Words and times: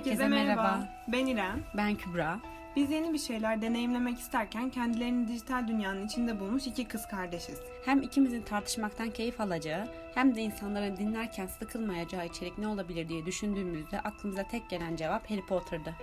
Herkese 0.00 0.28
merhaba. 0.28 0.88
Ben 1.08 1.26
İrem. 1.26 1.64
Ben 1.74 1.94
Kübra. 1.94 2.40
Biz 2.76 2.90
yeni 2.90 3.12
bir 3.12 3.18
şeyler 3.18 3.62
deneyimlemek 3.62 4.18
isterken 4.18 4.70
kendilerini 4.70 5.28
dijital 5.28 5.68
dünyanın 5.68 6.06
içinde 6.06 6.40
bulmuş 6.40 6.66
iki 6.66 6.88
kız 6.88 7.06
kardeşiz. 7.08 7.60
Hem 7.84 8.02
ikimizin 8.02 8.42
tartışmaktan 8.42 9.10
keyif 9.10 9.40
alacağı 9.40 9.88
hem 10.14 10.34
de 10.34 10.40
insanların 10.40 10.96
dinlerken 10.96 11.46
sıkılmayacağı 11.46 12.26
içerik 12.26 12.58
ne 12.58 12.68
olabilir 12.68 13.08
diye 13.08 13.26
düşündüğümüzde 13.26 14.00
aklımıza 14.00 14.42
tek 14.42 14.70
gelen 14.70 14.96
cevap 14.96 15.30
Harry 15.30 15.46
Potter'dı. 15.46 15.94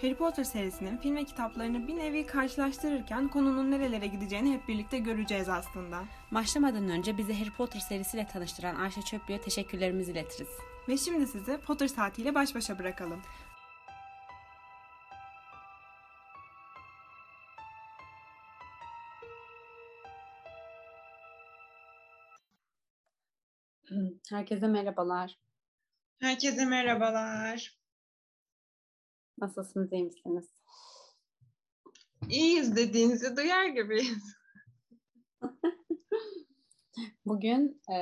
Harry 0.00 0.14
Potter 0.14 0.44
serisinin 0.44 0.96
film 0.96 1.16
ve 1.16 1.24
kitaplarını 1.24 1.88
bir 1.88 1.96
nevi 1.96 2.26
karşılaştırırken 2.26 3.28
konunun 3.28 3.70
nerelere 3.70 4.06
gideceğini 4.06 4.54
hep 4.54 4.68
birlikte 4.68 4.98
göreceğiz 4.98 5.48
aslında. 5.48 6.02
Başlamadan 6.32 6.88
önce 6.88 7.18
bizi 7.18 7.38
Harry 7.38 7.50
Potter 7.50 7.80
serisiyle 7.80 8.26
tanıştıran 8.26 8.74
Ayşe 8.74 9.02
Çöplü'ye 9.02 9.40
teşekkürlerimizi 9.40 10.12
iletiriz. 10.12 10.69
Ve 10.88 10.96
şimdi 10.96 11.26
sizi 11.26 11.58
Potter 11.58 11.88
saatiyle 11.88 12.34
baş 12.34 12.54
başa 12.54 12.78
bırakalım. 12.78 13.22
Herkese 24.30 24.66
merhabalar. 24.66 25.38
Herkese 26.20 26.64
merhabalar. 26.64 27.80
Nasılsınız, 29.38 29.92
iyi 29.92 30.04
misiniz? 30.04 30.48
İyiyiz 32.28 32.76
dediğinizi 32.76 33.36
duyar 33.36 33.66
gibiyiz. 33.66 34.36
Bugün 37.26 37.82
e, 37.92 37.96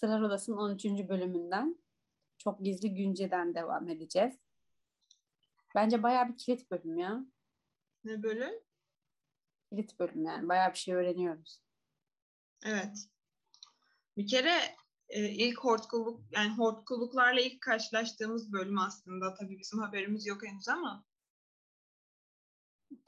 Sırar 0.00 0.20
Odası'nın 0.20 0.56
13. 0.56 0.84
bölümünden 0.84 1.78
Çok 2.38 2.64
Gizli 2.64 2.94
Günce'den 2.94 3.54
devam 3.54 3.88
edeceğiz. 3.88 4.34
Bence 5.74 6.02
bayağı 6.02 6.28
bir 6.28 6.36
kilit 6.36 6.70
bölüm 6.70 6.98
ya. 6.98 7.26
Ne 8.04 8.22
bölüm? 8.22 8.54
Kilit 9.70 9.98
bölüm 9.98 10.24
yani. 10.24 10.48
Bayağı 10.48 10.72
bir 10.72 10.78
şey 10.78 10.94
öğreniyoruz. 10.94 11.62
Evet. 12.64 13.08
Bir 14.16 14.26
kere 14.26 14.60
e, 15.08 15.28
ilk 15.28 15.58
hortkuluk 15.58 16.20
yani 16.32 16.56
hortkuluklarla 16.56 17.40
ilk 17.40 17.60
karşılaştığımız 17.60 18.52
bölüm 18.52 18.78
aslında. 18.78 19.34
Tabii 19.34 19.58
bizim 19.58 19.78
haberimiz 19.78 20.26
yok 20.26 20.42
henüz 20.46 20.68
ama. 20.68 21.04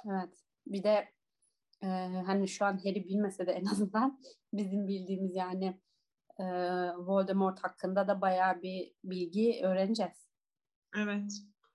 Evet. 0.07 0.35
Bir 0.67 0.83
de 0.83 1.13
e, 1.83 1.87
hani 2.27 2.49
şu 2.49 2.65
an 2.65 2.77
Harry 2.77 3.09
bilmese 3.09 3.47
de 3.47 3.53
en 3.53 3.65
azından 3.65 4.21
bizim 4.53 4.89
bildiğimiz 4.89 5.37
yani 5.37 5.81
e, 6.43 6.47
Voldemort 6.97 7.65
hakkında 7.65 8.09
da 8.09 8.21
bayağı 8.21 8.63
bir 8.63 8.93
bilgi 9.05 9.61
öğreneceğiz. 9.65 10.29
Evet. 10.97 11.33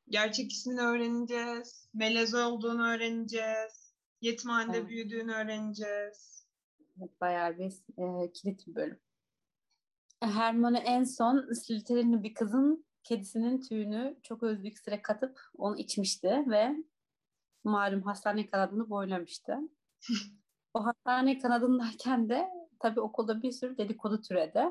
Gerçek 0.10 0.52
ismini 0.52 0.82
öğreneceğiz. 0.82 1.90
Melez 1.94 2.36
olduğunu 2.36 2.88
öğreneceğiz. 2.88 3.94
Yetimhanede 4.22 4.78
Evet. 4.78 4.90
büyüdüğünü 4.90 5.34
öğreneceğiz. 5.34 6.48
Evet, 7.00 7.22
bayağı 7.22 7.58
bir 7.58 7.73
e, 7.98 8.32
kilit 8.32 8.68
bir 8.68 8.76
bölüm. 8.76 9.00
Hermione 10.20 10.80
en 10.80 11.04
son 11.04 11.54
Slytherin'li 11.54 12.23
bir 12.23 12.34
kızın 12.34 12.86
kedisinin 13.04 13.62
tüyünü 13.62 14.18
çok 14.23 14.44
öz 14.44 14.64
bir 14.64 14.72
iksire 14.72 15.02
katıp 15.02 15.40
onu 15.58 15.78
içmişti 15.78 16.44
ve 16.48 16.76
malum 17.64 18.02
hastane 18.02 18.48
kanadını 18.48 18.90
boylamıştı. 18.90 19.58
o 20.73 20.86
hastane 20.86 21.40
kanadındayken 21.40 22.30
de 22.30 22.50
tabii 22.80 23.02
okulda 23.02 23.42
bir 23.42 23.52
sürü 23.52 23.78
dedikodu 23.78 24.22
türedi. 24.22 24.64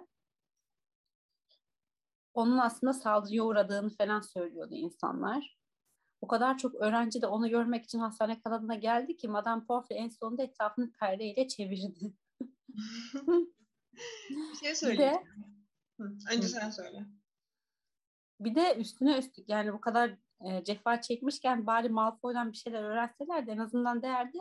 Onun 2.35 2.59
aslında 2.59 2.93
saldırıya 2.93 3.45
uğradığını 3.45 3.91
falan 3.91 4.21
söylüyordu 4.21 4.75
insanlar. 4.75 5.59
O 6.21 6.27
kadar 6.27 6.59
çok 6.59 6.75
öğrenci 6.75 7.23
de 7.23 7.27
onu 7.27 7.49
görmek 7.49 7.85
için 7.85 7.99
hastane 7.99 8.41
kanadına 8.41 8.75
geldi 8.75 9.17
ki 9.17 9.29
Madame 9.29 9.65
Pomfrey 9.65 9.99
en 9.99 10.09
sonunda 10.09 10.43
etrafını 10.43 10.93
perdeyle 10.93 11.49
çevirdi. 11.49 12.13
Bir 14.31 14.75
şey 14.75 14.99
de 14.99 15.25
Hı, 16.01 16.17
Önce 16.33 16.49
sen 16.49 16.71
söyle. 16.71 17.07
Bir 18.41 18.55
de 18.55 18.77
üstüne 18.77 19.19
üstlük 19.19 19.49
yani 19.49 19.73
bu 19.73 19.81
kadar 19.81 20.17
e, 20.45 20.65
cefa 20.65 21.01
çekmişken 21.01 21.67
bari 21.67 21.89
Malfoy'dan 21.89 22.53
bir 22.53 22.57
şeyler 22.57 22.83
öğrenseler 22.83 23.47
de 23.47 23.53
en 23.53 23.59
azından 23.59 24.03
değerdi. 24.03 24.39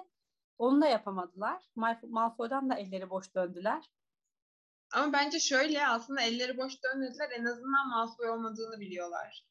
Onu 0.57 0.81
da 0.81 0.87
yapamadılar. 0.87 1.63
Mal- 1.75 2.09
Malfoy'dan 2.09 2.69
da 2.69 2.75
elleri 2.75 3.09
boş 3.09 3.35
döndüler. 3.35 3.91
Ama 4.93 5.13
bence 5.13 5.39
şöyle 5.39 5.87
aslında 5.87 6.21
elleri 6.21 6.57
boş 6.57 6.83
dönmediler. 6.83 7.29
En 7.31 7.45
azından 7.45 7.89
Malfoy 7.89 8.29
olmadığını 8.29 8.79
biliyorlar. 8.79 9.45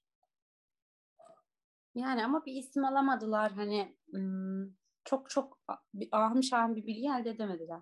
Yani 1.95 2.25
ama 2.25 2.45
bir 2.47 2.53
isim 2.53 2.85
alamadılar. 2.85 3.53
Hani 3.53 3.97
çok 5.05 5.31
çok 5.31 5.59
ahım 6.13 6.43
şahım 6.43 6.77
bir 6.77 6.87
bilgi 6.87 7.09
elde 7.09 7.31
edemediler. 7.31 7.81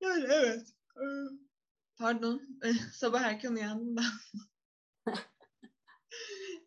Yani 0.00 0.24
evet. 0.28 0.66
Ee, 0.96 1.04
Pardon. 1.98 2.42
Sabah 2.92 3.20
erken 3.20 3.52
uyandım 3.52 3.96
da. 3.96 4.02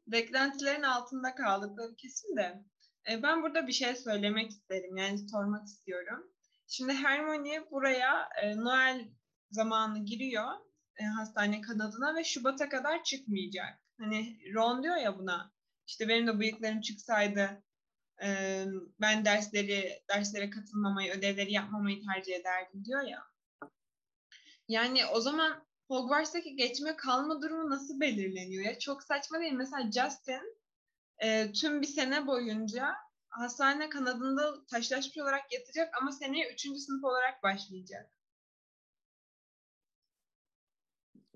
Beklentilerin 0.08 0.84
altında 0.84 1.36
kaldıkları 1.36 1.96
kesin 1.96 2.38
de. 2.38 2.66
Ee, 3.10 3.24
Ben 3.24 3.44
burada 3.44 3.68
bir 3.68 3.74
şey 3.74 3.96
söylemek 3.96 4.52
isterim. 4.52 4.98
Yani 4.98 5.30
sormak 5.30 5.68
istiyorum. 5.68 6.32
Şimdi 6.68 6.94
Hermione 6.94 7.72
buraya 7.72 8.30
e, 8.42 8.58
Noel 8.58 9.10
zamanı 9.52 10.06
giriyor 10.06 10.52
e, 10.98 11.04
hastane 11.04 11.62
kanadına 11.62 12.16
ve 12.16 12.24
Şubat'a 12.24 12.70
kadar 12.70 13.04
çıkmayacak. 13.04 13.80
Hani 14.00 14.40
Ron 14.54 14.84
diyor 14.84 14.96
ya 14.96 15.20
buna. 15.20 15.52
İşte 15.88 16.08
benim 16.08 16.28
de 16.28 16.40
bıyıklarım 16.40 16.82
çıksaydı 16.82 17.64
e, 18.24 18.66
ben 19.02 19.26
dersleri 19.26 20.04
derslere 20.10 20.50
katılmamayı, 20.50 21.12
ödevleri 21.12 21.52
yapmamayı 21.54 22.02
tercih 22.06 22.36
ederdim 22.36 22.86
diyor 22.86 23.02
ya. 23.02 23.24
Yani 24.68 25.06
o 25.06 25.22
zaman 25.22 25.68
Hogwarts'taki 25.88 26.56
geçme 26.56 26.96
kalma 26.96 27.42
durumu 27.42 27.70
nasıl 27.70 28.00
belirleniyor 28.00 28.66
ya? 28.66 28.80
Çok 28.80 29.04
saçma 29.04 29.40
değil. 29.40 29.54
Mesela 29.54 29.92
Justin 29.92 30.58
e, 31.20 31.52
tüm 31.52 31.82
bir 31.82 31.88
sene 31.88 32.28
boyunca 32.28 32.96
hastane 33.30 33.90
kanadında 33.90 34.66
taşlaşmış 34.66 35.18
olarak 35.18 35.54
yatacak 35.54 35.94
ama 36.02 36.12
seneye 36.12 36.54
üçüncü 36.54 36.80
sınıf 36.80 37.04
olarak 37.04 37.44
başlayacak. 37.44 38.12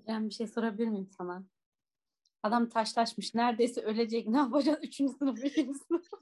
Ben 0.07 0.29
bir 0.29 0.33
şey 0.33 0.47
sorabilir 0.47 0.87
miyim 0.87 1.09
sana? 1.17 1.43
Adam 2.43 2.69
taşlaşmış. 2.69 3.35
Neredeyse 3.35 3.81
ölecek. 3.81 4.27
Ne 4.27 4.37
yapacağız? 4.37 4.79
Üçüncü 4.81 5.13
sınıf, 5.13 5.45
ikinci 5.45 5.79
sınıf. 5.79 6.05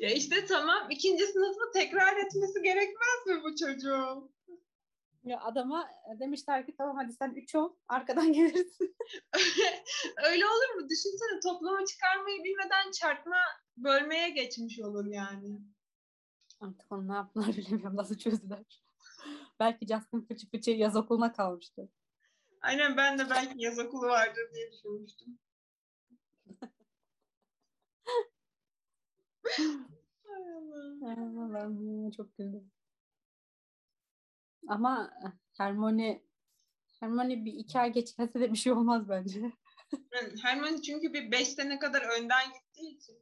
Ya 0.00 0.10
işte 0.10 0.46
tamam 0.46 0.90
ikinci 0.90 1.26
sınıfı 1.26 1.72
tekrar 1.74 2.16
etmesi 2.16 2.62
gerekmez 2.62 3.26
mi 3.26 3.42
bu 3.42 3.56
çocuğun? 3.56 4.30
Ya 5.24 5.40
adama 5.40 5.90
demişler 6.20 6.66
ki 6.66 6.74
tamam 6.78 6.96
hadi 6.96 7.12
sen 7.12 7.34
üç 7.34 7.54
ol. 7.54 7.74
Arkadan 7.88 8.32
gelirsin. 8.32 8.96
Öyle 10.24 10.46
olur 10.46 10.74
mu? 10.74 10.88
Düşünsene 10.88 11.40
toplama 11.40 11.86
çıkarmayı 11.86 12.44
bilmeden 12.44 12.90
çarpma 12.90 13.36
bölmeye 13.76 14.30
geçmiş 14.30 14.80
olur 14.80 15.06
yani. 15.06 15.60
Artık 16.60 16.92
onu 16.92 17.08
ne 17.08 17.14
yaptılar 17.14 17.48
bilemiyorum. 17.56 17.96
Nasıl 17.96 18.18
çözdüler. 18.18 18.82
Belki 19.60 19.86
Justin 19.86 20.26
fıçı 20.26 20.50
fıçı 20.50 20.70
yaz 20.70 20.96
okuluna 20.96 21.32
kalmıştı. 21.32 21.88
Aynen 22.60 22.96
ben 22.96 23.18
de 23.18 23.30
belki 23.30 23.54
yaz 23.56 23.78
okulu 23.78 24.06
vardır 24.06 24.50
diye 24.54 24.72
düşünmüştüm. 24.72 25.38
Ay 30.28 30.52
Allah'ım. 30.56 31.04
Ay 31.04 31.14
Allah'ım 31.14 32.10
çok 32.10 32.36
güldüm. 32.36 32.70
Ama 34.68 35.10
Hermione 35.56 36.22
Hermione 37.00 37.44
bir 37.44 37.52
iki 37.52 37.78
ay 37.78 37.92
geçmese 37.92 38.40
de 38.40 38.52
bir 38.52 38.58
şey 38.58 38.72
olmaz 38.72 39.08
bence. 39.08 39.52
Hermione 40.42 40.82
çünkü 40.82 41.12
bir 41.12 41.32
beş 41.32 41.48
sene 41.48 41.78
kadar 41.78 42.02
önden 42.02 42.52
gittiği 42.52 42.96
için. 42.96 43.16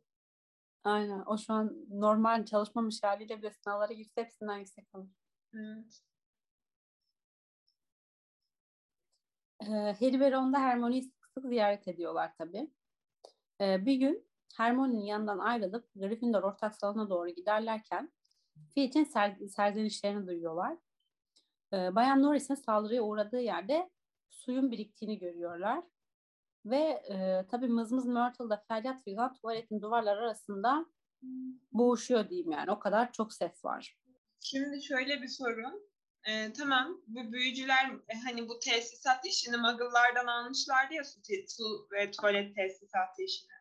Aynen. 0.84 1.22
O 1.26 1.38
şu 1.38 1.52
an 1.52 1.86
normal 1.90 2.44
çalışmamış 2.44 3.02
haliyle 3.02 3.38
bile 3.38 3.50
sınavlara 3.50 3.92
girse 3.92 4.22
hepsinden 4.22 4.58
yüksek 4.58 4.86
alır. 4.92 5.10
Evet. 5.54 6.02
Ee, 9.60 9.66
Harry 10.00 10.20
ve 10.20 10.32
Ron 10.32 10.52
da 10.52 10.58
Hermione'yi 10.58 11.02
sık 11.02 11.26
sık 11.34 11.46
ziyaret 11.46 11.88
ediyorlar 11.88 12.32
tabii. 12.38 12.70
Ee, 13.60 13.86
bir 13.86 13.94
gün 13.94 14.28
Hermione'nin 14.56 15.04
yanından 15.04 15.38
ayrılıp 15.38 15.88
Gryffindor 15.94 16.42
ortak 16.42 16.76
salona 16.76 17.10
doğru 17.10 17.28
giderlerken 17.28 18.12
Filch'in 18.74 19.04
ser, 19.04 19.36
serzenişlerini 19.48 20.26
duyuyorlar. 20.26 20.78
Ee, 21.72 21.94
Bayan 21.94 22.22
Norris'in 22.22 22.54
saldırıya 22.54 23.02
uğradığı 23.02 23.40
yerde 23.40 23.90
suyun 24.30 24.70
biriktiğini 24.70 25.18
görüyorlar. 25.18 25.84
Ve 26.64 27.02
e, 27.10 27.46
tabii 27.50 27.68
Mızmız 27.68 28.06
Myrtle 28.06 28.50
da 28.50 28.64
feryat 28.68 29.04
figan 29.04 29.34
tuvaletin 29.34 29.80
duvarlar 29.80 30.16
arasında 30.16 30.86
boğuşuyor 31.72 32.30
diyeyim 32.30 32.50
yani. 32.50 32.70
O 32.70 32.78
kadar 32.78 33.12
çok 33.12 33.32
ses 33.32 33.64
var. 33.64 33.98
Şimdi 34.40 34.82
şöyle 34.82 35.22
bir 35.22 35.28
sorun. 35.28 35.88
Ee, 36.28 36.52
tamam 36.52 37.00
bu 37.06 37.32
büyücüler 37.32 37.90
e, 38.08 38.14
hani 38.24 38.48
bu 38.48 38.58
tesisat 38.58 39.26
işini 39.26 39.56
Muggle'lardan 39.56 40.26
almışlardı 40.26 40.94
ya 40.94 41.04
su, 41.04 41.20
su 41.48 41.88
ve 41.92 42.10
tuvalet 42.10 42.54
tesisatı 42.54 43.22
işini. 43.22 43.52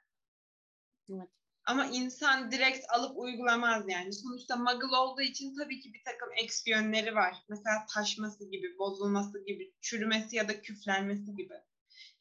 Evet. 1.09 1.29
Ama 1.67 1.85
insan 1.85 2.51
direkt 2.51 2.85
alıp 2.89 3.17
uygulamaz 3.17 3.85
yani. 3.89 4.13
Sonuçta 4.13 4.55
muggle 4.55 4.95
olduğu 4.97 5.21
için 5.21 5.55
tabii 5.55 5.79
ki 5.79 5.93
bir 5.93 6.03
takım 6.03 6.29
eksi 6.43 6.69
yönleri 6.69 7.15
var. 7.15 7.35
Mesela 7.49 7.85
taşması 7.93 8.49
gibi, 8.49 8.77
bozulması 8.79 9.45
gibi, 9.45 9.73
çürümesi 9.81 10.35
ya 10.35 10.47
da 10.47 10.61
küflenmesi 10.61 11.35
gibi. 11.35 11.53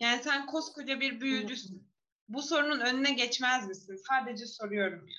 Yani 0.01 0.23
sen 0.23 0.47
koskoca 0.47 1.01
bir 1.01 1.21
büyücüsün. 1.21 1.93
Bu 2.29 2.43
sorunun 2.43 2.81
önüne 2.81 3.13
geçmez 3.13 3.69
misin? 3.69 3.97
Sadece 4.09 4.47
soruyorum 4.47 5.09
ya. 5.09 5.19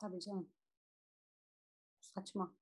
Tabii 0.00 0.20
canım. 0.20 0.50
Saçma. 2.00 2.56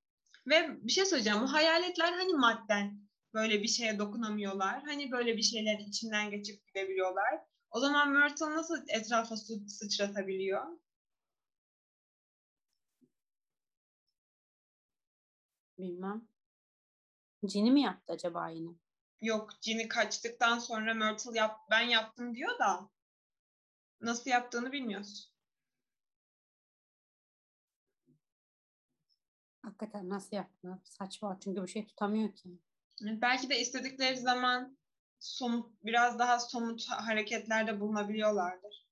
Ve 0.46 0.84
bir 0.86 0.92
şey 0.92 1.06
söyleyeceğim. 1.06 1.40
Bu 1.42 1.52
hayaletler 1.52 2.12
hani 2.12 2.32
madden 2.32 3.08
böyle 3.34 3.62
bir 3.62 3.68
şeye 3.68 3.98
dokunamıyorlar. 3.98 4.82
Hani 4.82 5.10
böyle 5.10 5.36
bir 5.36 5.42
şeyler 5.42 5.78
içinden 5.78 6.30
geçip 6.30 6.66
gidebiliyorlar. 6.66 7.53
O 7.74 7.80
zaman 7.80 8.10
Myrtle 8.10 8.50
nasıl 8.50 8.84
etrafa 8.88 9.36
su 9.36 9.68
sıçratabiliyor? 9.68 10.66
Bilmem. 15.78 16.28
Cini 17.46 17.70
mi 17.70 17.82
yaptı 17.82 18.12
acaba 18.12 18.48
yine? 18.48 18.70
Yok, 19.20 19.50
Ginny 19.62 19.88
kaçtıktan 19.88 20.58
sonra 20.58 20.94
Myrtle 20.94 21.38
yap, 21.38 21.60
ben 21.70 21.80
yaptım 21.80 22.34
diyor 22.34 22.58
da 22.58 22.90
nasıl 24.00 24.30
yaptığını 24.30 24.72
bilmiyoruz. 24.72 25.32
Hakikaten 29.62 30.08
nasıl 30.08 30.36
yaptı? 30.36 30.80
Saçma 30.84 31.38
çünkü 31.40 31.62
bir 31.62 31.68
şey 31.68 31.86
tutamıyor 31.86 32.34
ki. 32.34 32.58
Belki 33.00 33.50
de 33.50 33.60
istedikleri 33.60 34.16
zaman 34.16 34.78
somut, 35.24 35.84
biraz 35.84 36.18
daha 36.18 36.40
somut 36.40 36.88
hareketlerde 36.88 37.80
bulunabiliyorlardır. 37.80 38.86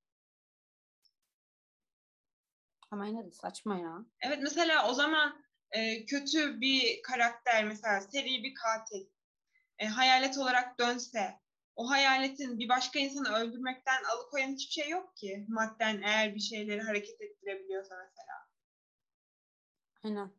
Ama 2.91 3.07
yine 3.07 3.27
de 3.27 3.31
saçma 3.31 3.79
ya. 3.79 4.05
Evet 4.21 4.39
mesela 4.43 4.91
o 4.91 4.95
zaman 4.95 5.43
e, 5.71 6.07
kötü 6.07 6.61
bir 6.61 7.03
karakter 7.03 7.65
mesela 7.65 8.01
seri 8.01 8.43
bir 8.45 8.55
katil 8.55 9.07
e, 9.79 9.87
hayalet 9.87 10.39
olarak 10.39 10.79
dönse 10.79 11.41
o 11.77 11.91
hayaletin 11.91 12.59
bir 12.59 12.69
başka 12.69 12.99
insanı 12.99 13.35
öldürmekten 13.35 14.05
alıkoyan 14.05 14.53
hiçbir 14.53 14.83
şey 14.83 14.89
yok 14.89 15.17
ki. 15.17 15.47
Madden 15.49 16.03
eğer 16.03 16.35
bir 16.35 16.41
şeyleri 16.41 16.81
hareket 16.81 17.21
ettirebiliyorsa 17.21 17.95
mesela. 17.95 18.49
Aynen. 20.05 20.33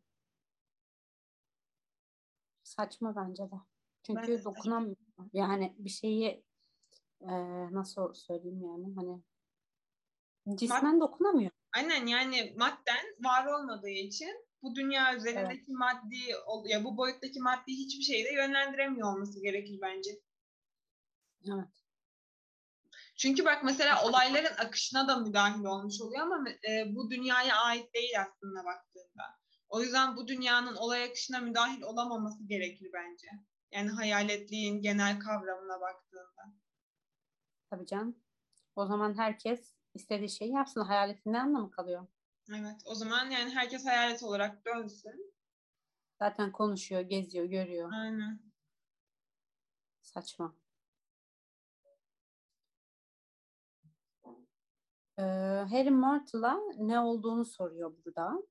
Saçma 2.64 3.16
bence 3.16 3.44
de. 3.44 3.56
Çünkü 4.04 4.38
saçma. 4.38 4.56
dokunamıyor. 4.56 5.03
Yani 5.34 5.76
bir 5.78 5.90
şeyi 5.90 6.44
e, 7.22 7.32
nasıl 7.72 8.14
söyleyeyim 8.14 8.62
yani 8.64 8.96
hani 8.96 9.22
cismen 10.58 11.00
dokunamıyor. 11.02 11.52
Aynen 11.76 12.06
yani 12.06 12.56
madden 12.58 13.06
var 13.20 13.46
olmadığı 13.46 13.90
için 13.90 14.46
bu 14.62 14.76
dünya 14.76 15.16
üzerindeki 15.16 15.72
maddi 15.72 16.36
ol- 16.48 16.70
ya 16.70 16.84
bu 16.84 16.98
boyuttaki 16.98 17.40
maddi 17.40 17.72
hiçbir 17.72 18.04
şeyi 18.04 18.26
de 18.26 18.34
yönlendiremiyor 18.34 19.14
olması 19.14 19.42
gerekir 19.42 19.80
bence. 19.82 20.12
Evet. 21.54 21.84
Çünkü 23.18 23.46
bak 23.46 23.64
mesela 23.64 24.06
olayların 24.10 24.56
akışına 24.58 25.08
da 25.08 25.18
müdahil 25.18 25.64
olmuş 25.64 26.02
oluyor 26.02 26.22
ama 26.22 26.50
e, 26.50 26.96
bu 26.96 27.10
dünyaya 27.12 27.58
ait 27.58 27.94
değil 27.94 28.22
aslında 28.22 28.66
baktığında. 28.66 29.24
O 29.70 29.82
yüzden 29.82 30.16
bu 30.16 30.28
dünyanın 30.28 30.76
olay 30.76 31.04
akışına 31.04 31.40
müdahil 31.40 31.82
olamaması 31.82 32.48
gerekir 32.48 32.90
bence. 32.94 33.28
Yani 33.74 33.90
hayaletliğin 33.90 34.82
genel 34.82 35.20
kavramına 35.20 35.82
baktığında. 35.82 36.54
Tabii 37.70 37.86
canım. 37.86 38.18
O 38.76 38.86
zaman 38.86 39.18
herkes 39.18 39.76
istediği 39.94 40.30
şeyi 40.30 40.52
yapsın. 40.52 40.82
Hayaletin 40.82 41.34
ne 41.34 41.42
anlamı 41.42 41.72
kalıyor? 41.72 42.08
Evet 42.50 42.82
o 42.86 42.96
zaman 42.96 43.30
yani 43.30 43.52
herkes 43.56 43.86
hayalet 43.86 44.24
olarak 44.24 44.66
dönsün. 44.66 45.34
Zaten 46.20 46.52
konuşuyor, 46.52 47.02
geziyor, 47.02 47.46
görüyor. 47.46 47.92
Aynen. 47.94 48.40
Saçma. 50.02 50.56
Ee, 55.20 55.22
Harry 55.70 55.92
Myrtle'a 55.92 56.60
ne 56.78 57.00
olduğunu 57.00 57.46
soruyor 57.46 57.94
burada. 58.06 58.44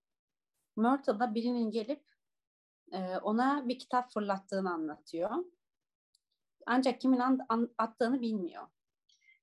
Myrtle 0.77 1.21
da 1.21 1.35
birinin 1.35 1.71
gelip 1.71 2.12
e, 2.93 3.19
ona 3.19 3.69
bir 3.69 3.79
kitap 3.79 4.13
fırlattığını 4.13 4.73
anlatıyor. 4.73 5.31
Ancak 6.67 7.01
kimin 7.01 7.19
an- 7.19 7.47
an- 7.49 7.75
attığını 7.79 8.21
bilmiyor. 8.21 8.67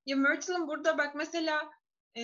Ya 0.06 0.16
Myrtle'ın 0.16 0.68
burada 0.68 0.98
bak 0.98 1.16
mesela 1.16 1.72
e, 2.18 2.22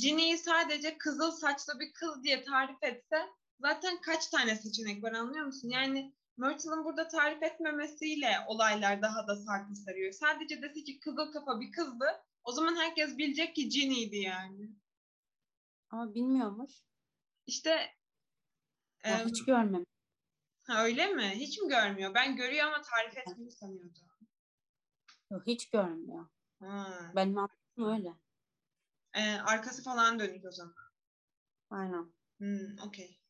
Ginny'yi 0.00 0.38
sadece 0.38 0.98
kızıl 0.98 1.30
saçlı 1.30 1.80
bir 1.80 1.92
kız 1.92 2.24
diye 2.24 2.42
tarif 2.42 2.82
etse 2.82 3.16
zaten 3.60 4.00
kaç 4.00 4.26
tane 4.26 4.56
seçenek 4.56 5.02
var 5.02 5.12
anlıyor 5.12 5.46
musun? 5.46 5.68
Yani 5.68 6.14
Myrtle'ın 6.36 6.84
burada 6.84 7.08
tarif 7.08 7.42
etmemesiyle 7.42 8.30
olaylar 8.46 9.02
daha 9.02 9.28
da 9.28 9.36
farklı 9.46 9.76
sarıyor. 9.76 10.12
Sadece 10.12 10.62
dese 10.62 10.84
ki 10.84 11.00
kızıl 11.00 11.32
kafa 11.32 11.60
bir 11.60 11.72
kızdı 11.72 12.06
o 12.44 12.52
zaman 12.52 12.76
herkes 12.76 13.18
bilecek 13.18 13.54
ki 13.54 13.68
Ginny'ydi 13.68 14.16
yani. 14.16 14.70
Ama 15.90 16.14
bilmiyormuş. 16.14 16.72
İşte 17.46 17.70
Ya 19.04 19.20
e, 19.20 19.24
hiç 19.24 19.44
görmemiş. 19.44 19.89
Ha, 20.66 20.84
öyle 20.84 21.06
mi? 21.06 21.30
Hiç 21.34 21.58
mi 21.58 21.68
görmüyor? 21.68 22.14
Ben 22.14 22.36
görüyor 22.36 22.66
ama 22.66 22.82
tarif 22.82 23.18
etmiyor 23.18 23.50
sanıyordum. 23.50 24.02
Yok, 25.30 25.42
hiç 25.46 25.70
görmüyor. 25.70 26.26
Ha. 26.60 27.12
Benim 27.16 27.38
anladığım 27.38 27.94
öyle. 27.94 28.14
E, 29.14 29.34
arkası 29.34 29.82
falan 29.82 30.18
dönük 30.18 30.44
o 30.44 30.50
zaman. 30.50 30.74
Aynen. 31.70 32.12
Hmm, 32.38 32.78
okey. 32.86 33.20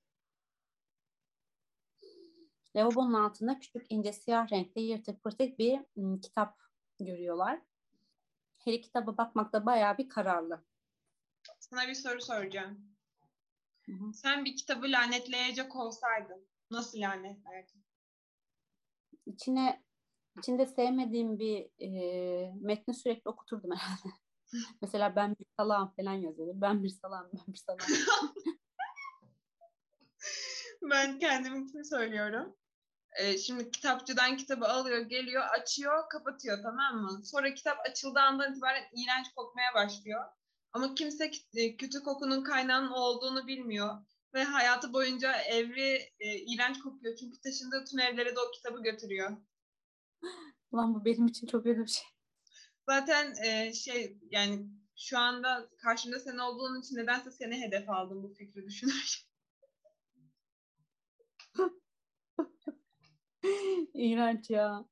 Lavabonun 2.76 3.14
altında 3.14 3.58
küçük 3.58 3.86
ince 3.90 4.12
siyah 4.12 4.52
renkte 4.52 4.80
yırtık 4.80 5.22
pırtık 5.22 5.58
bir 5.58 5.80
ım, 5.96 6.20
kitap 6.20 6.58
görüyorlar. 7.00 7.60
Harry 8.58 8.80
kitaba 8.80 9.16
bakmakta 9.16 9.66
bayağı 9.66 9.98
bir 9.98 10.08
kararlı. 10.08 10.64
Sana 11.58 11.88
bir 11.88 11.94
soru 11.94 12.20
soracağım. 12.20 12.96
Hı 13.86 13.92
hı. 13.92 14.12
Sen 14.12 14.44
bir 14.44 14.56
kitabı 14.56 14.86
lanetleyecek 14.86 15.76
olsaydın 15.76 16.46
nasıl 16.70 17.00
lanetlerdin? 17.00 17.84
İçine 19.26 19.84
içinde 20.38 20.66
sevmediğim 20.66 21.38
bir 21.38 21.70
e, 21.78 22.52
metni 22.60 22.94
sürekli 22.94 23.28
okuturdum 23.28 23.70
herhalde. 23.76 24.14
Mesela 24.82 25.16
ben 25.16 25.36
bir 25.40 25.46
salağım 25.56 25.92
falan 25.96 26.14
yazıyordu. 26.14 26.52
Ben 26.54 26.82
bir 26.84 26.88
salağım, 26.88 27.30
ben 27.32 27.54
bir 27.54 27.58
salağım. 27.58 27.80
Ben 30.82 31.18
kendiminkini 31.18 31.84
söylüyorum. 31.84 32.56
Ee, 33.18 33.38
şimdi 33.38 33.70
kitapçıdan 33.70 34.36
kitabı 34.36 34.68
alıyor, 34.68 35.00
geliyor, 35.00 35.42
açıyor, 35.60 36.08
kapatıyor 36.08 36.58
tamam 36.62 36.96
mı? 36.96 37.20
Sonra 37.24 37.54
kitap 37.54 37.78
açıldığı 37.90 38.20
andan 38.20 38.52
itibaren 38.52 38.84
iğrenç 38.94 39.26
kokmaya 39.36 39.74
başlıyor. 39.74 40.24
Ama 40.72 40.94
kimse 40.94 41.30
ki- 41.30 41.76
kötü 41.76 42.02
kokunun 42.02 42.42
kaynağının 42.42 42.90
olduğunu 42.90 43.46
bilmiyor. 43.46 43.94
Ve 44.34 44.44
hayatı 44.44 44.92
boyunca 44.92 45.32
evri 45.42 45.98
e, 46.20 46.38
iğrenç 46.38 46.78
kokuyor. 46.78 47.16
Çünkü 47.16 47.40
taşındığı 47.40 47.84
tüm 47.84 48.00
evlere 48.00 48.36
de 48.36 48.40
o 48.40 48.50
kitabı 48.50 48.82
götürüyor. 48.82 49.36
Ulan 50.70 50.94
bu 50.94 51.04
benim 51.04 51.26
için 51.26 51.46
çok 51.46 51.64
kötü 51.64 51.80
bir 51.82 51.86
şey. 51.86 52.04
Zaten 52.88 53.34
e, 53.44 53.72
şey 53.72 54.18
yani 54.30 54.66
şu 54.96 55.18
anda 55.18 55.70
karşımda 55.78 56.18
sen 56.20 56.38
olduğun 56.38 56.80
için 56.80 56.96
nedense 56.96 57.30
seni 57.30 57.60
hedef 57.60 57.90
aldım 57.90 58.22
bu 58.22 58.34
fikri 58.34 58.66
düşünürken. 58.66 59.30
İğrenç 63.94 64.50
ya. 64.50 64.84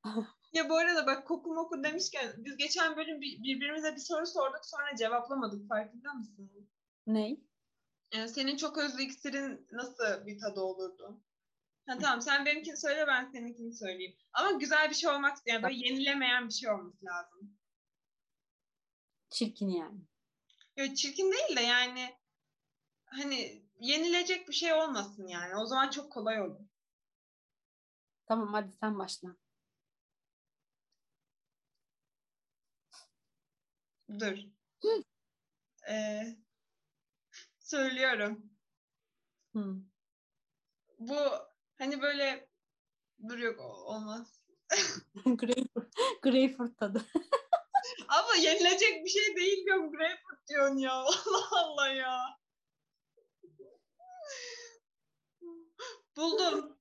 Ya 0.52 0.68
bu 0.68 0.76
arada 0.76 1.06
bak 1.06 1.26
koku 1.26 1.54
moku 1.54 1.84
demişken 1.84 2.34
biz 2.38 2.56
geçen 2.56 2.96
bölüm 2.96 3.20
bir- 3.20 3.42
birbirimize 3.42 3.92
bir 3.94 4.00
soru 4.00 4.26
sorduk 4.26 4.60
sonra 4.62 4.96
cevaplamadık 4.98 5.68
farkında 5.68 6.14
mısın? 6.14 6.68
Ney? 7.06 7.47
Ee, 8.12 8.28
senin 8.28 8.56
çok 8.56 8.78
özlü 8.78 9.02
iksirin 9.02 9.66
nasıl 9.72 10.26
bir 10.26 10.40
tadı 10.40 10.60
olurdu? 10.60 11.20
Ha, 11.86 11.98
tamam 11.98 12.22
sen 12.22 12.44
benimkini 12.46 12.76
söyle 12.76 13.06
ben 13.06 13.30
seninkini 13.32 13.74
söyleyeyim. 13.74 14.16
Ama 14.32 14.50
güzel 14.50 14.90
bir 14.90 14.94
şey 14.94 15.10
olmak 15.10 15.38
yani 15.46 15.62
böyle 15.62 15.74
yenilemeyen 15.74 16.48
bir 16.48 16.54
şey 16.54 16.70
olması 16.70 17.04
lazım. 17.04 17.58
Çirkin 19.30 19.68
yani. 19.68 20.00
Ya 20.76 20.94
çirkin 20.94 21.32
değil 21.32 21.56
de 21.56 21.60
yani 21.60 22.16
hani 23.04 23.62
yenilecek 23.80 24.48
bir 24.48 24.52
şey 24.52 24.72
olmasın 24.72 25.26
yani. 25.26 25.56
O 25.56 25.66
zaman 25.66 25.90
çok 25.90 26.12
kolay 26.12 26.40
olur. 26.42 26.60
Tamam 28.26 28.52
hadi 28.54 28.72
sen 28.72 28.98
başla. 28.98 29.36
Dur. 34.18 34.38
Ee, 35.88 36.36
söylüyorum. 37.70 38.50
Hı. 39.52 39.74
Bu 40.98 41.16
hani 41.78 42.02
böyle 42.02 42.48
dur 43.28 43.38
yok 43.38 43.60
olmaz. 43.60 44.40
Greyfurt, 45.24 45.94
Greyfurt 46.22 46.78
tadı. 46.78 47.04
Ama 48.08 48.34
yenilecek 48.34 49.04
bir 49.04 49.10
şey 49.10 49.36
değil 49.36 49.64
diyorum. 49.64 49.92
Greyfurt 49.92 50.48
diyorsun 50.48 50.76
ya. 50.76 50.92
Allah 50.92 51.48
Allah 51.52 51.88
ya. 51.88 52.38
Buldum. 56.16 56.78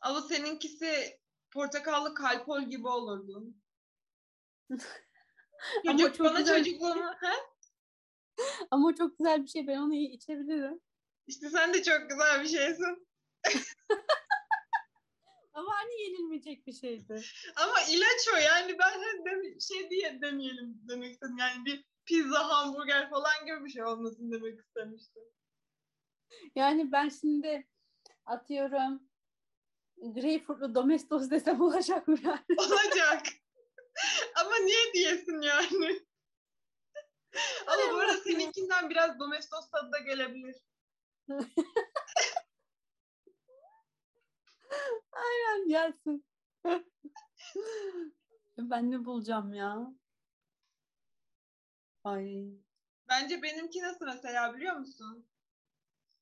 Ama 0.00 0.22
seninkisi 0.22 1.20
portakallı 1.50 2.14
kalpol 2.14 2.62
gibi 2.62 2.88
olurdu. 2.88 3.54
Ama 4.70 5.98
Çocuk 5.98 6.14
çok 6.14 6.26
bana 6.26 6.38
güzel. 6.40 6.58
çocukluğumu... 6.58 7.12
He? 7.20 7.32
Ama 8.70 8.94
çok 8.94 9.18
güzel 9.18 9.42
bir 9.42 9.48
şey. 9.48 9.66
Ben 9.66 9.78
onu 9.78 9.94
içebilirim. 9.94 10.80
İşte 11.26 11.50
sen 11.50 11.74
de 11.74 11.82
çok 11.82 12.10
güzel 12.10 12.42
bir 12.42 12.48
şeysin. 12.48 13.08
Ama 15.52 15.70
hani 15.74 16.02
yenilmeyecek 16.02 16.66
bir 16.66 16.72
şeydi. 16.72 17.22
Ama 17.56 17.74
ilaç 17.90 18.28
o 18.34 18.36
yani 18.36 18.78
ben 18.78 19.00
deme- 19.24 19.60
şey 19.60 19.90
diye 19.90 20.20
demeyelim 20.22 20.80
demek 20.88 21.12
istedim. 21.12 21.38
Yani 21.38 21.64
bir 21.64 21.84
pizza, 22.04 22.48
hamburger 22.48 23.10
falan 23.10 23.46
gibi 23.46 23.64
bir 23.64 23.70
şey 23.70 23.84
olmasın 23.84 24.32
demek 24.32 24.60
istemiştim. 24.60 25.22
Yani 26.54 26.92
ben 26.92 27.08
şimdi 27.08 27.68
atıyorum 28.26 29.08
greyfurtlu 29.96 30.74
domestos 30.74 31.30
desem 31.30 31.60
olacak 31.60 32.08
mı 32.08 32.18
yani? 32.24 32.58
Olacak. 32.58 33.22
Ama 34.40 34.56
niye 34.56 34.92
diyesin 34.94 35.40
yani? 35.40 36.07
Ama 37.66 37.92
bu 37.92 37.96
arada 37.98 38.16
seninkinden 38.16 38.90
biraz 38.90 39.18
domestos 39.18 39.70
tadı 39.70 39.92
da 39.92 39.98
gelebilir. 39.98 40.56
Aynen 45.12 45.68
gelsin. 45.68 46.24
ben 48.58 48.90
ne 48.90 49.04
bulacağım 49.04 49.52
ya? 49.54 49.92
Ay. 52.04 52.44
Bence 53.08 53.42
benimki 53.42 53.82
nasıl 53.82 54.04
mesela 54.06 54.54
biliyor 54.56 54.76
musun? 54.76 55.26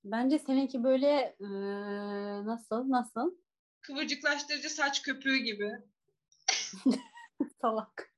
Bence 0.05 0.39
seninki 0.39 0.85
böyle 0.85 1.37
eee, 1.41 2.47
nasıl 2.47 2.91
nasıl? 2.91 3.35
Kıvırcıklaştırıcı 3.81 4.71
saç 4.71 5.03
köpüğü 5.03 5.37
gibi. 5.37 5.73
Salak. 7.61 8.16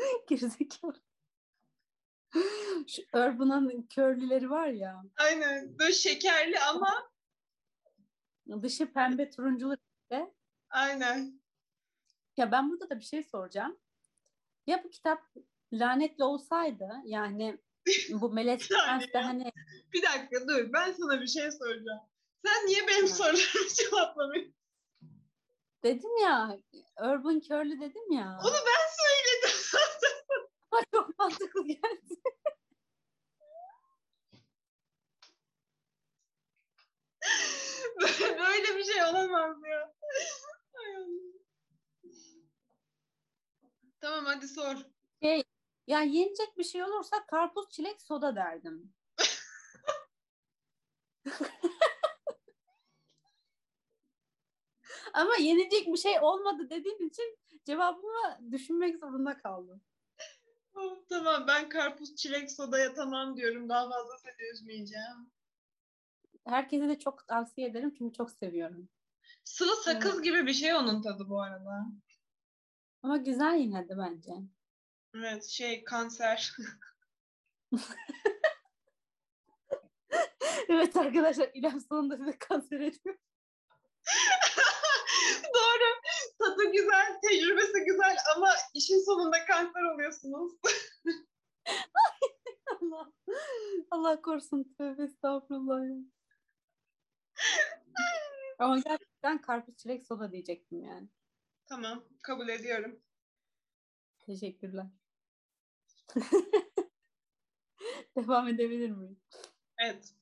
Gerizekalı. 0.28 0.94
Şu 2.88 3.02
Urban'ın 3.14 3.82
körlüleri 3.82 4.50
var 4.50 4.66
ya. 4.68 5.02
Aynen. 5.16 5.78
Böyle 5.78 5.92
şekerli 5.92 6.60
ama 6.60 7.10
Dışı 8.62 8.92
pembe 8.92 9.30
turunculu. 9.30 9.76
aynen. 10.70 11.40
Ya 12.36 12.52
ben 12.52 12.70
burada 12.70 12.90
da 12.90 12.98
bir 12.98 13.04
şey 13.04 13.24
soracağım. 13.24 13.78
Ya 14.66 14.84
bu 14.84 14.90
kitap 14.90 15.22
lanetli 15.72 16.24
olsaydı 16.24 16.88
yani 17.04 17.58
bu 18.10 18.32
Melek 18.32 18.60
Prens 18.68 19.12
de 19.14 19.18
hani 19.18 19.52
Bir 19.92 20.02
dakika 20.02 20.48
dur. 20.48 20.72
Ben 20.72 20.92
sana 20.92 21.20
bir 21.20 21.26
şey 21.26 21.50
soracağım. 21.50 22.00
Sen 22.46 22.66
niye 22.66 22.86
benim 22.88 23.08
sorularımı 23.08 23.68
cevaplamıyorsun? 23.74 24.54
dedim 25.82 26.16
ya 26.22 26.58
Urban 27.00 27.40
Körlü 27.40 27.80
dedim 27.80 28.12
ya. 28.12 28.38
Onu 28.44 28.52
ben 28.54 28.86
söyledim. 29.02 29.60
Ama 30.70 30.82
çok 30.94 31.18
mantıklı 31.18 31.66
geldi. 31.66 32.14
Böyle 38.20 38.78
bir 38.78 38.84
şey 38.84 39.04
olamaz 39.04 39.56
ya. 39.70 39.94
Tamam 44.00 44.24
hadi 44.24 44.48
sor. 44.48 44.76
Şey, 45.22 45.42
ya 45.86 46.02
yenecek 46.02 46.58
bir 46.58 46.64
şey 46.64 46.84
olursa 46.84 47.26
karpuz, 47.26 47.70
çilek, 47.70 48.02
soda 48.02 48.36
derdim. 48.36 48.92
Ama 55.14 55.36
yenecek 55.36 55.86
bir 55.86 55.96
şey 55.96 56.20
olmadı 56.20 56.70
dediğin 56.70 57.08
için 57.08 57.38
cevabımı 57.64 58.52
düşünmek 58.52 58.98
zorunda 58.98 59.38
kaldım. 59.38 59.82
Tamam 61.08 61.46
ben 61.46 61.68
karpuz 61.68 62.16
çilek 62.16 62.50
sodaya 62.50 62.94
tamam 62.94 63.36
diyorum. 63.36 63.68
Daha 63.68 63.90
fazla 63.90 64.18
seni 64.18 64.50
üzmeyeceğim. 64.52 65.30
Herkese 66.46 66.88
de 66.88 66.98
çok 66.98 67.26
tavsiye 67.26 67.68
ederim 67.68 67.94
çünkü 67.98 68.16
çok 68.16 68.30
seviyorum. 68.30 68.88
Sıvı 69.44 69.76
sakız 69.76 70.22
gibi 70.22 70.46
bir 70.46 70.54
şey 70.54 70.74
onun 70.74 71.02
tadı 71.02 71.28
bu 71.28 71.42
arada. 71.42 71.86
Ama 73.02 73.16
güzel 73.16 73.56
yine 73.58 73.88
de 73.88 73.98
bence. 73.98 74.32
Evet 75.14 75.44
şey 75.44 75.84
kanser. 75.84 76.52
evet 80.68 80.96
arkadaşlar 80.96 81.50
İrem 81.54 81.80
sonunda 81.80 82.16
size 82.16 82.38
kanser 82.38 82.80
ediyor. 82.80 83.18
Doğru. 85.54 85.89
Tadı 86.40 86.72
güzel, 86.72 87.20
tecrübesi 87.22 87.84
güzel 87.84 88.16
ama 88.36 88.48
işin 88.74 89.04
sonunda 89.04 89.44
kanser 89.44 89.82
oluyorsunuz. 89.94 90.52
Allah, 92.80 93.12
Allah 93.90 94.22
korusun 94.22 94.74
tövbe 94.78 95.02
estağfurullah. 95.02 95.88
ya. 95.88 95.96
Ama 98.58 98.78
gerçekten 98.78 99.40
karpuz 99.40 99.76
çilek 99.76 100.06
soda 100.06 100.32
diyecektim 100.32 100.84
yani. 100.84 101.08
tamam 101.66 102.04
kabul 102.22 102.48
ediyorum. 102.48 103.00
Teşekkürler. 104.26 104.86
Devam 108.16 108.48
edebilir 108.48 108.90
miyim? 108.90 109.20
Evet. 109.78 110.14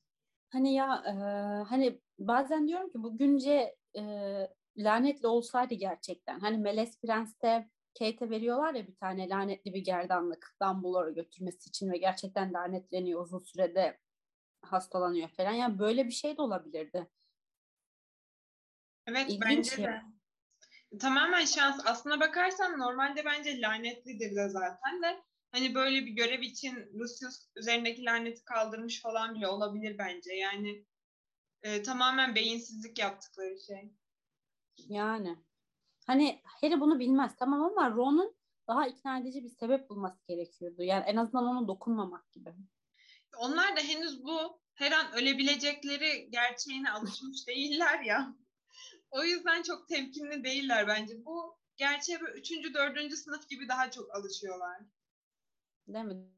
Hani 0.49 0.73
ya 0.73 1.03
e, 1.07 1.11
hani 1.63 2.01
bazen 2.19 2.67
diyorum 2.67 2.89
ki 2.91 3.03
bu 3.03 3.17
günce 3.17 3.75
e, 3.97 4.03
lanetli 4.77 5.27
olsaydı 5.27 5.73
gerçekten. 5.73 6.39
Hani 6.39 6.57
Melez 6.57 7.01
Prens'te 7.01 7.69
Kate'e 7.99 8.29
veriyorlar 8.29 8.73
ya 8.73 8.87
bir 8.87 8.95
tane 8.95 9.29
lanetli 9.29 9.73
bir 9.73 9.83
gerdanlık 9.83 10.55
Dumbledore'a 10.61 11.11
götürmesi 11.11 11.69
için 11.69 11.91
ve 11.91 11.97
gerçekten 11.97 12.53
lanetleniyor 12.53 13.21
uzun 13.21 13.39
sürede 13.39 13.99
hastalanıyor 14.61 15.29
falan. 15.29 15.53
Yani 15.53 15.79
böyle 15.79 16.05
bir 16.05 16.11
şey 16.11 16.37
de 16.37 16.41
olabilirdi. 16.41 17.07
Evet 19.07 19.25
İlginç 19.29 19.71
bence 19.71 19.81
ya. 19.81 19.91
de. 20.91 20.99
Tamamen 20.99 21.45
şans. 21.45 21.81
Aslına 21.85 22.19
bakarsan 22.19 22.79
normalde 22.79 23.25
bence 23.25 23.61
lanetlidir 23.61 24.35
de 24.35 24.49
zaten 24.49 25.01
de. 25.03 25.23
Hani 25.51 25.75
böyle 25.75 26.05
bir 26.05 26.11
görev 26.11 26.41
için 26.41 26.75
Lucius 26.93 27.47
üzerindeki 27.55 28.05
laneti 28.05 28.45
kaldırmış 28.45 29.01
falan 29.01 29.35
bile 29.35 29.47
olabilir 29.47 29.97
bence. 29.97 30.33
Yani 30.33 30.85
e, 31.63 31.81
tamamen 31.81 32.35
beyinsizlik 32.35 32.99
yaptıkları 32.99 33.59
şey. 33.67 33.91
Yani 34.87 35.37
hani 36.07 36.41
Harry 36.43 36.79
bunu 36.79 36.99
bilmez 36.99 37.35
tamam 37.35 37.61
ama 37.61 37.91
Ron'un 37.91 38.35
daha 38.67 38.87
ikna 38.87 39.19
edici 39.19 39.43
bir 39.43 39.49
sebep 39.49 39.89
bulması 39.89 40.25
gerekiyordu. 40.27 40.83
Yani 40.83 41.03
en 41.07 41.15
azından 41.15 41.45
ona 41.45 41.67
dokunmamak 41.67 42.31
gibi. 42.31 42.53
Onlar 43.37 43.77
da 43.77 43.81
henüz 43.81 44.23
bu 44.23 44.61
her 44.73 44.91
an 44.91 45.13
ölebilecekleri 45.13 46.29
gerçeğine 46.31 46.91
alışmış 46.91 47.47
değiller 47.47 47.99
ya. 47.99 48.35
O 49.11 49.23
yüzden 49.23 49.61
çok 49.61 49.87
temkinli 49.87 50.43
değiller 50.43 50.87
bence. 50.87 51.25
Bu 51.25 51.57
gerçeğe 51.77 52.21
böyle 52.21 52.39
üçüncü, 52.39 52.73
dördüncü 52.73 53.17
sınıf 53.17 53.49
gibi 53.49 53.69
daha 53.69 53.91
çok 53.91 54.15
alışıyorlar. 54.15 54.81
Değil 55.87 56.05
mi? 56.05 56.29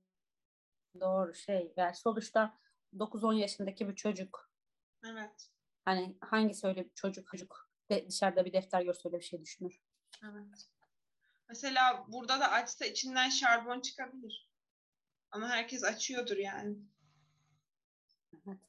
Doğru 1.00 1.34
şey. 1.34 1.74
Yani 1.78 1.96
sonuçta 1.96 2.58
9-10 2.94 3.34
yaşındaki 3.34 3.90
bir 3.90 3.96
çocuk. 3.96 4.52
Evet. 5.06 5.50
Hani 5.86 6.18
hangisi 6.22 6.68
öyle 6.68 6.86
bir 6.86 6.94
çocuk 6.94 7.28
çocuk 7.28 7.71
de 7.92 8.08
dışarıda 8.10 8.46
bir 8.46 8.54
defter 8.54 8.82
görse 8.82 9.02
öyle 9.06 9.20
bir 9.20 9.26
şey 9.26 9.42
düşünür. 9.42 9.82
Evet. 10.24 10.70
Mesela 11.50 12.06
burada 12.08 12.40
da 12.40 12.52
açsa 12.52 12.86
içinden 12.86 13.30
şarbon 13.30 13.82
çıkabilir. 13.82 14.50
Ama 15.32 15.50
herkes 15.50 15.84
açıyordur 15.84 16.38
yani. 16.38 16.78
Evet. 18.48 18.60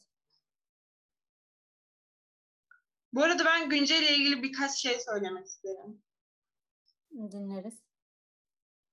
Bu 3.12 3.22
arada 3.22 3.44
ben 3.44 3.70
güncelle 3.70 4.16
ilgili 4.16 4.42
birkaç 4.42 4.78
şey 4.78 5.00
söylemek 5.00 5.46
isterim. 5.46 6.02
Dinleriz. 7.10 7.82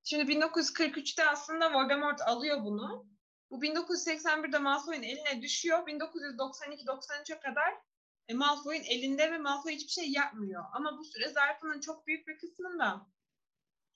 Şimdi 0.04 0.34
1943'te 0.34 1.26
aslında 1.26 1.74
Voldemort 1.74 2.22
alıyor 2.22 2.64
bunu. 2.64 3.08
Bu 3.52 3.64
1981'de 3.64 4.58
Malfoy'un 4.58 5.04
eline 5.04 5.42
düşüyor. 5.42 5.88
1992-93'e 5.88 7.40
kadar 7.40 7.89
e, 8.30 8.34
Malfoy'un 8.34 8.84
elinde 8.84 9.32
ve 9.32 9.38
Malfoy 9.38 9.74
hiçbir 9.74 9.92
şey 9.92 10.12
yapmıyor. 10.12 10.64
Ama 10.74 10.98
bu 10.98 11.04
süre 11.04 11.30
zarfının 11.30 11.82
çok 11.82 12.08
büyük 12.08 12.28
bir 12.28 12.38
kısmında 12.38 13.08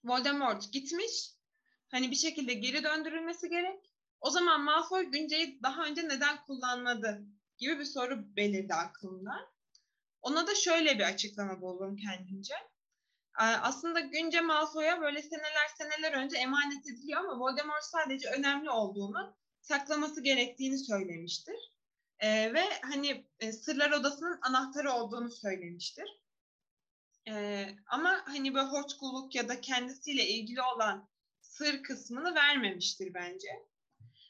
Voldemort 0.03 0.73
gitmiş. 0.73 1.33
Hani 1.91 2.11
bir 2.11 2.15
şekilde 2.15 2.53
geri 2.53 2.83
döndürülmesi 2.83 3.49
gerek. 3.49 3.91
O 4.21 4.29
zaman 4.29 4.61
Malfoy 4.61 5.05
Günce'yi 5.05 5.59
daha 5.63 5.85
önce 5.85 6.07
neden 6.07 6.41
kullanmadı 6.45 7.21
gibi 7.57 7.79
bir 7.79 7.85
soru 7.85 8.35
belirdi 8.35 8.73
aklımda. 8.73 9.53
Ona 10.21 10.47
da 10.47 10.55
şöyle 10.55 10.99
bir 10.99 11.03
açıklama 11.03 11.61
buldum 11.61 11.95
kendimce. 11.95 12.53
aslında 13.37 13.99
Günce 13.99 14.41
Malfoy'a 14.41 15.01
böyle 15.01 15.21
seneler 15.21 15.67
seneler 15.77 16.13
önce 16.13 16.37
emanet 16.37 16.87
ediliyor 16.87 17.19
ama 17.19 17.39
Voldemort 17.39 17.83
sadece 17.83 18.29
önemli 18.29 18.69
olduğunu 18.69 19.35
saklaması 19.61 20.23
gerektiğini 20.23 20.77
söylemiştir. 20.77 21.72
Ee, 22.23 22.53
ve 22.53 22.63
hani 22.81 23.25
e, 23.39 23.51
Sırlar 23.51 23.91
Odası'nın 23.91 24.39
anahtarı 24.41 24.91
olduğunu 24.91 25.31
söylemiştir. 25.31 26.19
Ee, 27.27 27.75
ama 27.87 28.21
hani 28.25 28.53
böyle 28.53 28.67
hoşguluk 28.67 29.35
ya 29.35 29.49
da 29.49 29.61
kendisiyle 29.61 30.27
ilgili 30.27 30.61
olan 30.61 31.09
sır 31.41 31.83
kısmını 31.83 32.35
vermemiştir 32.35 33.13
bence. 33.13 33.47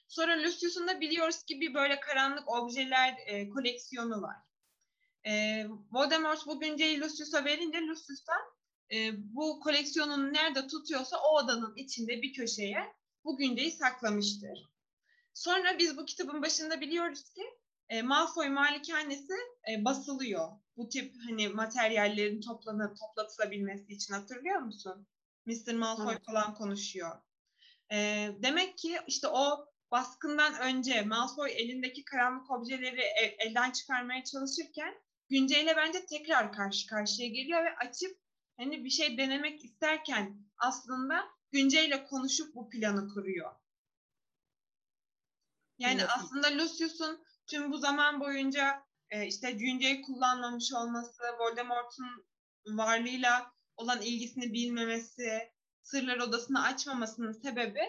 Sonra 0.07 0.43
Lucius'un 0.43 0.87
da 0.87 1.01
biliyoruz 1.01 1.43
ki 1.43 1.61
bir 1.61 1.73
böyle 1.73 1.99
karanlık 1.99 2.49
objeler 2.49 3.15
e, 3.25 3.49
koleksiyonu 3.49 4.21
var. 4.21 4.37
E, 5.25 5.65
Voldemort 5.91 6.47
bu 6.47 6.59
günceyi 6.59 7.01
Lucius'a 7.01 7.45
verince 7.45 7.81
Lucius 7.81 8.27
da 8.27 8.33
e, 8.95 9.11
bu 9.15 9.59
koleksiyonunu 9.59 10.33
nerede 10.33 10.67
tutuyorsa 10.67 11.17
o 11.17 11.37
odanın 11.37 11.75
içinde 11.75 12.21
bir 12.21 12.33
köşeye 12.33 12.93
bu 13.23 13.37
günceyi 13.37 13.71
saklamıştır. 13.71 14.69
Sonra 15.33 15.77
biz 15.79 15.97
bu 15.97 16.05
kitabın 16.05 16.41
başında 16.41 16.81
biliyoruz 16.81 17.23
ki 17.33 17.43
e, 17.89 18.01
Malfoy 18.01 18.49
malikanesi 18.49 19.33
e, 19.71 19.85
basılıyor. 19.85 20.49
Bu 20.77 20.89
tip 20.89 21.15
hani 21.27 21.47
materyallerin 21.47 22.41
toplanıp 22.41 22.97
toplatılabilmesi 22.97 23.93
için 23.93 24.13
hatırlıyor 24.13 24.59
musun? 24.59 25.07
Mr. 25.45 25.73
Malfoy 25.73 26.13
evet. 26.13 26.25
falan 26.25 26.55
konuşuyor. 26.55 27.21
E, 27.91 28.29
demek 28.43 28.77
ki 28.77 28.99
işte 29.07 29.27
o 29.27 29.67
baskından 29.91 30.59
önce 30.59 31.01
Malfoy 31.01 31.51
elindeki 31.51 32.05
karanlık 32.05 32.51
objeleri 32.51 33.01
el, 33.01 33.35
elden 33.39 33.71
çıkarmaya 33.71 34.23
çalışırken 34.23 34.93
Günce 35.29 35.63
ile 35.63 35.75
bence 35.75 36.05
tekrar 36.05 36.51
karşı 36.51 36.87
karşıya 36.87 37.27
geliyor 37.27 37.63
ve 37.63 37.75
açıp 37.75 38.17
hani 38.57 38.85
bir 38.85 38.89
şey 38.89 39.17
denemek 39.17 39.65
isterken 39.65 40.37
aslında 40.57 41.23
Günce 41.51 41.85
ile 41.85 42.03
konuşup 42.03 42.55
bu 42.55 42.69
planı 42.69 43.13
kuruyor. 43.13 43.51
Yani 45.77 46.01
evet. 46.01 46.09
aslında 46.17 46.47
Lucius'un 46.47 47.23
tüm 47.47 47.71
bu 47.71 47.77
zaman 47.77 48.19
boyunca 48.19 48.83
e, 49.09 49.27
işte 49.27 49.51
Günce'yi 49.51 50.01
kullanmamış 50.01 50.73
olması, 50.73 51.23
Voldemort'un 51.39 52.25
varlığıyla 52.67 53.51
olan 53.77 54.01
ilgisini 54.01 54.53
bilmemesi, 54.53 55.51
sırlar 55.83 56.17
odasını 56.17 56.63
açmamasının 56.63 57.31
sebebi 57.31 57.81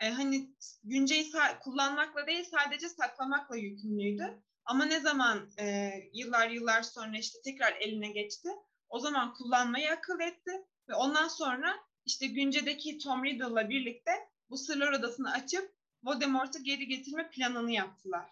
e, 0.00 0.10
hani 0.10 0.50
Günce'yi 0.84 1.32
kullanmakla 1.60 2.26
değil 2.26 2.44
sadece 2.44 2.88
saklamakla 2.88 3.56
yükümlüydü. 3.56 4.42
Ama 4.64 4.84
ne 4.84 5.00
zaman 5.00 5.50
e, 5.58 5.92
yıllar 6.12 6.48
yıllar 6.48 6.82
sonra 6.82 7.18
işte 7.18 7.38
tekrar 7.44 7.72
eline 7.72 8.08
geçti, 8.08 8.48
o 8.88 8.98
zaman 8.98 9.34
kullanmayı 9.34 9.90
akıl 9.90 10.20
etti 10.20 10.50
ve 10.88 10.94
ondan 10.94 11.28
sonra 11.28 11.76
işte 12.04 12.26
Günce'deki 12.26 12.98
Tom 12.98 13.24
Riddle'la 13.24 13.68
birlikte 13.68 14.10
bu 14.50 14.56
sırlar 14.56 14.92
odasını 14.92 15.32
açıp 15.32 15.76
Voldemort'u 16.02 16.62
geri 16.62 16.86
getirme 16.86 17.30
planını 17.30 17.72
yaptılar. 17.72 18.30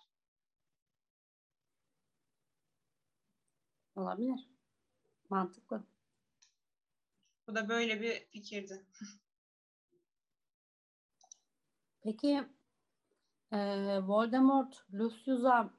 Olabilir. 3.97 4.49
Mantıklı. 5.31 5.83
Bu 7.49 7.55
da 7.55 7.69
böyle 7.69 8.01
bir 8.01 8.27
fikirdi. 8.31 8.85
Peki 12.03 12.45
e, 13.53 13.59
Voldemort 14.03 14.85
Lucius'a 14.93 15.71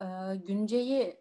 e, 0.00 0.06
Günce'yi 0.36 1.16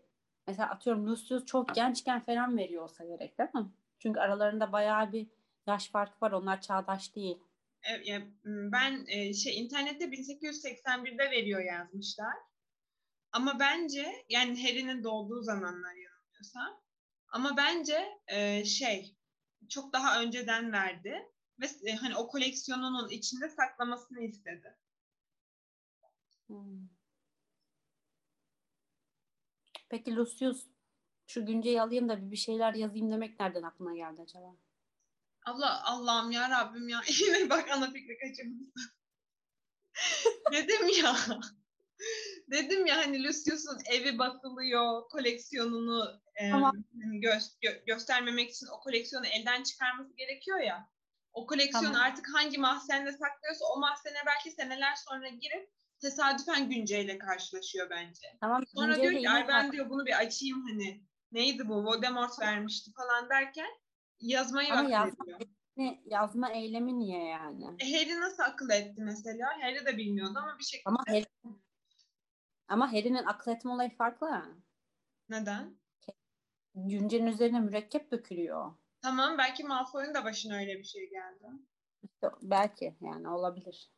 mesela 0.48 0.70
atıyorum 0.70 1.08
Lucius 1.08 1.46
çok 1.46 1.76
gençken 1.76 2.26
falan 2.26 2.58
veriyor 2.58 2.84
olsa 2.84 3.06
gerek 3.06 3.38
değil 3.38 3.50
mi? 3.54 3.72
Çünkü 4.00 4.20
aralarında 4.20 4.72
bayağı 4.72 5.12
bir 5.12 5.28
yaş 5.68 5.90
farkı 5.90 6.26
var. 6.26 6.32
Onlar 6.32 6.62
çağdaş 6.62 7.16
değil. 7.16 7.38
Evet, 7.84 8.28
ben 8.46 9.06
e, 9.08 9.34
şey 9.34 9.60
internette 9.60 10.06
1881'de 10.06 11.32
veriyor 11.32 11.62
yazmışlar. 11.62 12.34
Ama 13.32 13.60
bence 13.60 14.26
yani 14.30 14.64
Harry'nin 14.64 15.04
doğduğu 15.04 15.42
zamanlar 15.42 15.96
yanılmıyorsam. 15.96 16.82
Ama 17.28 17.58
bence 17.58 18.20
e, 18.28 18.66
şey 18.66 19.16
çok 19.70 19.94
daha 19.94 20.22
önceden 20.22 20.72
verdi 20.72 21.30
ve 21.60 21.66
e, 21.90 21.96
hani 21.96 22.16
o 22.16 22.28
koleksiyonunun 22.28 23.10
içinde 23.10 23.50
saklamasını 23.50 24.22
istedi. 24.22 24.78
Hmm. 26.48 26.90
Peki 29.90 30.16
Lucius 30.16 30.68
şu 31.28 31.46
günceyi 31.46 31.82
alayım 31.82 32.10
da 32.10 32.32
bir 32.32 32.38
şeyler 32.38 32.74
yazayım 32.74 33.12
demek 33.12 33.40
nereden 33.40 33.64
aklına 33.64 33.96
geldi 33.96 34.22
acaba? 34.22 34.56
Allah 35.46 35.84
Allah'ım 35.84 36.32
ya 36.32 36.50
Rabbim 36.50 36.90
ya 36.90 37.02
yine 37.20 37.50
bak 37.50 37.72
ana 37.72 37.92
fikri 37.92 38.18
kaçırmışsın. 38.18 38.92
Dedim 40.52 40.88
ya. 41.04 41.16
Dedim 42.52 42.86
ya 42.86 42.98
hani 42.98 43.24
Lucius'un 43.24 43.80
evi 43.92 44.18
basılıyor, 44.18 45.10
koleksiyonunu 45.10 46.22
e, 46.36 46.52
tamam. 46.52 46.76
gö- 46.96 47.60
gö- 47.62 47.86
göstermemek 47.86 48.50
için 48.50 48.68
o 48.68 48.80
koleksiyonu 48.80 49.26
elden 49.28 49.64
çıkarması 49.64 50.16
gerekiyor 50.16 50.60
ya. 50.60 50.90
O 51.34 51.48
koleksiyonu 51.48 51.94
tamam. 51.94 52.08
artık 52.08 52.26
hangi 52.34 52.58
mahzende 52.58 53.12
saklıyorsa 53.12 53.66
o 53.76 53.80
mahzene 53.80 54.18
belki 54.26 54.52
seneler 54.52 54.96
sonra 54.96 55.28
girip 55.28 55.70
tesadüfen 56.02 56.70
günceyle 56.70 57.18
karşılaşıyor 57.18 57.90
bence. 57.90 58.28
Tamam, 58.42 58.64
sonra 58.76 58.96
diyor 58.96 59.22
ki 59.22 59.30
ay 59.30 59.48
ben 59.48 59.72
diyor 59.72 59.90
bunu 59.90 60.06
bir 60.06 60.20
açayım 60.20 60.66
hani 60.68 61.04
neydi 61.32 61.68
bu 61.68 61.86
Voldemort 61.86 62.40
vermişti 62.40 62.92
falan 62.94 63.30
derken 63.30 63.70
yazmayı 64.20 64.74
Ama 64.74 64.90
yazma, 64.90 65.26
eylemi, 65.26 66.02
yazma 66.06 66.52
eylemi 66.52 67.00
niye 67.00 67.24
yani? 67.24 67.66
E, 67.80 67.94
Harry 67.94 68.20
nasıl 68.20 68.44
akıl 68.44 68.70
etti 68.70 69.02
mesela? 69.02 69.48
Harry 69.62 69.86
de 69.86 69.98
bilmiyordu 69.98 70.40
ama 70.42 70.60
bir 70.60 70.64
şekilde. 70.64 70.90
Ama 70.90 71.04
Harry, 71.08 71.26
ama 72.70 72.94
Harry'nin 72.94 73.26
akıl 73.26 73.52
etme 73.52 73.72
olayı 73.72 73.96
farklı. 73.96 74.44
Neden? 75.30 75.76
Güncenin 76.76 77.28
üzerine 77.28 77.60
mürekkep 77.60 78.12
dökülüyor. 78.12 78.74
Tamam 79.02 79.38
belki 79.38 79.64
Malfoy'un 79.64 80.14
da 80.14 80.24
başına 80.24 80.56
öyle 80.56 80.80
bir 80.80 80.84
şey 80.84 81.10
geldi. 81.10 81.48
İşte 82.04 82.30
belki 82.42 82.96
yani 83.02 83.30
olabilir. 83.30 83.90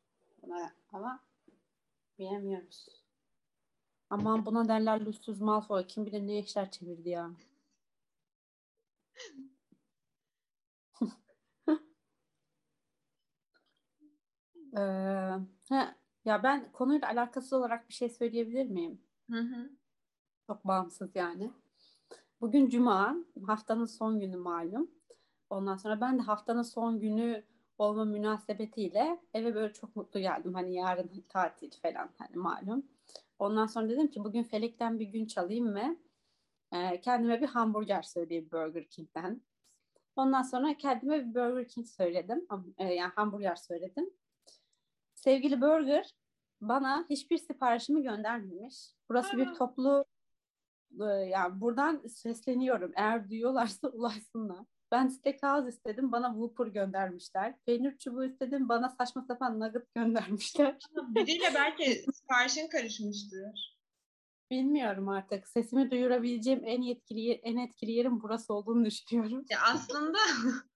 Ama 0.93 1.19
bilemiyoruz. 2.19 3.01
Aman 4.09 4.45
buna 4.45 4.67
derler 4.67 5.01
Lucius 5.01 5.39
Malfoy. 5.39 5.87
Kim 5.87 6.05
bilir 6.05 6.27
ne 6.27 6.39
işler 6.39 6.71
çevirdi 6.71 7.09
ya. 7.09 7.31
ee, 14.77 14.81
he, 15.69 15.95
ya 16.25 16.43
ben 16.43 16.71
konuyla 16.71 17.07
alakası 17.07 17.57
olarak 17.57 17.89
bir 17.89 17.93
şey 17.93 18.09
söyleyebilir 18.09 18.65
miyim? 18.65 19.01
Hı 19.31 19.39
hı. 19.39 19.69
Çok 20.47 20.67
bağımsız 20.67 21.15
yani. 21.15 21.51
Bugün 22.41 22.69
Cuma, 22.69 23.15
haftanın 23.45 23.85
son 23.85 24.19
günü 24.19 24.37
malum. 24.37 24.91
Ondan 25.49 25.77
sonra 25.77 26.01
ben 26.01 26.19
de 26.19 26.21
haftanın 26.21 26.61
son 26.61 26.99
günü 26.99 27.43
olma 27.77 28.05
münasebetiyle 28.05 29.19
eve 29.33 29.55
böyle 29.55 29.73
çok 29.73 29.95
mutlu 29.95 30.19
geldim. 30.19 30.53
Hani 30.53 30.73
yarın 30.73 31.25
tatil 31.29 31.71
falan 31.81 32.09
hani 32.17 32.35
malum. 32.37 32.85
Ondan 33.39 33.65
sonra 33.65 33.89
dedim 33.89 34.07
ki 34.07 34.23
bugün 34.23 34.43
Felek'ten 34.43 34.99
bir 34.99 35.07
gün 35.07 35.25
çalayım 35.25 35.75
ve 35.75 35.97
e, 36.71 37.01
kendime 37.01 37.41
bir 37.41 37.47
hamburger 37.47 38.01
söyleyeyim 38.01 38.49
Burger 38.51 38.87
King'den. 38.87 39.41
Ondan 40.15 40.41
sonra 40.41 40.77
kendime 40.77 41.19
bir 41.19 41.35
Burger 41.35 41.67
King 41.67 41.87
söyledim. 41.87 42.47
E, 42.77 42.93
yani 42.93 43.11
hamburger 43.15 43.55
söyledim. 43.55 44.09
Sevgili 45.23 45.61
Burger 45.61 46.11
bana 46.61 47.05
hiçbir 47.09 47.37
siparişimi 47.37 48.03
göndermemiş. 48.03 48.75
Burası 49.09 49.37
bir 49.37 49.53
toplu 49.53 50.05
e, 51.01 51.05
yani 51.05 51.61
buradan 51.61 52.07
sesleniyorum. 52.07 52.91
Eğer 52.95 53.29
duyuyorlarsa 53.29 53.87
ulaşsınlar. 53.93 54.65
Ben 54.91 55.07
steakhouse 55.07 55.69
istedim. 55.69 56.11
Bana 56.11 56.27
Whopper 56.27 56.67
göndermişler. 56.67 57.55
Peynir 57.65 57.97
çubuğu 57.97 58.25
istedim. 58.25 58.69
Bana 58.69 58.89
saçma 58.89 59.21
sapan 59.21 59.59
nugget 59.59 59.95
göndermişler. 59.95 60.77
Biriyle 61.07 61.51
belki 61.55 62.05
siparişin 62.13 62.67
karışmıştır. 62.67 63.77
Bilmiyorum 64.51 65.09
artık. 65.09 65.47
Sesimi 65.47 65.91
duyurabileceğim 65.91 66.61
en 66.65 66.81
yetkili 66.81 67.31
en 67.31 67.57
etkili 67.57 67.91
yerin 67.91 68.23
burası 68.23 68.53
olduğunu 68.53 68.85
düşünüyorum. 68.85 69.45
Ya 69.49 69.59
aslında 69.73 70.17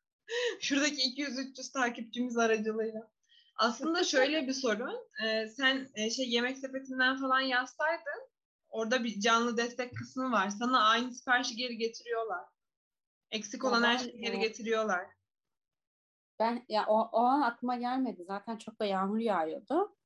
şuradaki 0.59 1.01
200-300 1.01 1.73
takipçimiz 1.73 2.37
aracılığıyla. 2.37 3.14
Aslında 3.55 4.03
şöyle 4.03 4.47
bir 4.47 4.53
sorun. 4.53 5.07
Ee, 5.23 5.47
sen 5.47 5.89
e, 5.95 6.09
şey 6.09 6.29
yemek 6.29 6.57
sepetinden 6.57 7.17
falan 7.17 7.39
yazsaydın 7.39 8.29
orada 8.75 9.03
bir 9.03 9.19
canlı 9.19 9.57
destek 9.57 9.97
kısmı 9.97 10.31
var. 10.31 10.49
Sana 10.49 10.89
aynı 10.89 11.11
siparişi 11.11 11.55
geri 11.55 11.77
getiriyorlar. 11.77 12.45
Eksik 13.31 13.63
olan 13.65 13.83
her 13.83 13.97
şeyi 13.97 14.21
geri 14.21 14.39
getiriyorlar. 14.39 15.05
Ben 16.39 16.65
ya 16.69 16.85
o, 16.87 17.09
o 17.11 17.19
an 17.19 17.41
aklıma 17.41 17.75
gelmedi. 17.75 18.23
Zaten 18.27 18.57
çok 18.57 18.79
da 18.79 18.85
yağmur 18.85 19.17
yağıyordu. 19.17 19.97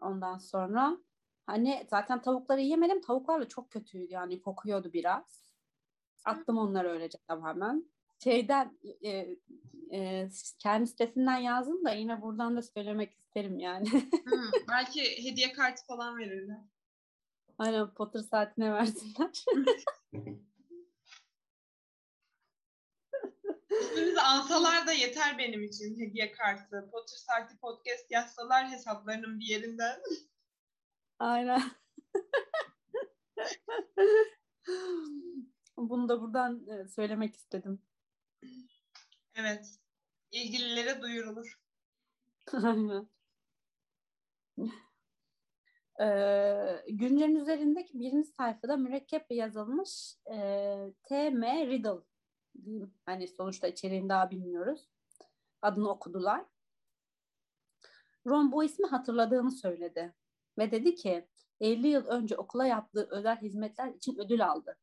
Ondan 0.00 0.38
sonra 0.38 0.98
hani 1.46 1.86
zaten 1.90 2.22
tavukları 2.22 2.60
yemedim. 2.60 3.00
Tavuklar 3.00 3.40
da 3.40 3.48
çok 3.48 3.70
kötüydü 3.70 4.12
yani 4.12 4.42
kokuyordu 4.42 4.92
biraz. 4.92 5.46
Attım 6.24 6.58
onları 6.58 6.90
öylece 6.90 7.18
tamamen. 7.28 7.90
Şeyden 8.24 8.78
e, 9.02 9.36
e, 9.92 10.28
kendi 10.58 10.86
sitesinden 10.86 11.36
yazdım 11.36 11.84
da 11.84 11.90
yine 11.90 12.22
buradan 12.22 12.56
da 12.56 12.62
söylemek 12.62 13.12
isterim 13.12 13.58
yani. 13.58 13.88
Hı, 13.90 14.50
belki 14.68 15.24
hediye 15.24 15.52
kartı 15.52 15.86
falan 15.86 16.18
verirler. 16.18 16.60
Aynen 17.58 17.94
Potter 17.94 18.20
saatine 18.20 18.72
versinler. 18.72 19.44
İsmimizi 23.80 24.20
ansalar 24.20 24.86
da 24.86 24.92
yeter 24.92 25.38
benim 25.38 25.62
için 25.62 26.00
hediye 26.00 26.32
kartı. 26.32 26.88
Potter 26.92 27.16
Saati 27.16 27.58
Podcast 27.58 28.10
yazsalar 28.10 28.70
hesaplarının 28.70 29.38
bir 29.38 29.46
yerinden. 29.46 30.00
Aynen. 31.18 31.62
Bunu 35.76 36.08
da 36.08 36.22
buradan 36.22 36.66
e, 36.68 36.88
söylemek 36.88 37.36
istedim. 37.36 37.82
Evet. 39.34 39.78
İlgililere 40.30 41.02
duyurulur. 41.02 41.60
Aynen. 42.52 43.08
Ee, 46.00 46.84
güncelin 46.88 47.36
üzerindeki 47.36 48.00
birinci 48.00 48.28
sayfada 48.28 48.76
mürekkeple 48.76 49.34
yazılmış 49.34 50.16
e, 50.30 50.36
T.M. 51.04 51.66
Riddle 51.66 52.00
diyeyim. 52.64 52.94
Hani 53.06 53.28
sonuçta 53.28 53.68
içeriğini 53.68 54.08
daha 54.08 54.30
bilmiyoruz. 54.30 54.88
Adını 55.62 55.88
okudular. 55.88 56.44
Ron 58.26 58.52
bu 58.52 58.64
ismi 58.64 58.86
hatırladığını 58.86 59.50
söyledi. 59.50 60.14
Ve 60.58 60.70
dedi 60.70 60.94
ki 60.94 61.28
50 61.60 61.88
yıl 61.88 62.06
önce 62.06 62.36
okula 62.36 62.66
yaptığı 62.66 63.08
özel 63.10 63.36
hizmetler 63.36 63.88
için 63.88 64.18
ödül 64.18 64.46
aldı. 64.46 64.78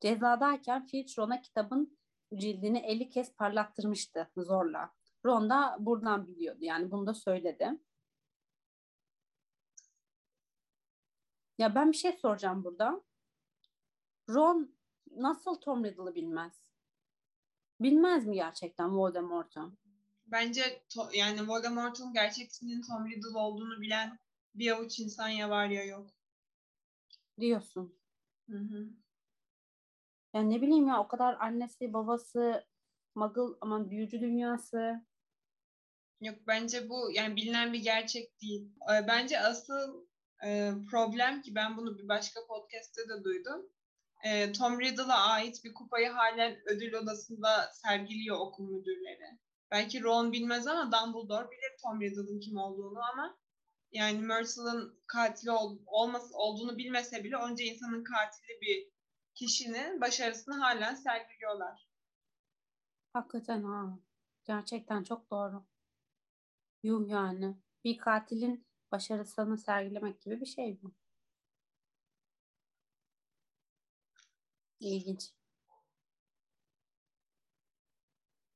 Cezadayken 0.00 0.86
Filch 0.86 1.18
Ron'a 1.18 1.40
kitabın 1.40 1.98
cildini 2.36 2.78
50 2.78 3.08
kez 3.10 3.36
parlattırmıştı 3.36 4.30
zorla. 4.36 4.90
Ron 5.24 5.50
da 5.50 5.76
buradan 5.80 6.26
biliyordu. 6.26 6.58
Yani 6.60 6.90
bunu 6.90 7.06
da 7.06 7.14
söyledi. 7.14 7.78
Ya 11.58 11.74
ben 11.74 11.92
bir 11.92 11.96
şey 11.96 12.12
soracağım 12.12 12.64
burada. 12.64 13.02
Ron 14.28 14.74
nasıl 15.10 15.54
Tom 15.54 15.84
Riddle'ı 15.84 16.14
bilmez? 16.14 16.52
Bilmez 17.80 18.26
mi 18.26 18.34
gerçekten 18.34 18.96
Voldemort'u? 18.96 19.76
Bence 20.26 20.82
to- 20.88 21.16
yani 21.16 21.48
Voldemort'un 21.48 22.12
gerçek 22.12 22.50
isminin 22.50 22.82
Tom 22.82 23.06
Riddle 23.06 23.38
olduğunu 23.38 23.80
bilen 23.80 24.18
bir 24.54 24.70
avuç 24.70 25.00
insan 25.00 25.28
ya 25.28 25.50
var 25.50 25.66
ya 25.66 25.84
yok. 25.84 26.10
Diyorsun. 27.40 27.98
Hı 28.50 28.58
hı. 28.58 28.88
Ya 30.34 30.42
ne 30.42 30.62
bileyim 30.62 30.88
ya 30.88 31.00
o 31.00 31.08
kadar 31.08 31.36
annesi, 31.40 31.92
babası, 31.92 32.64
Muggle 33.14 33.56
aman 33.60 33.90
büyücü 33.90 34.20
dünyası. 34.20 35.06
Yok 36.20 36.38
bence 36.46 36.88
bu 36.88 37.10
yani 37.12 37.36
bilinen 37.36 37.72
bir 37.72 37.82
gerçek 37.82 38.40
değil. 38.42 38.72
Ee, 38.90 39.06
Bence 39.08 39.40
asıl 39.40 40.06
e, 40.44 40.72
problem 40.90 41.42
ki 41.42 41.54
ben 41.54 41.76
bunu 41.76 41.98
bir 41.98 42.08
başka 42.08 42.40
podcast'te 42.46 43.02
de 43.08 43.24
duydum. 43.24 43.66
E, 44.24 44.52
Tom 44.52 44.80
Riddle'a 44.80 45.30
ait 45.30 45.64
bir 45.64 45.74
kupayı 45.74 46.08
halen 46.08 46.56
ödül 46.66 46.94
odasında 46.94 47.70
sergiliyor 47.72 48.38
okul 48.38 48.70
müdürleri. 48.70 49.38
Belki 49.70 50.02
Ron 50.02 50.32
bilmez 50.32 50.66
ama 50.66 50.92
Dumbledore 50.92 51.50
bilir 51.50 51.72
Tom 51.82 52.00
Riddle'ın 52.00 52.40
kim 52.40 52.56
olduğunu 52.56 52.98
ama 53.12 53.38
yani 53.92 54.18
Myrtle'ın 54.18 55.02
katili 55.06 55.50
ol, 55.50 55.78
olması 55.86 56.36
olduğunu 56.36 56.78
bilmese 56.78 57.24
bile 57.24 57.36
onca 57.36 57.64
insanın 57.64 58.04
katili 58.04 58.60
bir 58.60 58.93
kişinin 59.34 60.00
başarısını 60.00 60.54
halen 60.54 60.94
sergiliyorlar. 60.94 61.88
Hakikaten 63.12 63.62
ha. 63.62 63.98
Gerçekten 64.44 65.02
çok 65.02 65.30
doğru. 65.30 65.64
Yuh 66.82 67.08
yani. 67.08 67.56
Bir 67.84 67.98
katilin 67.98 68.66
başarısını 68.92 69.58
sergilemek 69.58 70.20
gibi 70.20 70.40
bir 70.40 70.46
şey 70.46 70.82
bu. 70.82 70.92
İlginç. 74.80 75.32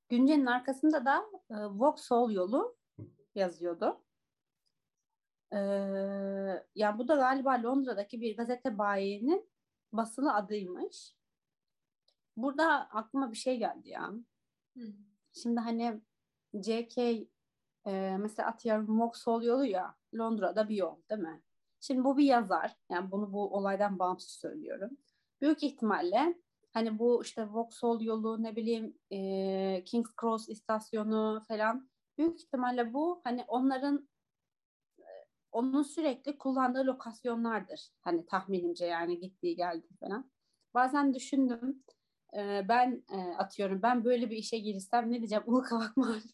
Güncenin 0.08 0.46
arkasında 0.46 1.04
da 1.04 1.24
e, 1.50 1.54
Vauxhall 1.54 2.30
yolu 2.30 2.76
yazıyordu. 3.34 4.04
E, 5.52 5.58
ya 6.74 6.98
bu 6.98 7.08
da 7.08 7.14
galiba 7.14 7.62
Londra'daki 7.62 8.20
bir 8.20 8.36
gazete 8.36 8.78
bayinin 8.78 9.50
basılı 9.92 10.34
adıymış. 10.34 11.14
Burada 12.36 12.88
aklıma 12.90 13.32
bir 13.32 13.36
şey 13.36 13.58
geldi 13.58 13.88
ya. 13.88 14.12
Hı. 14.76 14.92
Şimdi 15.32 15.60
hani 15.60 16.00
JK 16.54 16.98
e, 17.86 18.16
mesela 18.18 18.48
atıyorum 18.48 19.00
Vauxhall 19.00 19.42
yolu 19.42 19.64
ya 19.64 19.94
Londra'da 20.14 20.68
bir 20.68 20.76
yol 20.76 20.96
değil 21.10 21.20
mi? 21.20 21.42
Şimdi 21.80 22.04
bu 22.04 22.16
bir 22.16 22.24
yazar. 22.24 22.76
Yani 22.90 23.10
bunu 23.10 23.32
bu 23.32 23.54
olaydan 23.56 23.98
bağımsız 23.98 24.30
söylüyorum. 24.30 24.90
Büyük 25.40 25.62
ihtimalle 25.62 26.34
hani 26.72 26.98
bu 26.98 27.22
işte 27.22 27.52
Vauxhall 27.52 28.00
yolu 28.00 28.42
ne 28.42 28.56
bileyim 28.56 28.98
e, 29.10 29.84
King's 29.84 30.10
Cross 30.20 30.48
istasyonu 30.48 31.42
falan 31.48 31.90
büyük 32.18 32.40
ihtimalle 32.40 32.92
bu 32.92 33.20
hani 33.24 33.44
onların 33.48 34.08
onun 35.58 35.82
sürekli 35.82 36.38
kullandığı 36.38 36.86
lokasyonlardır. 36.86 37.90
Hani 38.00 38.26
tahminimce 38.26 38.86
yani 38.86 39.20
gittiği 39.20 39.56
geldiği 39.56 39.96
falan. 40.00 40.30
Bazen 40.74 41.14
düşündüm 41.14 41.84
e, 42.36 42.64
ben 42.68 43.04
e, 43.12 43.16
atıyorum 43.16 43.82
ben 43.82 44.04
böyle 44.04 44.30
bir 44.30 44.36
işe 44.36 44.58
girsem 44.58 45.12
ne 45.12 45.18
diyeceğim 45.18 45.44
Ulukavak 45.46 45.96
Mahallesi. 45.96 46.28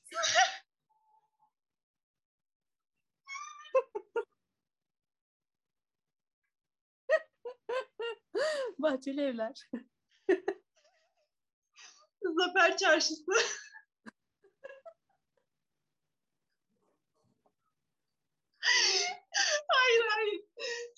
Bahçeli 8.79 9.21
evler. 9.21 9.71
Zafer 12.23 12.77
Çarşısı. 12.77 13.33
hayır 19.69 20.05
hayır. 20.11 20.43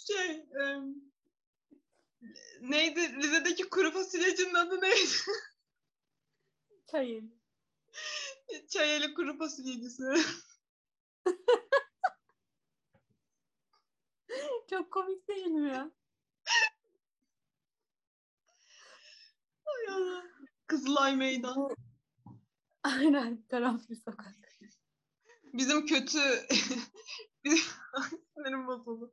Şey 0.06 0.46
em, 0.60 0.94
neydi? 2.60 3.16
Rize'deki 3.16 3.68
kuru 3.68 3.90
fasulyecinin 3.92 4.54
adı 4.54 4.80
neydi? 4.80 5.10
Çayeli. 6.90 7.30
Çayeli 8.68 9.14
kuru 9.14 9.38
fasulyecisi. 9.38 10.02
Çok 14.70 14.90
komik 14.92 15.28
değil 15.28 15.46
mi 15.46 15.68
ya? 15.68 15.90
Ay 19.66 19.94
Allah. 19.94 20.24
Kızılay 20.66 21.16
Meydan. 21.16 21.68
Aynen 22.82 23.44
karanfil 23.50 23.94
sokak. 23.94 24.45
Bizim 25.56 25.86
kötü 25.86 26.18
sinirim 28.34 28.66
bozuldu. 28.66 29.12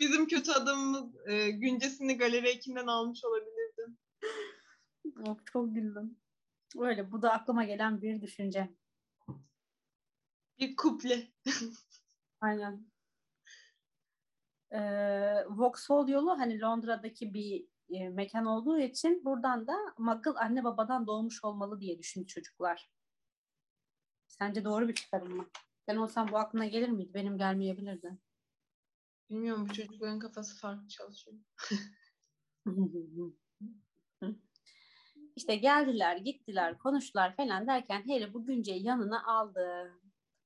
Bizim 0.00 0.28
kötü 0.28 0.52
adamımız 0.52 1.26
e, 1.26 1.50
güncesini 1.50 2.18
Galeri 2.18 2.48
Ekin'den 2.48 2.86
almış 2.86 3.24
olabilirdi. 3.24 3.96
Oh, 5.28 5.36
çok 5.52 5.74
güldüm. 5.74 6.18
Öyle 6.78 7.12
bu 7.12 7.22
da 7.22 7.32
aklıma 7.32 7.64
gelen 7.64 8.02
bir 8.02 8.22
düşünce. 8.22 8.74
Bir 10.58 10.76
kuple. 10.76 11.32
Aynen. 12.40 12.86
Ee, 14.70 14.80
Vauxhall 15.48 16.08
yolu 16.08 16.38
hani 16.38 16.60
Londra'daki 16.60 17.34
bir 17.34 17.66
e, 17.88 18.08
mekan 18.08 18.46
olduğu 18.46 18.78
için 18.78 19.24
buradan 19.24 19.66
da 19.66 19.74
Muggle 19.98 20.30
anne 20.30 20.64
babadan 20.64 21.06
doğmuş 21.06 21.44
olmalı 21.44 21.80
diye 21.80 21.98
düşündü 21.98 22.26
çocuklar. 22.26 22.90
Sence 24.38 24.64
doğru 24.64 24.88
bir 24.88 24.94
çıkarım 24.94 25.36
mı? 25.36 25.48
Ben 25.88 25.96
olsam 25.96 26.32
bu 26.32 26.38
aklına 26.38 26.66
gelir 26.66 26.88
miydi? 26.88 27.14
Benim 27.14 27.38
gelmeyebilirdi. 27.38 28.18
Bilmiyorum 29.30 29.68
bu 29.68 29.74
çocukların 29.74 30.18
kafası 30.18 30.60
farklı 30.60 30.88
çalışıyor. 30.88 31.36
İşte 35.36 35.56
geldiler, 35.56 36.16
gittiler, 36.16 36.78
konuştular 36.78 37.36
falan 37.36 37.66
derken 37.66 38.08
Harry 38.08 38.34
bu 38.34 38.46
Günce'yi 38.46 38.82
yanına 38.82 39.26
aldı. 39.26 39.92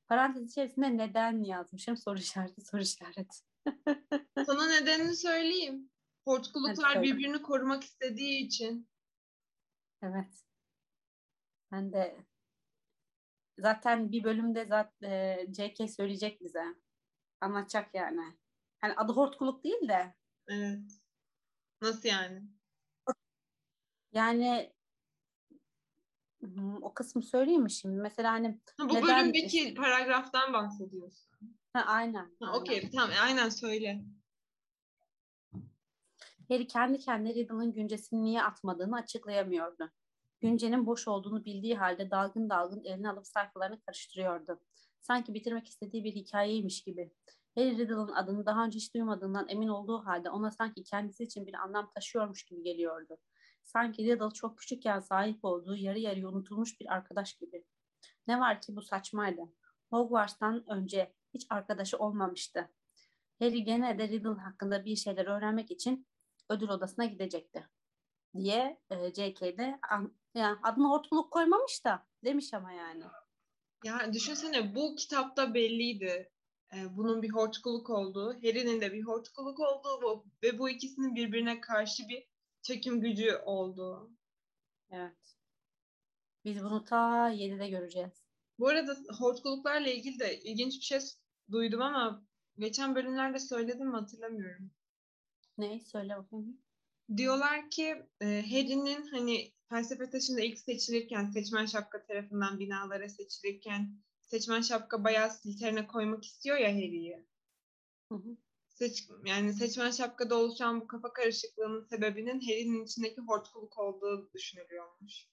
Parantez 0.09 0.51
içerisinde 0.51 0.97
neden 0.97 1.43
yazmışım? 1.43 1.97
Soru 1.97 2.19
işareti, 2.19 2.61
soru 2.61 2.83
işareti. 2.83 3.39
Sana 4.47 4.67
nedenini 4.67 5.17
söyleyeyim. 5.17 5.91
Söyle. 6.95 7.03
birbirini 7.03 7.43
korumak 7.43 7.85
istediği 7.85 8.47
için. 8.47 8.89
Evet. 10.03 10.45
Ben 11.73 11.93
de 11.93 12.28
zaten 13.59 14.13
bir 14.13 14.25
bölümde 14.25 14.65
zaten 14.65 15.53
JK 15.53 15.91
söyleyecek 15.91 16.41
bize. 16.41 16.65
Anlatacak 17.41 17.95
yani. 17.95 18.37
Hani 18.81 18.95
adı 18.95 19.13
hortkuluk 19.13 19.65
değil 19.65 19.89
de 19.89 20.15
Evet. 20.49 20.81
Nasıl 21.83 22.09
yani? 22.09 22.43
Yani 24.13 24.73
hmm, 26.41 26.83
o 26.83 26.95
kısmı 26.95 27.23
söyleyeyim 27.23 27.63
mi 27.63 27.71
şimdi? 27.71 28.01
Mesela 28.01 28.33
hani 28.33 28.61
ha, 28.77 28.89
bu 28.89 28.95
neden... 28.95 29.03
bölümdeki 29.03 29.75
paragraftan 29.75 30.53
bahsediyorsun. 30.53 31.29
Ha, 31.73 31.85
aynen. 31.87 32.37
Ha, 32.43 32.53
Okey 32.53 32.91
tamam 32.91 33.11
aynen 33.23 33.49
söyle. 33.49 34.05
Harry 36.49 36.67
kendi 36.67 36.99
kendine 36.99 37.35
Riddle'ın 37.35 37.73
güncesini 37.73 38.25
niye 38.25 38.43
atmadığını 38.43 38.97
açıklayamıyordu. 38.97 39.91
Güncenin 40.41 40.87
boş 40.87 41.09
olduğunu 41.09 41.45
bildiği 41.45 41.77
halde 41.77 42.11
dalgın 42.11 42.49
dalgın 42.51 42.85
eline 42.85 43.11
alıp 43.11 43.27
sayfalarını 43.27 43.81
karıştırıyordu. 43.81 44.61
Sanki 45.01 45.35
bitirmek 45.35 45.69
istediği 45.69 46.05
bir 46.05 46.15
hikayeymiş 46.15 46.85
gibi. 46.85 47.13
Harry 47.55 47.79
Riddle'ın 47.79 48.13
adını 48.13 48.47
daha 48.47 48.65
önce 48.65 48.77
hiç 48.77 48.95
duymadığından 48.95 49.49
emin 49.49 49.69
olduğu 49.69 50.05
halde 50.05 50.31
ona 50.31 50.51
sanki 50.51 50.85
kendisi 50.85 51.25
için 51.25 51.47
bir 51.47 51.55
anlam 51.55 51.91
taşıyormuş 51.95 52.45
gibi 52.45 52.63
geliyordu. 52.63 53.19
Sanki 53.63 54.05
Riddle 54.05 54.31
çok 54.31 54.59
küçükken 54.59 55.01
sahip 55.01 55.45
olduğu 55.45 55.77
yarı 55.77 55.99
yarıya 55.99 56.29
unutulmuş 56.29 56.81
bir 56.81 56.93
arkadaş 56.95 57.35
gibi. 57.35 57.65
Ne 58.27 58.41
var 58.41 58.61
ki 58.61 58.77
bu 58.77 58.83
saçmaydı. 58.83 59.43
Hogwarts'tan 59.91 60.71
önce 60.71 61.15
hiç 61.35 61.47
arkadaşı 61.51 61.99
olmamıştı. 61.99 62.71
Harry 63.39 63.65
gene 63.65 63.99
de 63.99 64.09
Riddle 64.09 64.41
hakkında 64.41 64.85
bir 64.85 64.97
şeyler 64.97 65.27
öğrenmek 65.27 65.71
için 65.71 66.07
ödül 66.49 66.69
odasına 66.69 67.05
gidecekti 67.05 67.69
diye 68.39 68.81
e, 68.91 69.15
J.K.'de 69.15 69.79
yani 70.35 70.59
adını 70.63 70.89
hortkuluk 70.89 71.31
koymamış 71.31 71.85
da 71.85 72.07
demiş 72.25 72.55
ama 72.55 72.73
yani. 72.73 73.05
Ya 73.85 74.13
düşünsene 74.13 74.75
bu 74.75 74.97
kitapta 74.97 75.55
belliydi. 75.55 76.31
Ee, 76.75 76.97
bunun 76.97 77.23
bir 77.23 77.31
hortkuluk 77.31 77.91
olduğu, 77.91 78.35
Harry'nin 78.35 78.81
de 78.81 78.93
bir 78.93 79.03
hortkuluk 79.03 79.61
olduğu 79.61 80.25
ve 80.43 80.59
bu 80.59 80.71
ikisinin 80.71 81.15
birbirine 81.15 81.61
karşı 81.61 82.09
bir 82.09 82.25
çekim 82.63 83.01
gücü 83.01 83.37
olduğu. 83.37 84.11
Evet. 84.91 85.37
Biz 86.45 86.65
bunu 86.65 86.85
ta 86.85 87.31
7'de 87.33 87.69
göreceğiz. 87.69 88.25
Bu 88.59 88.69
arada 88.69 88.97
hortkuluklarla 89.19 89.89
ilgili 89.89 90.19
de 90.19 90.41
ilginç 90.41 90.75
bir 90.75 90.85
şey 90.85 91.01
duydum 91.51 91.83
ama 91.83 92.27
geçen 92.59 92.95
bölümlerde 92.95 93.39
söyledim 93.39 93.89
mi 93.89 93.97
hatırlamıyorum. 93.97 94.71
Ne? 95.59 95.81
Söyle 95.81 96.17
bakayım. 96.17 96.61
Diyorlar 97.17 97.71
ki 97.71 98.07
e, 98.21 98.27
Harry'nin 98.27 99.07
hani 99.07 99.53
felsefe 99.69 100.11
taşında 100.11 100.41
ilk 100.41 100.59
seçilirken 100.59 101.27
seçmen 101.27 101.67
şapka 101.67 102.07
tarafından 102.07 102.59
binalara 102.59 103.09
seçilirken 103.09 103.99
seçmen 104.21 104.61
şapka 104.61 105.05
bayağı 105.05 105.31
silterine 105.31 105.87
koymak 105.87 106.25
istiyor 106.25 106.57
ya 106.57 106.69
Harry'i. 106.69 107.27
Seç, 108.69 109.09
yani 109.27 109.53
seçmen 109.53 109.91
şapkada 109.91 110.37
oluşan 110.37 110.81
bu 110.81 110.87
kafa 110.87 111.13
karışıklığının 111.13 111.85
sebebinin 111.85 112.41
Harry'nin 112.41 112.85
içindeki 112.85 113.21
hortkuluk 113.21 113.79
olduğu 113.79 114.31
düşünülüyormuş. 114.35 115.29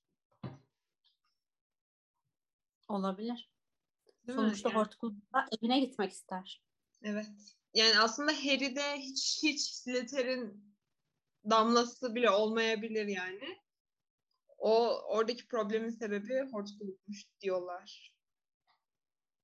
Olabilir. 2.88 3.52
Değil 4.28 4.40
Sonuçta 4.40 4.70
yani? 4.70 4.80
hortkulukla 4.80 5.48
evine 5.52 5.80
gitmek 5.80 6.12
ister. 6.12 6.64
Evet. 7.02 7.58
Yani 7.74 8.00
aslında 8.00 8.32
Harry'de 8.32 8.98
hiç 8.98 9.44
hiç 9.44 9.62
Slytherin 9.62 10.75
damlası 11.50 12.16
bile 12.16 12.30
olmayabilir 12.30 13.08
yani. 13.08 13.58
O 14.58 15.02
oradaki 15.08 15.48
problemin 15.48 15.90
sebebi 15.90 16.52
hortkulukmuş 16.52 17.26
diyorlar. 17.42 18.16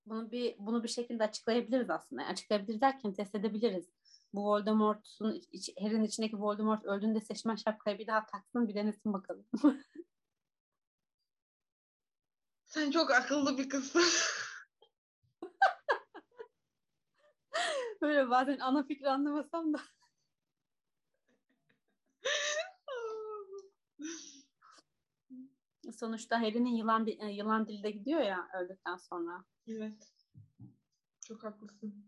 Bunu 0.05 0.31
bir 0.31 0.55
bunu 0.57 0.83
bir 0.83 0.89
şekilde 0.89 1.23
açıklayabiliriz 1.23 1.89
aslında. 1.89 2.23
Açıklayabiliriz 2.23 2.81
derken 2.81 3.13
test 3.13 3.35
edebiliriz. 3.35 3.89
Bu 4.33 4.45
Voldemort'un 4.45 5.41
iç, 5.51 5.69
Harry'nin 5.79 6.03
içindeki 6.03 6.37
Voldemort 6.37 6.85
öldüğünde 6.85 7.21
seçmen 7.21 7.55
şapkayı 7.55 7.99
bir 7.99 8.07
daha 8.07 8.25
taksın 8.25 8.67
bir 8.67 8.75
denesin 8.75 9.13
bakalım. 9.13 9.45
Sen 12.65 12.91
çok 12.91 13.11
akıllı 13.11 13.57
bir 13.57 13.69
kızsın. 13.69 14.01
Böyle 18.01 18.29
bazen 18.29 18.59
ana 18.59 18.83
fikri 18.83 19.09
anlamasam 19.09 19.73
da. 19.73 19.79
Sonuçta 25.93 26.41
Harry'nin 26.41 26.75
yılan, 26.75 27.07
e, 27.07 27.31
yılan 27.31 27.67
dilde 27.67 27.91
gidiyor 27.91 28.21
ya 28.21 28.49
öldükten 28.59 28.97
sonra. 28.97 29.45
Evet. 29.67 30.11
Çok 31.27 31.43
haklısın. 31.43 32.05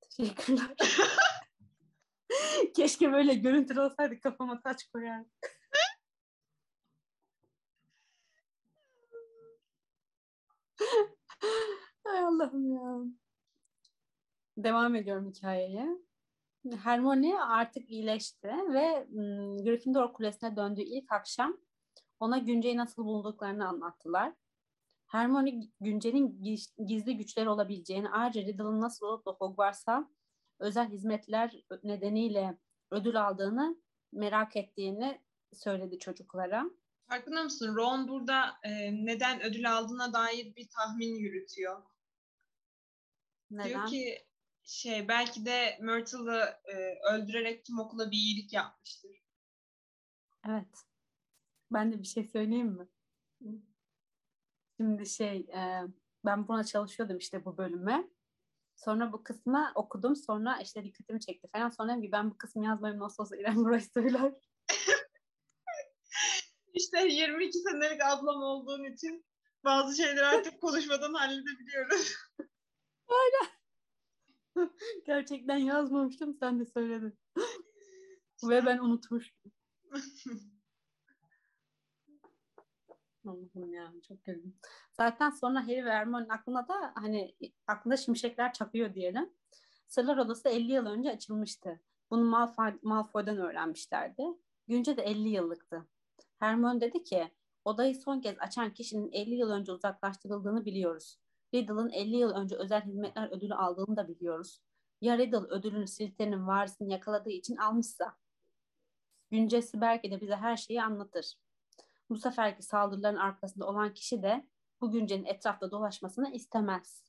Teşekkürler. 0.00 0.76
Keşke 2.76 3.12
böyle 3.12 3.34
görüntülü 3.34 3.80
olsaydı 3.80 4.20
kafama 4.20 4.60
taç 4.60 4.88
koyardık. 4.88 5.32
Ay 12.04 12.18
Allah'ım 12.18 12.72
ya. 12.72 12.98
Devam 14.56 14.94
ediyorum 14.94 15.30
hikayeye. 15.30 15.88
Hermione 16.82 17.40
artık 17.42 17.90
iyileşti 17.90 18.48
ve 18.48 19.06
Gryffindor 19.64 20.12
Kulesi'ne 20.12 20.56
döndüğü 20.56 20.82
ilk 20.82 21.12
akşam 21.12 21.56
ona 22.20 22.38
Günce'yi 22.38 22.76
nasıl 22.76 23.04
bulduklarını 23.04 23.68
anlattılar. 23.68 24.32
Hermione 25.06 25.70
Günce'nin 25.80 26.42
gizli 26.86 27.16
güçleri 27.16 27.48
olabileceğini, 27.48 28.08
ayrıca 28.08 28.40
Riddle'ın 28.40 28.80
nasıl 28.80 29.06
olup 29.06 29.26
da 29.26 29.30
Hogwarts'a 29.30 30.10
özel 30.58 30.88
hizmetler 30.88 31.64
nedeniyle 31.82 32.58
ödül 32.90 33.26
aldığını 33.26 33.82
merak 34.12 34.56
ettiğini 34.56 35.20
söyledi 35.52 35.98
çocuklara. 35.98 36.70
Farkında 37.08 37.42
mısın? 37.42 37.76
Ron 37.76 38.08
burada 38.08 38.58
e, 38.62 38.92
neden 39.06 39.42
ödül 39.42 39.72
aldığına 39.72 40.12
dair 40.12 40.56
bir 40.56 40.68
tahmin 40.68 41.14
yürütüyor. 41.14 41.82
Neden? 43.50 43.68
Diyor 43.68 43.86
ki 43.86 44.26
şey 44.62 45.08
belki 45.08 45.46
de 45.46 45.78
Myrtle'ı 45.80 46.58
e, 46.64 46.98
öldürerek 47.12 47.64
tüm 47.64 47.78
okula 47.78 48.10
bir 48.10 48.16
iyilik 48.16 48.52
yapmıştır. 48.52 49.10
Evet. 50.48 50.84
Ben 51.70 51.92
de 51.92 51.98
bir 51.98 52.06
şey 52.06 52.24
söyleyeyim 52.24 52.66
mi? 52.66 52.88
Şimdi 54.76 55.06
şey 55.06 55.36
e, 55.36 55.82
ben 56.24 56.48
buna 56.48 56.64
çalışıyordum 56.64 57.18
işte 57.18 57.44
bu 57.44 57.58
bölüme. 57.58 58.10
Sonra 58.76 59.12
bu 59.12 59.24
kısmı 59.24 59.72
okudum. 59.74 60.16
Sonra 60.16 60.58
işte 60.62 60.84
dikkatimi 60.84 61.20
çekti 61.20 61.48
falan. 61.52 61.70
Sonra 61.70 62.02
bir 62.02 62.12
ben 62.12 62.30
bu 62.30 62.38
kısmı 62.38 62.64
yazmayayım 62.64 63.02
nasıl 63.02 63.22
olsa 63.22 63.36
İrem 63.36 63.56
burayı 63.56 63.82
söyler. 63.94 64.32
İşte 66.74 67.08
22 67.08 67.58
senelik 67.58 68.02
ablam 68.02 68.42
olduğun 68.42 68.84
için 68.84 69.24
bazı 69.64 69.96
şeyleri 69.96 70.26
artık 70.26 70.60
konuşmadan 70.60 71.14
halledebiliyoruz. 71.14 72.14
Aynen. 73.08 73.50
Gerçekten 75.06 75.56
yazmamıştım. 75.56 76.34
Sen 76.34 76.60
de 76.60 76.64
söyledin. 76.66 77.18
Ve 78.42 78.66
ben 78.66 78.78
unutmuştum. 78.78 79.52
Allah'ım 83.26 83.74
ya 83.74 83.92
çok 84.08 84.24
güldüm. 84.24 84.56
Zaten 84.92 85.30
sonra 85.30 85.62
Harry 85.62 85.84
ve 85.84 85.90
Hermione'nin 85.90 86.28
aklına 86.28 86.68
da 86.68 86.92
hani 86.94 87.34
aklında 87.66 87.96
şimşekler 87.96 88.52
çakıyor 88.52 88.94
diyelim. 88.94 89.30
Sırlar 89.88 90.16
Odası 90.16 90.48
50 90.48 90.72
yıl 90.72 90.86
önce 90.86 91.10
açılmıştı. 91.10 91.80
Bunu 92.10 92.24
Malfoy, 92.24 92.78
Malfoy'dan 92.82 93.36
öğrenmişlerdi. 93.36 94.22
Günce 94.68 94.96
de 94.96 95.02
50 95.02 95.28
yıllıktı. 95.28 95.86
Hermione 96.38 96.80
dedi 96.80 97.02
ki 97.04 97.30
odayı 97.64 97.94
son 97.94 98.20
kez 98.20 98.36
açan 98.38 98.72
kişinin 98.72 99.12
50 99.12 99.34
yıl 99.34 99.50
önce 99.50 99.72
uzaklaştırıldığını 99.72 100.64
biliyoruz. 100.64 101.18
Riddle'ın 101.54 101.90
50 101.90 102.16
yıl 102.16 102.30
önce 102.30 102.56
özel 102.56 102.82
hizmetler 102.82 103.30
ödülü 103.30 103.54
aldığını 103.54 103.96
da 103.96 104.08
biliyoruz. 104.08 104.60
Ya 105.00 105.18
Riddle 105.18 105.36
ödülünü 105.36 105.86
Slytherin'in 105.86 106.46
varisini 106.46 106.92
yakaladığı 106.92 107.30
için 107.30 107.56
almışsa? 107.56 108.16
Güncesi 109.30 109.80
belki 109.80 110.10
de 110.10 110.20
bize 110.20 110.36
her 110.36 110.56
şeyi 110.56 110.82
anlatır. 110.82 111.34
Bu 112.10 112.16
seferki 112.18 112.62
saldırıların 112.62 113.16
arkasında 113.16 113.66
olan 113.66 113.94
kişi 113.94 114.22
de 114.22 114.46
bu 114.80 114.92
güncenin 114.92 115.24
etrafta 115.24 115.70
dolaşmasını 115.70 116.30
istemez. 116.30 117.04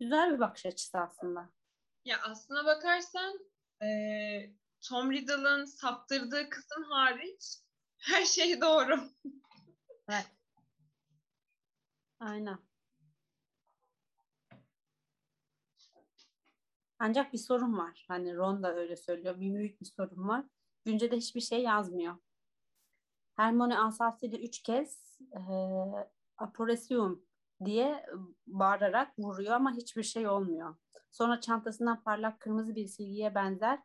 Güzel 0.00 0.34
bir 0.34 0.40
bakış 0.40 0.66
açısı 0.66 0.98
aslında. 0.98 1.50
Ya 2.04 2.18
aslına 2.22 2.64
bakarsan 2.64 3.38
e, 3.82 3.88
Tom 4.88 5.12
Riddle'ın 5.12 5.64
saptırdığı 5.64 6.50
kısım 6.50 6.84
hariç 6.84 7.58
her 7.98 8.24
şey 8.24 8.60
doğru. 8.60 9.00
Evet. 10.10 10.26
Aynen. 12.20 12.58
Ancak 16.98 17.32
bir 17.32 17.38
sorun 17.38 17.78
var. 17.78 18.04
Hani 18.08 18.36
Ron 18.36 18.62
da 18.62 18.74
öyle 18.74 18.96
söylüyor. 18.96 19.40
Bir 19.40 19.54
büyük 19.54 19.80
bir 19.80 19.86
sorun 19.86 20.28
var. 20.28 20.44
Günce'de 20.84 21.16
hiçbir 21.16 21.40
şey 21.40 21.62
yazmıyor. 21.62 22.16
Hermione 23.38 23.78
asasıyla 23.78 24.38
üç 24.38 24.62
kez 24.62 25.18
e, 25.20 25.40
Aporesium 26.38 27.24
diye 27.64 28.06
bağırarak 28.46 29.18
vuruyor 29.18 29.52
ama 29.52 29.72
hiçbir 29.72 30.02
şey 30.02 30.28
olmuyor. 30.28 30.76
Sonra 31.10 31.40
çantasından 31.40 32.02
parlak 32.02 32.40
kırmızı 32.40 32.74
bir 32.74 32.86
silgiye 32.86 33.34
benzer 33.34 33.78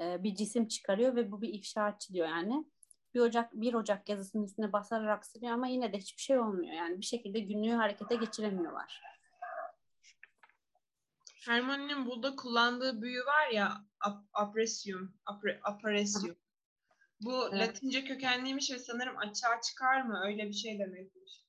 e, 0.00 0.22
bir 0.22 0.34
cisim 0.34 0.68
çıkarıyor 0.68 1.16
ve 1.16 1.32
bu 1.32 1.42
bir 1.42 1.48
ifşaatçı 1.54 2.12
diyor 2.14 2.28
yani. 2.28 2.64
1 3.14 3.20
Ocak 3.20 3.52
1 3.52 3.74
Ocak 3.74 4.08
yazısının 4.08 4.44
üstüne 4.44 4.72
basarak 4.72 5.26
siliyor 5.26 5.52
ama 5.52 5.66
yine 5.66 5.92
de 5.92 5.98
hiçbir 5.98 6.22
şey 6.22 6.38
olmuyor. 6.38 6.72
Yani 6.74 6.98
bir 7.00 7.04
şekilde 7.04 7.40
günlüğü 7.40 7.72
harekete 7.72 8.16
geçiremiyorlar. 8.16 9.02
Hermione'nin 11.46 12.06
burada 12.06 12.36
kullandığı 12.36 13.02
büyü 13.02 13.20
var 13.20 13.48
ya 13.52 13.72
ap- 14.00 14.28
apresium, 14.32 15.14
apre, 15.26 15.60
aparesium. 15.62 16.36
Bu 17.24 17.48
Evet. 17.48 17.68
Latince 17.68 18.04
kökenliymiş 18.04 18.70
ve 18.70 18.78
sanırım 18.78 19.18
açığa 19.18 19.60
çıkar 19.60 20.02
mı? 20.02 20.20
Öyle 20.24 20.48
bir 20.48 20.52
şey 20.52 20.78
demekmiş. 20.78 21.42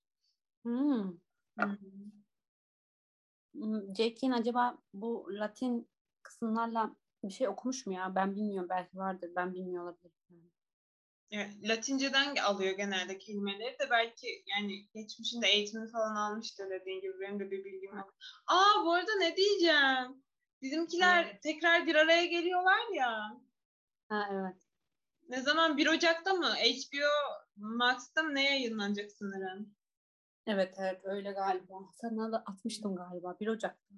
Hmm. 0.63 1.17
Hmm. 3.53 3.95
J.K.'in 3.97 4.31
acaba 4.31 4.77
bu 4.93 5.27
Latin 5.31 5.89
kısımlarla 6.23 6.95
bir 7.23 7.33
şey 7.33 7.47
okumuş 7.47 7.85
mu 7.85 7.93
ya? 7.93 8.15
Ben 8.15 8.35
bilmiyorum. 8.35 8.69
Belki 8.69 8.97
vardır. 8.97 9.29
Ben 9.35 9.53
bilmiyor 9.53 9.83
olabilirim. 9.83 10.13
Yani 11.31 11.67
Latinceden 11.67 12.35
alıyor 12.35 12.77
genelde 12.77 13.17
kelimeleri 13.17 13.79
de 13.79 13.89
belki 13.89 14.43
yani 14.47 14.89
geçmişinde 14.93 15.47
eğitimini 15.47 15.91
falan 15.91 16.15
almıştır 16.15 16.69
dediğin 16.69 17.01
gibi 17.01 17.19
benim 17.19 17.39
de 17.39 17.51
bir 17.51 17.63
bilgim 17.63 17.97
yok. 17.97 18.15
Aa 18.47 18.85
bu 18.85 18.93
arada 18.93 19.11
ne 19.19 19.35
diyeceğim? 19.35 20.23
Bizimkiler 20.61 21.41
tekrar 21.41 21.87
bir 21.87 21.95
araya 21.95 22.25
geliyorlar 22.25 22.95
ya. 22.95 23.41
Ha 24.09 24.29
evet. 24.31 24.62
Ne 25.33 25.41
zaman 25.41 25.77
1 25.77 25.87
Ocak'ta 25.87 26.33
mı? 26.33 26.55
HBO 26.55 27.09
Max'ta 27.55 28.23
mı 28.23 28.35
ne 28.35 28.43
yayınlanacak 28.43 29.11
sanırım? 29.11 29.75
Evet 30.47 30.75
evet 30.77 31.01
öyle 31.03 31.31
galiba. 31.31 31.73
Sana 32.01 32.31
da 32.31 32.37
atmıştım 32.37 32.95
galiba. 32.95 33.37
1 33.39 33.47
Ocak'ta. 33.47 33.95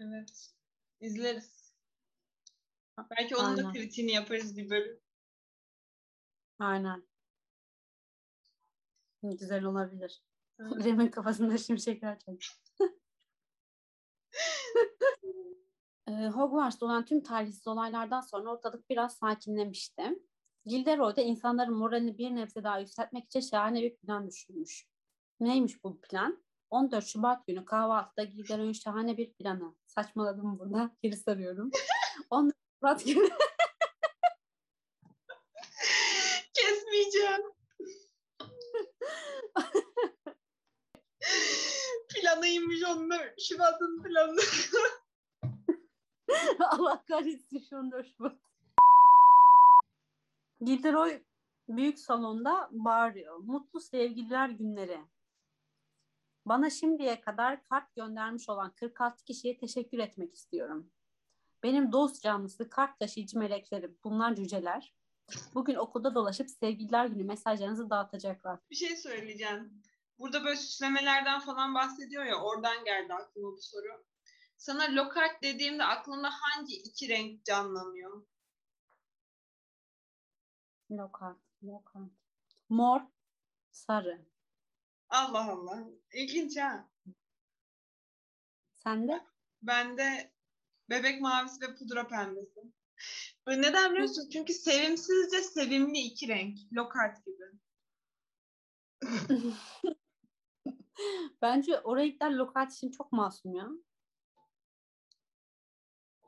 Evet. 0.00 0.54
İzleriz. 1.00 1.74
Belki 3.10 3.36
onun 3.36 3.56
da 3.56 3.60
Aynen. 3.60 3.72
kritiğini 3.72 4.12
yaparız 4.12 4.56
bir 4.56 4.70
bölüm. 4.70 5.00
Aynen. 6.58 7.06
Güzel 9.22 9.64
olabilir. 9.64 10.22
Evet. 10.58 10.84
Rem'in 10.84 11.08
kafasında 11.08 11.58
şimşekler 11.58 12.18
çakıyor. 12.18 12.60
Ee, 16.08 16.28
Hogwarts'ta 16.28 16.86
olan 16.86 17.04
tüm 17.04 17.22
talihsiz 17.22 17.66
olaylardan 17.66 18.20
sonra 18.20 18.50
ortalık 18.50 18.90
biraz 18.90 19.16
sakinlemişti. 19.16 20.02
Gilderoy 20.66 21.16
da 21.16 21.20
insanların 21.20 21.74
moralini 21.74 22.18
bir 22.18 22.30
nebze 22.30 22.64
daha 22.64 22.78
yükseltmek 22.78 23.24
için 23.24 23.40
şahane 23.40 23.82
bir 23.82 23.96
plan 23.96 24.28
düşünmüş. 24.28 24.86
Neymiş 25.40 25.84
bu 25.84 26.00
plan? 26.00 26.44
14 26.70 27.06
Şubat 27.06 27.46
günü 27.46 27.64
kahvaltıda 27.64 28.24
Gilderoy'un 28.24 28.72
şahane 28.72 29.16
bir 29.16 29.32
planı. 29.32 29.74
Saçmaladım 29.86 30.58
burada. 30.58 30.96
Geri 31.02 31.16
sarıyorum. 31.16 31.70
14 32.30 32.54
Şubat 32.74 33.04
günü 33.04 33.28
Kesmeyeceğim. 36.54 37.42
Planıymış 42.14 42.82
onlar. 42.82 43.34
Şubat'ın 43.38 44.02
planı. 44.02 44.40
Allah 46.70 47.04
kahretsin 47.04 47.66
şu 47.70 47.76
14 47.76 48.06
Şubat. 48.16 48.51
Gilderoy 50.64 51.22
büyük 51.68 51.98
salonda 51.98 52.68
bağırıyor. 52.72 53.38
Mutlu 53.38 53.80
sevgililer 53.80 54.48
günleri. 54.48 55.00
Bana 56.46 56.70
şimdiye 56.70 57.20
kadar 57.20 57.64
kart 57.64 57.94
göndermiş 57.94 58.48
olan 58.48 58.74
46 58.74 59.24
kişiye 59.24 59.56
teşekkür 59.56 59.98
etmek 59.98 60.34
istiyorum. 60.34 60.90
Benim 61.62 61.92
dost 61.92 62.22
canlısı 62.22 62.70
kart 62.70 62.98
taşıyıcı 62.98 63.38
meleklerim. 63.38 63.98
Bunlar 64.04 64.34
cüceler. 64.34 64.94
Bugün 65.54 65.74
okulda 65.74 66.14
dolaşıp 66.14 66.50
sevgililer 66.50 67.06
günü 67.06 67.24
mesajlarınızı 67.24 67.90
dağıtacaklar. 67.90 68.58
Bir 68.70 68.76
şey 68.76 68.96
söyleyeceğim. 68.96 69.82
Burada 70.18 70.44
böyle 70.44 70.56
süslemelerden 70.56 71.40
falan 71.40 71.74
bahsediyor 71.74 72.24
ya 72.24 72.42
oradan 72.42 72.84
geldi 72.84 73.14
aklıma 73.14 73.52
bu 73.52 73.60
soru. 73.60 74.04
Sana 74.56 74.82
lokart 74.90 75.42
dediğimde 75.42 75.84
aklında 75.84 76.30
hangi 76.32 76.76
iki 76.76 77.08
renk 77.08 77.44
canlanıyor? 77.44 78.26
Lokant, 80.92 81.38
lokant. 81.62 82.12
Mor, 82.68 83.00
sarı. 83.70 84.26
Allah 85.08 85.50
Allah. 85.50 85.84
İlginç 86.12 86.56
ha. 86.56 86.90
Sende? 88.74 89.26
Bende 89.62 90.32
bebek 90.90 91.20
mavisi 91.20 91.60
ve 91.60 91.74
pudra 91.74 92.08
pembesi. 92.08 92.60
Böyle 93.46 93.62
neden 93.62 93.90
biliyor 93.90 94.08
musun? 94.08 94.28
Çünkü 94.32 94.52
sevimsizce 94.52 95.40
sevimli 95.40 95.98
iki 95.98 96.28
renk. 96.28 96.58
Lokart 96.72 97.26
gibi. 97.26 97.44
Bence 101.42 101.80
o 101.80 101.96
renkler 101.96 102.30
lokant 102.30 102.72
için 102.72 102.90
çok 102.90 103.12
masum 103.12 103.54
ya. 103.54 103.68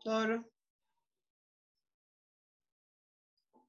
Doğru. 0.04 0.53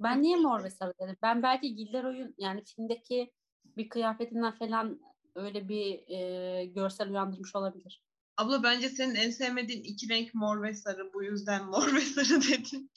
Ben 0.05 0.21
niye 0.21 0.37
mor 0.37 0.63
ve 0.63 0.69
sarı 0.79 0.93
dedim? 1.01 1.17
Ben 1.21 1.43
belki 1.43 1.75
Gilderoy'un 1.75 2.35
yani 2.37 2.63
filmdeki 2.63 3.33
bir 3.77 3.89
kıyafetinden 3.89 4.51
falan 4.51 4.99
öyle 5.35 5.69
bir 5.69 6.07
e, 6.07 6.65
görsel 6.65 7.09
uyandırmış 7.09 7.55
olabilir. 7.55 8.03
Abla 8.37 8.63
bence 8.63 8.89
senin 8.89 9.15
en 9.15 9.29
sevmediğin 9.29 9.83
iki 9.83 10.09
renk 10.09 10.33
mor 10.33 10.61
ve 10.61 10.73
sarı. 10.73 11.13
Bu 11.13 11.23
yüzden 11.23 11.65
mor 11.69 11.93
ve 11.95 12.01
sarı 12.01 12.41
dedim. 12.41 12.89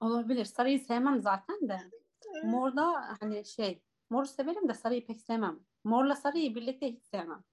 Olabilir. 0.00 0.44
Sarıyı 0.44 0.80
sevmem 0.80 1.22
zaten 1.22 1.68
de. 1.68 1.80
Morda 2.44 3.16
hani 3.20 3.44
şey, 3.44 3.82
moru 4.10 4.26
severim 4.26 4.68
de 4.68 4.74
sarıyı 4.74 5.06
pek 5.06 5.20
sevmem. 5.20 5.60
Morla 5.84 6.16
sarıyı 6.16 6.54
birlikte 6.54 6.92
hiç 6.92 7.02
sevmem. 7.02 7.44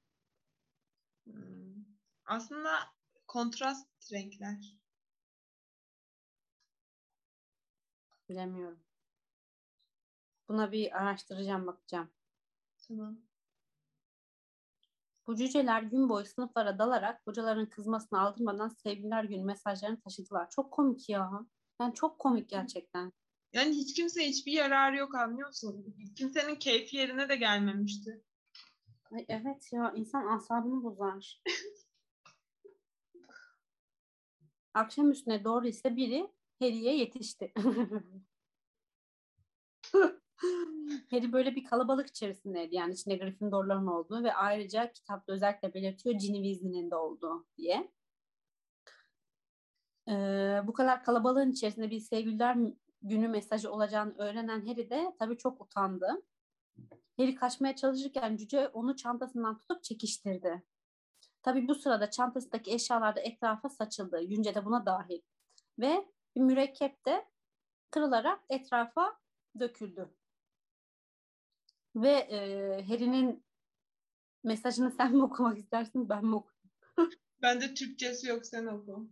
Hmm. 1.26 1.86
Aslında 2.26 2.69
kontrast 3.28 3.88
renkler. 4.13 4.79
Bilemiyorum. 8.30 8.80
Buna 10.50 10.72
bir 10.72 11.02
araştıracağım, 11.02 11.68
bakacağım. 11.68 12.10
Tamam. 12.88 13.18
Bu 15.28 15.36
cüceler 15.36 15.84
gün 15.84 16.10
boyu 16.10 16.26
sınıflara 16.26 16.80
dalarak 16.80 17.22
hocaların 17.28 17.70
kızmasını 17.70 18.22
aldırmadan 18.22 18.70
sevgililer 18.70 19.24
günü 19.24 19.44
mesajlarını 19.44 20.02
taşıdılar. 20.02 20.50
Çok 20.50 20.72
komik 20.72 21.10
ya. 21.10 21.32
Yani 21.82 21.94
çok 21.94 22.20
komik 22.20 22.50
gerçekten. 22.50 23.13
Yani 23.54 23.76
hiç 23.76 23.94
kimse 23.94 24.28
hiçbir 24.28 24.52
yararı 24.52 24.98
yok 24.98 25.15
anlıyor 25.15 25.48
musun? 25.48 25.96
Kimsenin 26.15 26.56
keyfi 26.56 26.98
yerine 26.98 27.30
de 27.30 27.36
gelmemişti. 27.36 28.24
Ay 29.12 29.26
evet 29.30 29.74
ya 29.74 29.94
insan 29.96 30.28
asabını 30.28 30.84
bozar. 30.84 31.42
Akşam 34.74 35.12
üstüne 35.12 35.44
doğru 35.44 35.68
ise 35.68 35.96
biri 35.96 36.32
Harry'e 36.60 36.95
yetişti. 36.95 37.54
Harry 41.12 41.34
böyle 41.34 41.56
bir 41.56 41.63
kalabalık 41.63 42.08
içerisindeydi. 42.08 42.76
Yani 42.76 42.93
içinde 42.93 43.15
Gryffindor'ların 43.15 43.88
olduğu 43.88 44.24
ve 44.24 44.34
ayrıca 44.34 44.93
kitapta 44.93 45.34
özellikle 45.34 45.74
belirtiyor 45.74 46.15
Ginny 46.15 46.43
Weasley'nin 46.43 46.91
de 46.91 46.95
olduğu 46.95 47.48
diye. 47.58 47.91
Ee, 50.10 50.62
bu 50.67 50.74
kadar 50.74 51.04
kalabalığın 51.04 51.52
içerisinde 51.52 51.91
bir 51.91 52.00
sevgililer 52.00 52.58
günü 53.02 53.28
mesajı 53.28 53.72
olacağını 53.72 54.17
öğrenen 54.17 54.67
Harry 54.67 54.89
de 54.89 55.15
tabii 55.19 55.38
çok 55.38 55.62
utandı. 55.62 56.24
Harry 57.17 57.36
kaçmaya 57.36 57.76
çalışırken 57.76 58.38
cüce 58.38 58.67
onu 58.67 58.95
çantasından 58.95 59.58
tutup 59.58 59.84
çekiştirdi. 59.84 60.63
Tabii 61.43 61.67
bu 61.67 61.76
sırada 61.76 62.10
çantasındaki 62.10 62.74
eşyalar 62.74 63.15
da 63.15 63.19
etrafa 63.19 63.69
saçıldı. 63.69 64.24
Günce 64.24 64.56
de 64.56 64.65
buna 64.65 64.86
dahil. 64.86 65.22
Ve 65.80 66.06
bir 66.36 66.42
mürekkep 66.42 67.06
de 67.06 67.26
kırılarak 67.92 68.43
etrafa 68.49 69.20
döküldü. 69.60 70.10
Ve 71.95 72.10
e, 72.10 72.38
Harry'nin 72.88 73.43
mesajını 74.43 74.91
sen 74.97 75.16
mi 75.16 75.24
okumak 75.24 75.58
istersin 75.58 76.10
ben 76.10 76.26
mi 76.26 76.36
okuyayım? 76.36 76.70
Bende 77.41 77.74
Türkçesi 77.74 78.28
yok 78.28 78.45
sen 78.45 78.66
oku. 78.66 79.10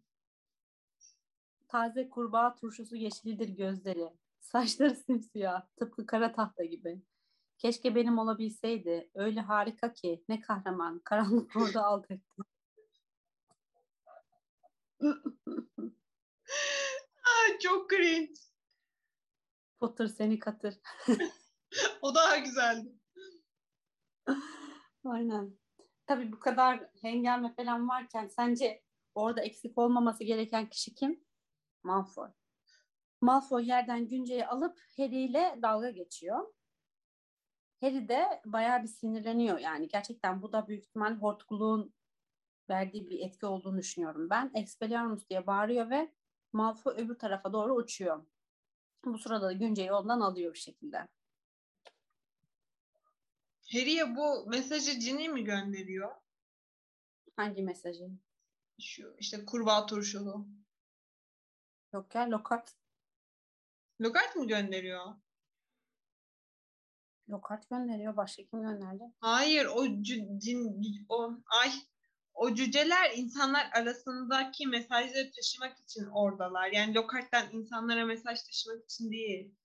Taze 1.67 2.09
kurbağa 2.09 2.55
turşusu 2.55 2.95
yeşildir 2.95 3.49
gözleri. 3.49 4.13
Saçları 4.39 4.95
simsiyah, 4.95 5.67
tıpkı 5.75 6.05
kara 6.05 6.31
tahta 6.33 6.63
gibi. 6.63 7.01
Keşke 7.57 7.95
benim 7.95 8.17
olabilseydi. 8.17 9.09
Öyle 9.15 9.41
harika 9.41 9.93
ki. 9.93 10.23
Ne 10.29 10.41
kahraman. 10.41 10.99
Karanlık 10.99 11.55
orada 11.55 11.85
alt 11.85 12.11
etti. 12.11 12.41
Çok 17.61 17.89
cringe. 17.89 18.33
Potter 19.79 20.07
seni 20.07 20.39
katır. 20.39 20.75
O 22.01 22.15
daha 22.15 22.37
güzeldi. 22.37 22.89
Aynen. 25.05 25.57
Tabii 26.05 26.31
bu 26.31 26.39
kadar 26.39 26.89
hengame 27.01 27.55
falan 27.55 27.89
varken 27.89 28.27
sence 28.27 28.83
orada 29.15 29.41
eksik 29.41 29.77
olmaması 29.77 30.23
gereken 30.23 30.69
kişi 30.69 30.95
kim? 30.95 31.23
Malfoy. 31.83 32.29
Malfoy 33.21 33.67
yerden 33.67 34.07
Günce'yi 34.07 34.45
alıp 34.45 34.79
Harry 34.97 35.25
ile 35.25 35.59
dalga 35.61 35.89
geçiyor. 35.89 36.53
Harry 37.81 38.07
de 38.09 38.41
bayağı 38.45 38.83
bir 38.83 38.87
sinirleniyor 38.87 39.59
yani. 39.59 39.87
Gerçekten 39.87 40.41
bu 40.41 40.51
da 40.51 40.67
büyük 40.67 40.85
ihtimal 40.85 41.15
hortkuluğun 41.15 41.93
verdiği 42.69 43.09
bir 43.09 43.19
etki 43.19 43.45
olduğunu 43.45 43.77
düşünüyorum 43.77 44.29
ben. 44.29 44.51
Expelliarmus 44.55 45.29
diye 45.29 45.47
bağırıyor 45.47 45.89
ve 45.89 46.11
Malfoy 46.53 46.93
öbür 46.97 47.15
tarafa 47.19 47.53
doğru 47.53 47.75
uçuyor. 47.75 48.25
Bu 49.05 49.17
sırada 49.17 49.47
da 49.47 49.51
Günce'yi 49.51 49.91
ondan 49.91 50.19
alıyor 50.19 50.53
bir 50.53 50.59
şekilde. 50.59 51.07
Harry'e 53.71 54.15
bu 54.15 54.45
mesajı 54.47 54.91
Ginny 54.91 55.29
mi 55.29 55.43
gönderiyor? 55.43 56.15
Hangi 57.35 57.63
mesajı? 57.63 58.09
Şu 58.81 59.15
işte 59.19 59.45
kurbağa 59.45 59.85
turşulu. 59.85 60.47
Yok 61.93 62.15
ya 62.15 62.31
Lockhart. 62.31 62.75
Lockhart 64.01 64.35
mı 64.35 64.47
gönderiyor? 64.47 65.15
Lockhart 67.29 67.69
gönderiyor. 67.69 68.17
Başka 68.17 68.43
kim 68.45 68.61
gönderdi? 68.61 69.03
Hayır 69.19 69.65
o 69.65 69.85
cin 70.39 71.05
o 71.09 71.33
ay 71.61 71.71
o 72.37 72.53
cüceler 72.53 73.11
insanlar 73.15 73.69
arasındaki 73.73 74.67
mesajları 74.67 75.31
taşımak 75.31 75.79
için 75.79 76.05
oradalar. 76.05 76.71
Yani 76.71 76.95
Lockhart'tan 76.95 77.45
insanlara 77.51 78.05
mesaj 78.05 78.41
taşımak 78.41 78.85
için 78.85 79.11
değil. 79.11 79.55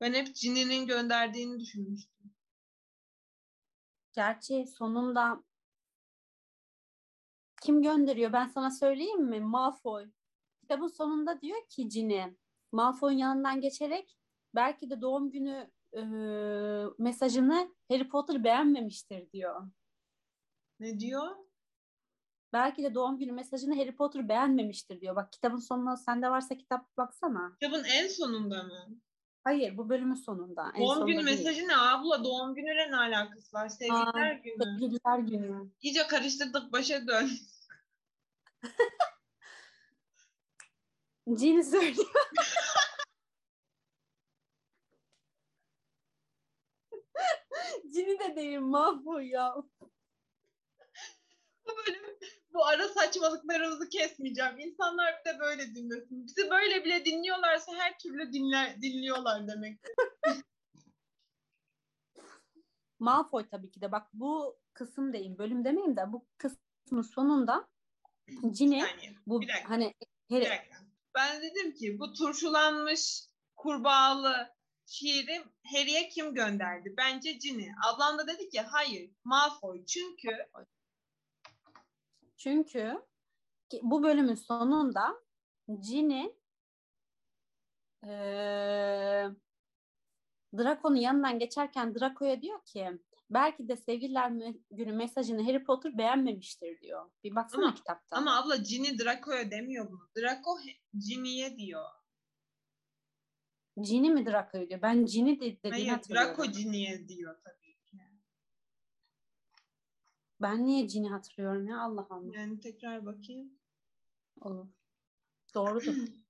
Ben 0.00 0.14
hep 0.14 0.36
Ginny'nin 0.36 0.86
gönderdiğini 0.86 1.60
düşünmüştüm. 1.60 2.34
Gerçi 4.12 4.66
sonunda 4.66 5.44
kim 7.62 7.82
gönderiyor? 7.82 8.32
Ben 8.32 8.46
sana 8.46 8.70
söyleyeyim 8.70 9.24
mi? 9.24 9.40
Malfoy. 9.40 10.10
Kitabın 10.60 10.88
sonunda 10.88 11.40
diyor 11.40 11.68
ki 11.68 11.88
Ginny, 11.88 12.22
Malfoy'un 12.72 13.18
yanından 13.18 13.60
geçerek 13.60 14.16
belki 14.54 14.90
de 14.90 15.00
doğum 15.00 15.30
günü 15.30 15.70
e, 15.92 16.00
mesajını 16.98 17.74
Harry 17.88 18.08
Potter 18.08 18.44
beğenmemiştir 18.44 19.32
diyor. 19.32 19.62
Ne 20.82 21.00
diyor? 21.00 21.36
Belki 22.52 22.82
de 22.82 22.94
doğum 22.94 23.18
günü 23.18 23.32
mesajını 23.32 23.76
Harry 23.76 23.96
Potter 23.96 24.28
beğenmemiştir 24.28 25.00
diyor. 25.00 25.16
Bak 25.16 25.32
kitabın 25.32 25.58
sonuna 25.58 25.96
sende 25.96 26.30
varsa 26.30 26.58
kitap 26.58 26.96
baksana. 26.96 27.56
Kitabın 27.60 27.84
en 27.84 28.08
sonunda 28.08 28.62
mı? 28.62 29.00
Hayır 29.44 29.76
bu 29.76 29.88
bölümün 29.88 30.14
sonunda. 30.14 30.72
En 30.74 30.82
Doğum 30.82 31.06
günü 31.06 31.26
değil. 31.26 31.38
mesajı 31.38 31.68
ne 31.68 31.76
abla? 31.76 32.24
Doğum 32.24 32.54
günüyle 32.54 32.90
ne 32.90 32.96
alakası 32.96 33.56
var? 33.56 33.68
Sevgililer 33.68 34.34
günü. 34.34 34.64
Sevgililer 34.64 35.18
günü. 35.18 35.70
İyice 35.82 36.06
karıştırdık 36.06 36.72
başa 36.72 37.06
dön. 37.06 37.30
Ginny 41.36 41.62
söylüyor. 41.62 42.06
Ginny 47.92 48.18
de 48.18 48.36
değil 48.36 48.58
Malfoy 48.58 49.28
ya. 49.28 49.54
Bu 51.66 51.70
bölüm 51.76 52.18
bu 52.54 52.66
ara 52.66 52.88
saçmalıklarımızı 52.88 53.88
kesmeyeceğim. 53.88 54.58
İnsanlar 54.58 55.14
bir 55.20 55.30
de 55.32 55.38
böyle 55.38 55.74
dinlesin. 55.74 56.26
Bizi 56.26 56.50
böyle 56.50 56.84
bile 56.84 57.04
dinliyorlarsa 57.04 57.72
her 57.74 57.98
türlü 57.98 58.32
dinler, 58.32 58.82
dinliyorlar 58.82 59.48
demek. 59.48 59.80
Malfoy 62.98 63.48
tabii 63.48 63.70
ki 63.70 63.80
de 63.80 63.92
bak 63.92 64.06
bu 64.12 64.58
kısım 64.74 65.12
değil 65.12 65.38
bölüm 65.38 65.64
demeyeyim 65.64 65.96
de 65.96 66.12
bu 66.12 66.26
kısmın 66.38 67.02
sonunda 67.02 67.68
Yani 68.78 69.16
bu 69.26 69.40
bir 69.40 69.48
dakika. 69.48 69.70
hani 69.70 69.94
bir 70.30 70.34
Harry, 70.36 70.44
dakika. 70.50 70.76
Ben 71.14 71.42
dedim 71.42 71.74
ki 71.74 71.98
bu 71.98 72.12
turşulanmış 72.12 73.24
kurbağalı 73.56 74.54
şiiri 74.86 75.44
Harry'e 75.72 76.08
kim 76.08 76.34
gönderdi? 76.34 76.94
Bence 76.96 77.32
Ginny. 77.32 77.68
Ablam 77.86 78.18
da 78.18 78.26
dedi 78.26 78.48
ki 78.48 78.60
hayır 78.60 79.10
Malfoy. 79.24 79.86
Çünkü 79.86 80.28
çünkü 82.42 83.02
bu 83.82 84.02
bölümün 84.02 84.34
sonunda 84.34 85.22
Ginny 85.88 86.26
eee 88.04 89.30
Draco'nun 90.58 90.96
yanından 90.96 91.38
geçerken 91.38 91.94
Draco'ya 91.94 92.42
diyor 92.42 92.64
ki 92.64 92.88
belki 93.30 93.68
de 93.68 93.76
sevgililer 93.76 94.32
günü 94.70 94.92
mesajını 94.92 95.42
Harry 95.46 95.64
Potter 95.64 95.98
beğenmemiştir 95.98 96.80
diyor. 96.80 97.10
Bir 97.24 97.34
baksana 97.34 97.64
Ama- 97.66 97.74
kitapta. 97.74 98.16
ama 98.16 98.38
abla 98.40 98.56
Ginny 98.56 98.98
Draco'ya 98.98 99.50
demiyor 99.50 99.90
bunu. 99.90 100.08
Draco 100.18 100.50
Ginny'ye 101.08 101.56
diyor. 101.58 101.84
Ginny 103.82 104.10
mi 104.10 104.26
Draco'yu 104.26 104.68
diyor? 104.68 104.82
Ben 104.82 105.04
Ginny 105.06 105.40
de- 105.40 105.40
dediğini 105.40 105.70
Hayır 105.72 105.88
hatırlıyorum. 105.88 106.30
Draco 106.30 106.52
Ginny'ye 106.52 107.08
diyor 107.08 107.40
tabii. 107.44 107.71
Ben 110.42 110.66
niye 110.66 110.86
Ginny 110.86 111.08
hatırlıyorum 111.08 111.66
ya 111.66 111.80
Allah 111.80 112.06
Allah. 112.10 112.36
Yani 112.36 112.60
tekrar 112.60 113.06
bakayım. 113.06 113.58
Olur. 114.40 114.66
Doğrudur. 115.54 115.94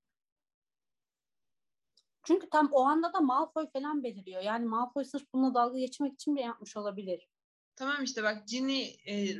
Çünkü 2.25 2.51
tam 2.51 2.69
o 2.73 2.83
anda 2.83 3.13
da 3.13 3.21
Malfoy 3.21 3.71
falan 3.73 4.05
beliriyor. 4.05 4.43
Yani 4.43 4.67
Malfoy 4.67 5.05
sırf 5.05 5.33
bununla 5.35 5.55
dalga 5.55 5.79
geçmek 5.79 6.15
için 6.15 6.37
bile 6.37 6.45
yapmış 6.45 6.77
olabilir. 6.77 7.29
Tamam 7.77 8.05
işte 8.05 8.23
bak 8.23 8.49
Ginny, 8.49 8.83
e, 9.07 9.37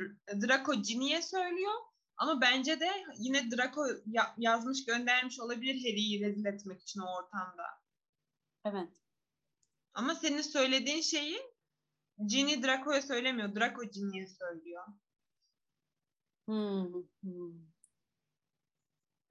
Draco 0.47 0.73
Ginny'ye 0.73 1.21
söylüyor. 1.21 1.73
Ama 2.17 2.41
bence 2.41 2.79
de 2.79 2.89
yine 3.17 3.51
Draco 3.51 3.81
ya- 4.05 4.35
yazmış 4.37 4.85
göndermiş 4.85 5.39
olabilir 5.39 5.75
Harry'i 5.75 6.25
rezil 6.25 6.45
etmek 6.45 6.81
için 6.81 6.99
o 6.99 7.05
ortamda. 7.17 7.63
Evet. 8.65 8.89
Ama 9.93 10.15
senin 10.15 10.41
söylediğin 10.41 11.01
şeyi 11.01 11.37
Ginny 12.25 12.63
Draco'ya 12.63 13.01
söylemiyor. 13.01 13.55
Draco 13.55 13.83
Ginny'ye 13.83 14.27
söylüyor. 14.27 14.83
Hmm, 16.47 16.93
hmm. 17.21 17.73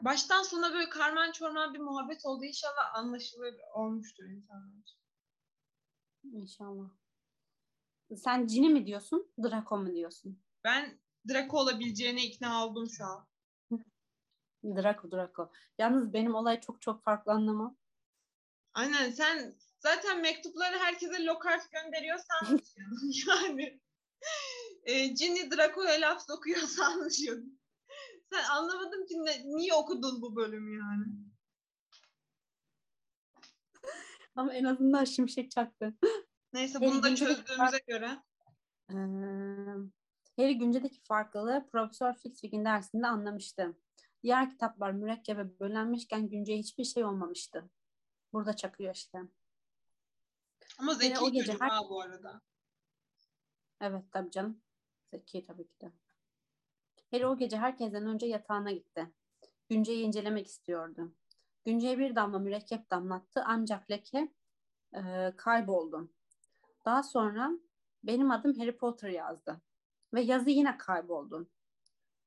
Baştan 0.01 0.43
sona 0.43 0.72
böyle 0.72 0.89
karman 0.89 1.33
çorman 1.33 1.74
bir 1.74 1.78
muhabbet 1.78 2.26
oldu. 2.26 2.45
İnşallah 2.45 2.95
anlaşılır 2.95 3.55
olmuştur 3.74 4.24
insanlar. 4.24 4.97
İnşallah. 6.24 6.91
Sen 8.16 8.47
Ginny 8.47 8.68
mi 8.68 8.87
diyorsun? 8.87 9.33
Draco 9.43 9.78
mu 9.78 9.95
diyorsun? 9.95 10.39
Ben 10.64 10.99
Draco 11.28 11.59
olabileceğine 11.59 12.24
ikna 12.24 12.66
oldum 12.66 12.89
şu 12.91 13.05
an. 13.05 13.26
Draco, 14.64 15.11
Draco. 15.11 15.51
Yalnız 15.78 16.12
benim 16.12 16.35
olay 16.35 16.61
çok 16.61 16.83
çok 16.83 17.03
farklı 17.03 17.33
anlamam. 17.33 17.76
Aynen 18.74 19.11
sen 19.11 19.55
zaten 19.83 20.20
mektupları 20.20 20.78
herkese 20.78 21.24
Lockhart 21.24 21.70
gönderiyor 21.70 22.18
sanmışsın. 22.18 22.83
yani 23.28 23.80
e, 24.85 25.07
Ginny 25.07 25.51
Draco'ya 25.51 26.01
laf 26.01 26.26
sokuyor 26.26 26.61
sanmışsın. 26.61 27.61
Sen 28.33 28.45
anlamadım 28.45 29.07
ki 29.07 29.14
ne- 29.24 29.57
niye 29.57 29.74
okudun 29.74 30.22
bu 30.22 30.37
bölümü 30.37 30.78
yani. 30.78 31.05
Ama 34.35 34.55
en 34.55 34.64
azından 34.64 35.05
şimşek 35.05 35.51
çaktı. 35.51 35.95
Neyse 36.53 36.80
bunu 36.80 37.03
da 37.03 37.14
çözdüğümüze 37.14 37.78
göre. 37.87 38.22
Ee, 38.91 38.95
Harry 40.37 40.59
güncedeki 40.59 41.01
farklılığı 41.03 41.68
Profesör 41.72 42.14
Flitwick'in 42.14 42.64
dersinde 42.64 43.07
anlamıştı. 43.07 43.76
Diğer 44.22 44.51
kitaplar 44.51 44.93
mürekkebe 44.93 45.61
bölenmişken 45.61 46.28
günceye 46.28 46.59
hiçbir 46.59 46.85
şey 46.85 47.05
olmamıştı. 47.05 47.70
Burada 48.33 48.57
çakıyor 48.57 48.95
işte. 48.95 49.18
Ama 50.83 50.95
zeki 50.95 51.20
o 51.20 51.30
gece 51.33 51.47
çocuk 51.47 51.62
her- 51.62 51.68
ha 51.68 51.89
bu 51.91 52.01
arada. 52.01 52.41
Evet 53.80 54.05
tabii 54.12 54.30
canım. 54.30 54.61
Zeki 55.11 55.45
tabii 55.45 55.68
ki 55.68 55.80
de. 55.80 55.93
Harry 57.11 57.26
o 57.26 57.37
gece 57.37 57.57
herkesten 57.57 58.07
önce 58.07 58.26
yatağına 58.26 58.70
gitti. 58.70 59.12
Günceyi 59.68 60.05
incelemek 60.05 60.47
istiyordu. 60.47 61.12
Günceye 61.64 61.99
bir 61.99 62.14
damla 62.16 62.39
mürekkep 62.39 62.91
damlattı 62.91 63.43
ancak 63.47 63.91
leke 63.91 64.33
e, 64.95 65.33
kayboldu. 65.37 66.11
Daha 66.85 67.03
sonra 67.03 67.51
benim 68.05 68.30
adım 68.30 68.59
Harry 68.59 68.76
Potter 68.76 69.09
yazdı. 69.09 69.61
Ve 70.14 70.20
yazı 70.20 70.51
yine 70.51 70.78
kayboldu. 70.78 71.49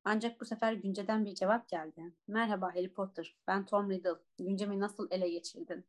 Ancak 0.03 0.41
bu 0.41 0.45
sefer 0.45 0.73
Günce'den 0.73 1.25
bir 1.25 1.35
cevap 1.35 1.69
geldi. 1.69 2.13
Merhaba 2.27 2.75
Harry 2.75 2.93
Potter, 2.93 3.35
ben 3.47 3.65
Tom 3.65 3.89
Riddle. 3.89 4.15
Güncemi 4.37 4.79
nasıl 4.79 5.07
ele 5.11 5.29
geçirdin? 5.29 5.85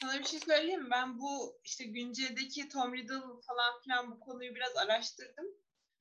Sana 0.00 0.18
bir 0.18 0.24
şey 0.24 0.40
söyleyeyim 0.40 0.82
mi? 0.82 0.90
Ben 0.90 1.18
bu 1.18 1.60
işte 1.64 1.84
güncedeki 1.84 2.68
Tom 2.68 2.94
Riddle 2.94 3.20
falan 3.20 3.80
filan 3.84 4.10
bu 4.10 4.20
konuyu 4.20 4.54
biraz 4.54 4.76
araştırdım. 4.76 5.46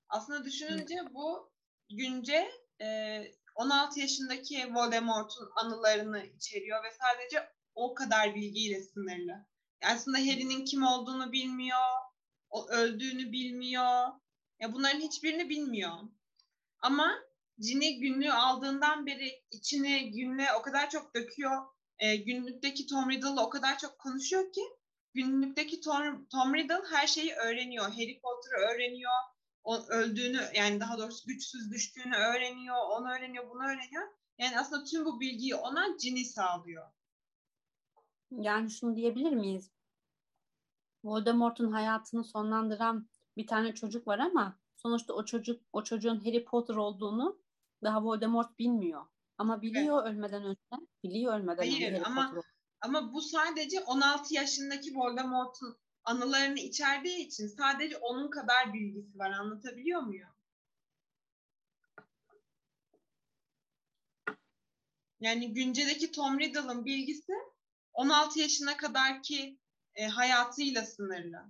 Aslında 0.09 0.45
düşününce 0.45 0.95
bu 1.13 1.51
günce 1.89 2.51
e, 2.81 3.21
16 3.55 3.99
yaşındaki 3.99 4.75
Voldemort'un 4.75 5.49
anılarını 5.55 6.25
içeriyor 6.25 6.83
ve 6.83 6.87
sadece 6.91 7.49
o 7.75 7.93
kadar 7.93 8.35
bilgiyle 8.35 8.83
sınırlı. 8.83 9.45
Aslında 9.83 10.17
Harry'nin 10.17 10.65
kim 10.65 10.83
olduğunu 10.83 11.31
bilmiyor, 11.31 11.79
o 12.49 12.69
öldüğünü 12.69 13.31
bilmiyor. 13.31 14.07
Ya 14.59 14.73
bunların 14.73 14.99
hiçbirini 14.99 15.49
bilmiyor. 15.49 15.93
Ama 16.79 17.19
Ginny 17.59 17.99
günlüğü 17.99 18.31
aldığından 18.31 19.05
beri 19.05 19.43
içine 19.51 19.99
günlüğe 19.99 20.53
o 20.59 20.61
kadar 20.61 20.89
çok 20.89 21.15
döküyor. 21.15 21.76
E, 21.99 22.15
günlükteki 22.15 22.87
Tom 22.87 23.09
Riddle'la 23.09 23.45
o 23.45 23.49
kadar 23.49 23.77
çok 23.77 23.99
konuşuyor 23.99 24.53
ki 24.53 24.61
günlükteki 25.13 25.81
Tom, 25.81 26.25
Tom 26.25 26.55
Riddle 26.55 26.81
her 26.91 27.07
şeyi 27.07 27.33
öğreniyor. 27.33 27.85
Harry 27.85 28.19
Potter'ı 28.21 28.75
öğreniyor. 28.75 29.11
O 29.63 29.85
öldüğünü 29.89 30.41
yani 30.55 30.79
daha 30.79 30.97
doğrusu 30.97 31.27
güçsüz 31.27 31.71
düştüğünü 31.71 32.15
öğreniyor. 32.15 32.75
Onu 32.89 33.11
öğreniyor, 33.11 33.49
bunu 33.49 33.63
öğreniyor. 33.63 34.03
Yani 34.37 34.59
aslında 34.59 34.83
tüm 34.83 35.05
bu 35.05 35.19
bilgiyi 35.19 35.55
ona 35.55 35.87
Ginny 36.01 36.25
sağlıyor. 36.25 36.87
Yani 38.31 38.71
şunu 38.71 38.95
diyebilir 38.95 39.31
miyiz? 39.31 39.71
Voldemort'un 41.03 41.71
hayatını 41.71 42.23
sonlandıran 42.23 43.09
bir 43.37 43.47
tane 43.47 43.75
çocuk 43.75 44.07
var 44.07 44.19
ama 44.19 44.59
sonuçta 44.75 45.13
o 45.13 45.25
çocuk 45.25 45.61
o 45.73 45.83
çocuğun 45.83 46.25
Harry 46.25 46.45
Potter 46.45 46.75
olduğunu 46.75 47.39
daha 47.83 48.03
Voldemort 48.03 48.59
bilmiyor. 48.59 49.05
Ama 49.37 49.61
biliyor 49.61 50.03
evet. 50.03 50.15
ölmeden 50.15 50.43
önce. 50.43 50.59
Biliyor 51.03 51.39
ölmeden 51.39 51.57
Hayır, 51.57 51.73
önce 51.73 51.85
Harry 51.85 52.05
ama. 52.05 52.33
Ama 52.81 53.13
bu 53.13 53.21
sadece 53.21 53.81
16 53.83 54.33
yaşındaki 54.33 54.95
Voldemort'un 54.95 55.77
anılarını 56.03 56.59
içerdiği 56.59 57.17
için 57.17 57.47
sadece 57.47 57.97
onun 57.97 58.29
kadar 58.29 58.73
bilgisi 58.73 59.19
var. 59.19 59.31
Anlatabiliyor 59.31 60.01
muyum? 60.01 60.29
Yani 65.19 65.53
güncedeki 65.53 66.11
Tom 66.11 66.39
Riddle'ın 66.39 66.85
bilgisi 66.85 67.33
16 67.93 68.39
yaşına 68.39 68.77
kadarki 68.77 69.59
e, 69.95 70.07
hayatıyla 70.07 70.85
sınırlı. 70.85 71.45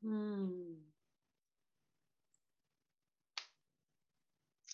Hmm. 0.00 0.87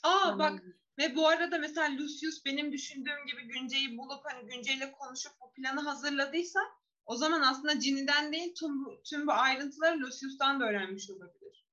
Aa 0.05 0.39
bak 0.39 0.63
ve 0.99 1.17
bu 1.17 1.29
arada 1.29 1.59
mesela 1.59 1.97
Lucius 1.99 2.45
benim 2.45 2.73
düşündüğüm 2.73 3.27
gibi 3.27 3.49
Günce'yi 3.49 3.99
bulup 3.99 4.21
hani 4.25 4.47
Günce'yle 4.47 4.93
konuşup 4.93 5.33
bu 5.41 5.53
planı 5.53 5.81
hazırladıysa 5.81 6.61
o 7.07 7.17
zaman 7.17 7.43
aslında 7.43 7.73
Ginny'den 7.73 8.33
değil 8.33 8.55
tüm 8.55 8.85
bu, 8.85 9.03
tüm 9.05 9.27
bu 9.27 9.33
ayrıntıları 9.33 10.01
Lucius'tan 10.01 10.61
da 10.61 10.65
öğrenmiş 10.65 11.11
olabilir. 11.11 11.65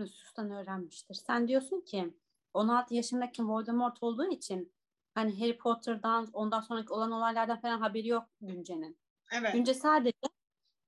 Lucius'tan 0.00 0.50
öğrenmiştir. 0.50 1.14
Sen 1.14 1.48
diyorsun 1.48 1.80
ki 1.80 2.14
16 2.54 2.94
yaşındaki 2.94 3.42
Voldemort 3.48 4.02
olduğu 4.02 4.30
için 4.30 4.72
hani 5.14 5.40
Harry 5.40 5.58
Potter'dan 5.58 6.30
ondan 6.32 6.60
sonraki 6.60 6.92
olan 6.92 7.12
olaylardan 7.12 7.60
falan 7.60 7.80
haberi 7.80 8.08
yok 8.08 8.24
Günce'nin. 8.40 8.98
Evet. 9.32 9.52
Günce 9.52 9.74
sadece 9.74 10.28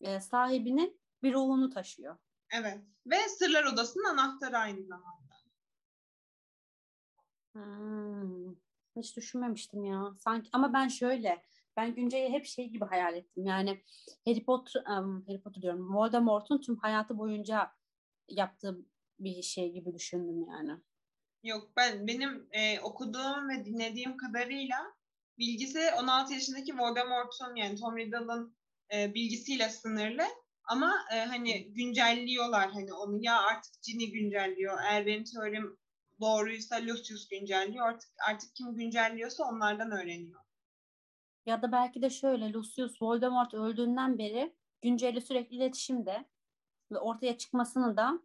e, 0.01 0.21
sahibinin 0.21 1.01
bir 1.23 1.35
ruhunu 1.35 1.71
taşıyor. 1.71 2.17
Evet. 2.51 2.79
Ve 3.07 3.29
Sırlar 3.29 3.65
Odası'nın 3.65 4.05
anahtarı 4.05 4.59
aynı 4.59 4.87
zamanda. 4.87 5.37
Hmm. 7.53 8.55
Hiç 8.97 9.17
düşünmemiştim 9.17 9.85
ya. 9.85 10.15
Sanki 10.19 10.49
ama 10.53 10.73
ben 10.73 10.89
şöyle 10.89 11.43
ben 11.77 11.95
Günce'yi 11.95 12.31
hep 12.31 12.47
şey 12.47 12.69
gibi 12.69 12.85
hayal 12.85 13.17
ettim. 13.17 13.47
Yani 13.47 13.83
Harry 14.25 14.45
Potter 14.45 14.81
um, 14.81 15.25
Harry 15.29 15.41
Potter 15.41 15.63
diyorum. 15.63 15.97
Voldemort'un 15.97 16.61
tüm 16.61 16.77
hayatı 16.77 17.19
boyunca 17.19 17.73
yaptığı 18.29 18.79
bir 19.19 19.43
şey 19.43 19.73
gibi 19.73 19.95
düşündüm 19.95 20.45
yani. 20.49 20.81
Yok 21.43 21.71
ben 21.77 22.07
benim 22.07 22.49
e, 22.53 22.81
okuduğum 22.81 23.49
ve 23.49 23.65
dinlediğim 23.65 24.17
kadarıyla 24.17 24.77
bilgisi 25.39 25.91
16 25.99 26.33
yaşındaki 26.33 26.79
Voldemort'un 26.79 27.57
yani 27.57 27.81
Tom 27.81 27.97
Riddle'ın 27.97 28.57
e, 28.95 29.15
bilgisiyle 29.15 29.69
sınırlı. 29.69 30.23
Ama 30.67 30.95
e, 31.15 31.19
hani 31.19 31.73
güncelliyorlar 31.73 32.71
hani 32.71 32.93
onu 32.95 33.25
ya 33.25 33.43
artık 33.43 33.73
Ginny 33.83 34.11
güncelliyor. 34.11 34.79
Eğer 34.91 35.07
benim 35.07 35.25
teorim 35.25 35.79
doğruysa 36.21 36.77
Lucius 36.77 37.29
güncelliyor. 37.29 37.89
Artık 37.89 38.11
artık 38.29 38.55
kim 38.55 38.75
güncelliyorsa 38.75 39.45
onlardan 39.45 39.91
öğreniyor. 39.91 40.41
Ya 41.47 41.63
da 41.63 41.73
belki 41.73 42.03
de 42.03 42.11
şöyle 42.11 42.53
Lucius 42.53 43.03
Voldemort 43.03 43.55
öldüğünden 43.55 44.19
beri 44.19 44.57
güncelle 44.83 45.21
sürekli 45.21 45.57
iletişimde 45.57 46.25
ve 46.93 46.99
ortaya 46.99 47.39
çıkmasını 47.39 47.97
da 47.97 48.21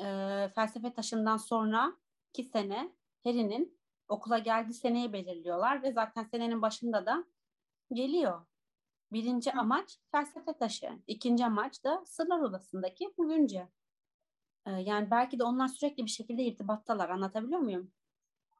e, 0.00 0.06
felsefe 0.54 0.92
taşından 0.92 1.36
sonra 1.36 1.96
iki 2.28 2.44
sene 2.44 2.92
Harry'nin 3.24 3.78
okula 4.08 4.38
geldiği 4.38 4.74
seneyi 4.74 5.12
belirliyorlar 5.12 5.82
ve 5.82 5.92
zaten 5.92 6.24
senenin 6.24 6.62
başında 6.62 7.06
da 7.06 7.24
geliyor. 7.92 8.46
Birinci 9.12 9.52
Hı. 9.52 9.58
amaç 9.60 9.98
felsefe 10.12 10.52
taşı. 10.58 10.90
İkinci 11.06 11.44
amaç 11.44 11.84
da 11.84 12.04
Sırlar 12.06 12.40
Odası'ndaki 12.40 13.14
bugünce. 13.18 13.68
Ee, 14.66 14.70
yani 14.70 15.10
belki 15.10 15.38
de 15.38 15.44
onlar 15.44 15.68
sürekli 15.68 16.04
bir 16.04 16.10
şekilde 16.10 16.42
irtibattalar. 16.42 17.08
Anlatabiliyor 17.08 17.60
muyum? 17.60 17.92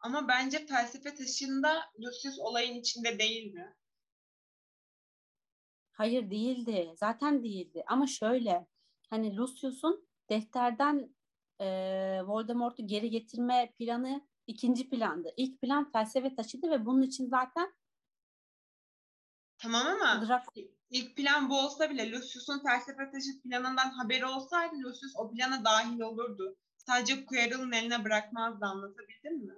Ama 0.00 0.28
bence 0.28 0.66
felsefe 0.66 1.14
taşında 1.14 1.80
Lucius 2.00 2.38
olayın 2.38 2.74
içinde 2.80 3.18
değil 3.18 3.55
mi? 3.55 3.76
Hayır 5.92 6.30
değildi. 6.30 6.92
Zaten 6.96 7.42
değildi. 7.42 7.84
Ama 7.86 8.07
şöyle 8.07 8.66
hani 9.11 9.36
Lucius'un 9.36 10.09
defterden 10.30 11.14
e, 11.61 11.66
Voldemort'u 12.24 12.86
geri 12.86 13.11
getirme 13.11 13.72
planı 13.78 14.20
ikinci 14.46 14.88
plandı. 14.90 15.28
İlk 15.36 15.61
plan 15.61 15.92
felsefe 15.92 16.34
taşıydı 16.34 16.70
ve 16.70 16.86
bunun 16.86 17.03
için 17.03 17.26
zaten 17.26 17.74
Tamam 19.62 19.86
ama 19.86 20.26
Draco. 20.26 20.52
ilk 20.90 21.16
plan 21.16 21.50
bu 21.50 21.58
olsa 21.60 21.90
bile 21.90 22.10
Lucius'un 22.10 22.62
felsefe 22.62 23.10
taşı 23.10 23.42
planından 23.42 23.90
haberi 23.90 24.26
olsaydı 24.26 24.74
Lucius 24.74 25.12
o 25.16 25.30
plana 25.30 25.64
dahil 25.64 26.00
olurdu. 26.00 26.56
Sadece 26.76 27.26
Quirrell'ın 27.26 27.72
eline 27.72 28.04
bırakmazdı 28.04 28.66
anlatabildim 28.66 29.46
mi? 29.46 29.54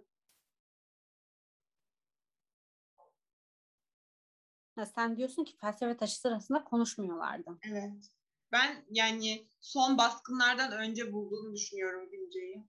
Ha, 4.74 4.86
sen 4.86 5.16
diyorsun 5.16 5.44
ki 5.44 5.56
felsefe 5.60 5.96
taşı 5.96 6.20
sırasında 6.20 6.64
konuşmuyorlardı. 6.64 7.58
Evet. 7.62 8.10
Ben 8.52 8.84
yani 8.90 9.48
son 9.60 9.98
baskınlardan 9.98 10.72
önce 10.72 11.12
bulduğunu 11.12 11.54
düşünüyorum 11.54 12.10
Günce'yi. 12.10 12.64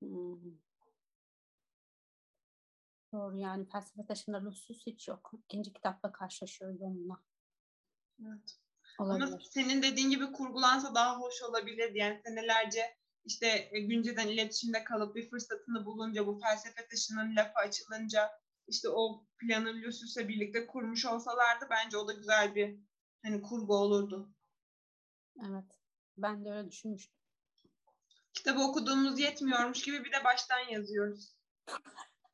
Hmm. 0.00 0.52
Doğru 3.12 3.36
yani 3.36 3.68
felsefe 3.68 4.06
taşında 4.06 4.44
Lucius 4.44 4.86
hiç 4.86 5.08
yok. 5.08 5.32
İkinci 5.44 5.72
kitapta 5.72 6.12
karşılaşıyoruz 6.12 6.82
onunla. 6.82 7.22
Evet. 8.20 8.58
Olabilir. 8.98 9.26
Ama 9.26 9.38
senin 9.50 9.82
dediğin 9.82 10.10
gibi 10.10 10.32
kurgulansa 10.32 10.94
daha 10.94 11.20
hoş 11.20 11.42
olabilir. 11.42 11.94
Yani 11.94 12.20
senelerce 12.24 12.96
işte 13.24 13.68
e, 13.72 13.80
günceden 13.80 14.28
iletişimde 14.28 14.84
kalıp 14.84 15.16
bir 15.16 15.30
fırsatını 15.30 15.86
bulunca 15.86 16.26
bu 16.26 16.40
felsefe 16.40 16.88
taşının 16.88 17.36
lafı 17.36 17.58
açılınca 17.58 18.30
işte 18.68 18.88
o 18.88 19.26
planı 19.38 19.68
Lucius'la 19.68 20.28
birlikte 20.28 20.66
kurmuş 20.66 21.06
olsalardı 21.06 21.66
bence 21.70 21.96
o 21.96 22.08
da 22.08 22.12
güzel 22.12 22.54
bir 22.54 22.78
hani 23.22 23.42
kurgu 23.42 23.76
olurdu. 23.76 24.34
Evet. 25.48 25.80
Ben 26.16 26.44
de 26.44 26.50
öyle 26.50 26.70
düşünmüştüm. 26.70 27.16
Kitabı 28.32 28.60
okuduğumuz 28.60 29.18
yetmiyormuş 29.20 29.82
gibi 29.82 30.04
bir 30.04 30.12
de 30.12 30.24
baştan 30.24 30.58
yazıyoruz. 30.70 31.36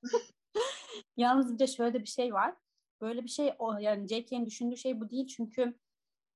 Yalnız 1.16 1.54
bir 1.54 1.59
de 1.59 1.66
şöyle 1.66 2.00
bir 2.00 2.06
şey 2.06 2.34
var. 2.34 2.54
Böyle 3.00 3.24
bir 3.24 3.28
şey 3.28 3.54
o 3.59 3.78
yani 3.78 4.09
J.K.'nin 4.09 4.46
düşündüğü 4.46 4.76
şey 4.76 5.00
bu 5.00 5.11
değil 5.11 5.26
çünkü 5.26 5.78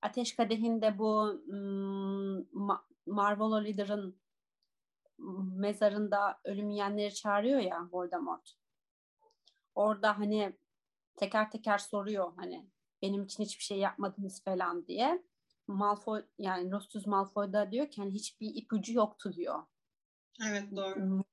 Ateş 0.03 0.37
Kadehi'nde 0.37 0.99
bu 0.99 1.43
Ma- 2.53 2.83
Marvolo 3.07 3.65
Leader'ın 3.65 4.23
mezarında 5.57 6.41
ölüm 6.45 6.71
yiyenleri 6.71 7.15
çağırıyor 7.15 7.61
ya 7.61 7.89
Voldemort. 7.93 8.55
Orada 9.75 10.19
hani 10.19 10.57
teker 11.17 11.51
teker 11.51 11.79
soruyor 11.79 12.33
hani 12.37 12.67
benim 13.03 13.25
için 13.25 13.45
hiçbir 13.45 13.65
şey 13.65 13.79
yapmadınız 13.79 14.45
falan 14.45 14.87
diye. 14.87 15.23
Malfoy 15.67 16.25
yani 16.39 16.71
Lucius 16.71 17.07
Malfoy 17.07 17.53
da 17.53 17.71
diyor 17.71 17.91
ki 17.91 18.01
hani 18.01 18.15
hiçbir 18.15 18.55
ipucu 18.55 18.93
yoktu 18.93 19.33
diyor. 19.33 19.63
Evet 20.43 20.77
doğru. 20.77 21.25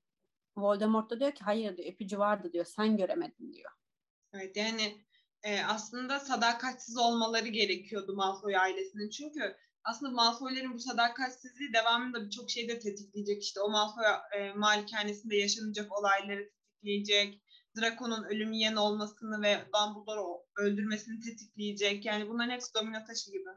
Voldemort 0.62 1.10
da 1.10 1.20
diyor 1.20 1.32
ki 1.32 1.44
hayır 1.44 1.78
diyor 1.78 1.88
ipucu 1.88 2.20
vardı 2.20 2.54
diyor 2.54 2.66
sen 2.66 2.98
göremedin 2.98 3.54
diyor. 3.54 3.72
Evet 4.34 4.58
yani 4.58 4.98
e, 5.44 5.62
aslında 5.64 6.20
sadakatsiz 6.20 6.98
olmaları 6.98 7.48
gerekiyordu 7.48 8.16
Malfoy 8.16 8.58
ailesinin. 8.58 9.10
Çünkü 9.10 9.56
aslında 9.84 10.12
Malfoy'lerin 10.12 10.74
bu 10.74 10.80
sadakatsizliği 10.80 11.74
devamında 11.74 12.26
birçok 12.26 12.50
şeyde 12.50 12.80
tetikleyecek. 12.80 13.44
İşte 13.44 13.62
o 13.62 13.70
Malfoy 13.70 14.06
e, 14.38 14.54
malikanesinde 14.54 15.36
yaşanacak 15.36 16.00
olayları 16.00 16.50
tetikleyecek. 16.50 17.42
Draco'nun 17.78 18.24
ölüm 18.24 18.52
yiyen 18.52 18.76
olmasını 18.76 19.42
ve 19.42 19.58
Dumbledore'u 19.74 20.46
öldürmesini 20.58 21.20
tetikleyecek. 21.20 22.06
Yani 22.06 22.30
bunların 22.30 22.52
hepsi 22.52 22.74
domino 22.74 23.06
taşı 23.08 23.32
gibi. 23.32 23.50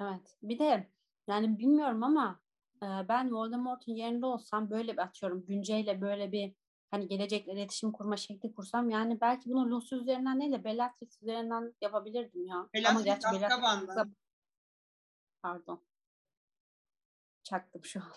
Evet. 0.00 0.36
Bir 0.42 0.58
de 0.58 0.90
yani 1.28 1.58
bilmiyorum 1.58 2.02
ama 2.02 2.43
ben 2.82 3.32
Voldemort'un 3.32 3.92
yerinde 3.92 4.26
olsam 4.26 4.70
böyle 4.70 4.92
bir 4.92 4.98
atıyorum 4.98 5.46
Günce'yle 5.46 6.00
böyle 6.00 6.32
bir 6.32 6.54
hani 6.90 7.08
gelecekle 7.08 7.52
iletişim 7.52 7.92
kurma 7.92 8.16
şekli 8.16 8.54
kursam 8.54 8.90
yani 8.90 9.20
belki 9.20 9.50
bunu 9.50 9.70
Lucius 9.70 10.02
üzerinden 10.02 10.40
değil 10.40 10.52
de 10.52 10.64
Bellatrix 10.64 11.22
üzerinden 11.22 11.74
yapabilirdim 11.80 12.46
ya. 12.46 12.68
Bellatrix 12.74 12.96
Ama 12.96 13.00
gerçi 13.00 13.26
Bellatrix 13.32 13.50
Pardon. 15.42 15.82
Çaktım 17.42 17.84
şu 17.84 18.00
an. 18.00 18.12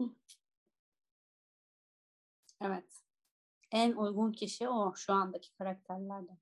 evet. 2.60 3.02
En 3.70 3.92
uygun 3.92 4.32
kişi 4.32 4.68
o 4.68 4.94
şu 4.96 5.12
andaki 5.12 5.52
karakterlerden. 5.52 6.38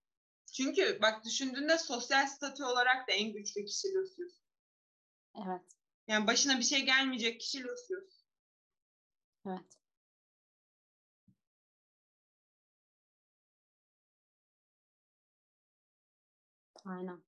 Çünkü 0.52 0.98
bak 1.02 1.24
düşündüğünde 1.24 1.78
sosyal 1.78 2.26
statü 2.26 2.64
olarak 2.64 3.08
da 3.08 3.12
en 3.12 3.32
güçlü 3.32 3.64
kişi 3.64 3.88
Lucius. 3.94 4.40
Evet. 5.46 5.75
Yani 6.08 6.26
başına 6.26 6.58
bir 6.58 6.62
şey 6.64 6.84
gelmeyecek 6.86 7.40
kişi 7.40 7.62
Lucius. 7.64 8.24
Evet. 9.46 9.78
Aynen. 16.84 17.22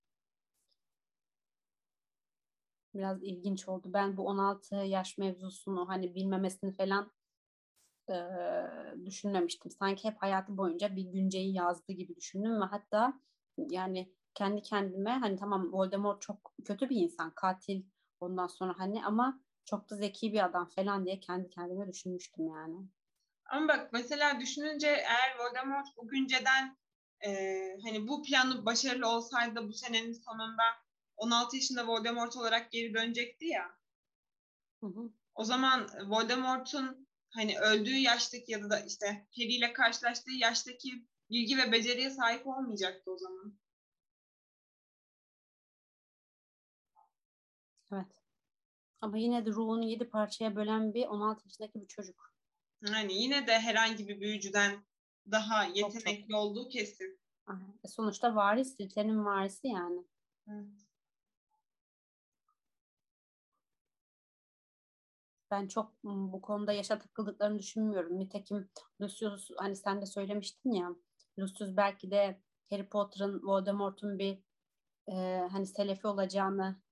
Biraz 2.94 3.22
ilginç 3.22 3.68
oldu. 3.68 3.90
Ben 3.92 4.16
bu 4.16 4.26
16 4.26 4.74
yaş 4.76 5.18
mevzusunu 5.18 5.88
hani 5.88 6.14
bilmemesini 6.14 6.72
falan 6.72 7.12
e, 8.10 8.14
düşünmemiştim. 9.06 9.70
Sanki 9.70 10.08
hep 10.08 10.22
hayatı 10.22 10.56
boyunca 10.56 10.96
bir 10.96 11.02
günceyi 11.04 11.54
yazdı 11.54 11.92
gibi 11.92 12.16
düşündüm 12.16 12.60
ve 12.60 12.64
hatta 12.64 13.20
yani 13.58 14.12
kendi 14.34 14.62
kendime 14.62 15.10
hani 15.10 15.36
tamam 15.36 15.72
Voldemort 15.72 16.22
çok 16.22 16.54
kötü 16.64 16.88
bir 16.90 16.96
insan, 16.96 17.32
katil 17.34 17.82
ondan 18.20 18.46
sonra 18.46 18.74
hani 18.78 19.04
ama 19.04 19.40
çok 19.64 19.90
da 19.90 19.96
zeki 19.96 20.32
bir 20.32 20.44
adam 20.44 20.68
falan 20.68 21.04
diye 21.04 21.20
kendi 21.20 21.50
kendime 21.50 21.88
düşünmüştüm 21.88 22.46
yani. 22.46 22.76
Ama 23.44 23.68
bak 23.68 23.92
mesela 23.92 24.40
düşününce 24.40 24.86
eğer 24.86 25.38
Voldemort 25.38 25.86
bu 25.96 26.08
günceden 26.08 26.76
e, 27.26 27.30
hani 27.84 28.08
bu 28.08 28.22
planı 28.22 28.66
başarılı 28.66 29.08
olsaydı 29.08 29.68
bu 29.68 29.72
senenin 29.72 30.12
sonunda 30.12 30.62
16 31.16 31.56
yaşında 31.56 31.86
Voldemort 31.86 32.36
olarak 32.36 32.70
geri 32.70 32.94
dönecekti 32.94 33.46
ya. 33.46 33.78
Hı 34.80 34.86
hı. 34.86 35.10
O 35.34 35.44
zaman 35.44 35.88
Voldemort'un 36.06 37.08
hani 37.30 37.60
öldüğü 37.60 37.96
yaştaki 37.96 38.52
ya 38.52 38.70
da 38.70 38.80
işte 38.80 39.06
Harry 39.36 39.54
ile 39.54 39.72
karşılaştığı 39.72 40.32
yaştaki 40.32 41.06
bilgi 41.30 41.58
ve 41.58 41.72
beceriye 41.72 42.10
sahip 42.10 42.46
olmayacaktı 42.46 43.12
o 43.12 43.18
zaman. 43.18 43.58
Ama 49.00 49.18
yine 49.18 49.46
de 49.46 49.50
ruhunu 49.50 49.84
yedi 49.84 50.10
parçaya 50.10 50.56
bölen 50.56 50.94
bir 50.94 51.06
16 51.06 51.42
yaşındaki 51.48 51.80
bir 51.80 51.86
çocuk. 51.86 52.34
Yani 52.86 53.14
yine 53.14 53.46
de 53.46 53.58
herhangi 53.58 54.08
bir 54.08 54.20
büyücüden 54.20 54.84
daha 55.30 55.64
yetenekli 55.64 56.32
çok. 56.32 56.40
olduğu 56.40 56.68
kesin. 56.68 57.20
E 57.84 57.88
sonuçta 57.88 58.34
varis, 58.34 58.76
Slytherin'in 58.76 59.24
varisi 59.24 59.68
yani. 59.68 60.04
Evet. 60.48 60.88
Ben 65.50 65.68
çok 65.68 65.94
bu 66.04 66.40
konuda 66.42 66.72
yaşa 66.72 66.98
takıldıklarını 66.98 67.58
düşünmüyorum. 67.58 68.18
Nitekim 68.18 68.70
Lucius 69.00 69.50
hani 69.56 69.76
sen 69.76 70.00
de 70.00 70.06
söylemiştin 70.06 70.72
ya 70.72 70.96
Lucius 71.38 71.76
belki 71.76 72.10
de 72.10 72.40
Harry 72.70 72.88
Potter'ın 72.88 73.42
Voldemort'un 73.42 74.18
bir 74.18 74.38
e, 75.08 75.14
hani 75.50 75.66
selefi 75.66 76.06
olacağını 76.06 76.82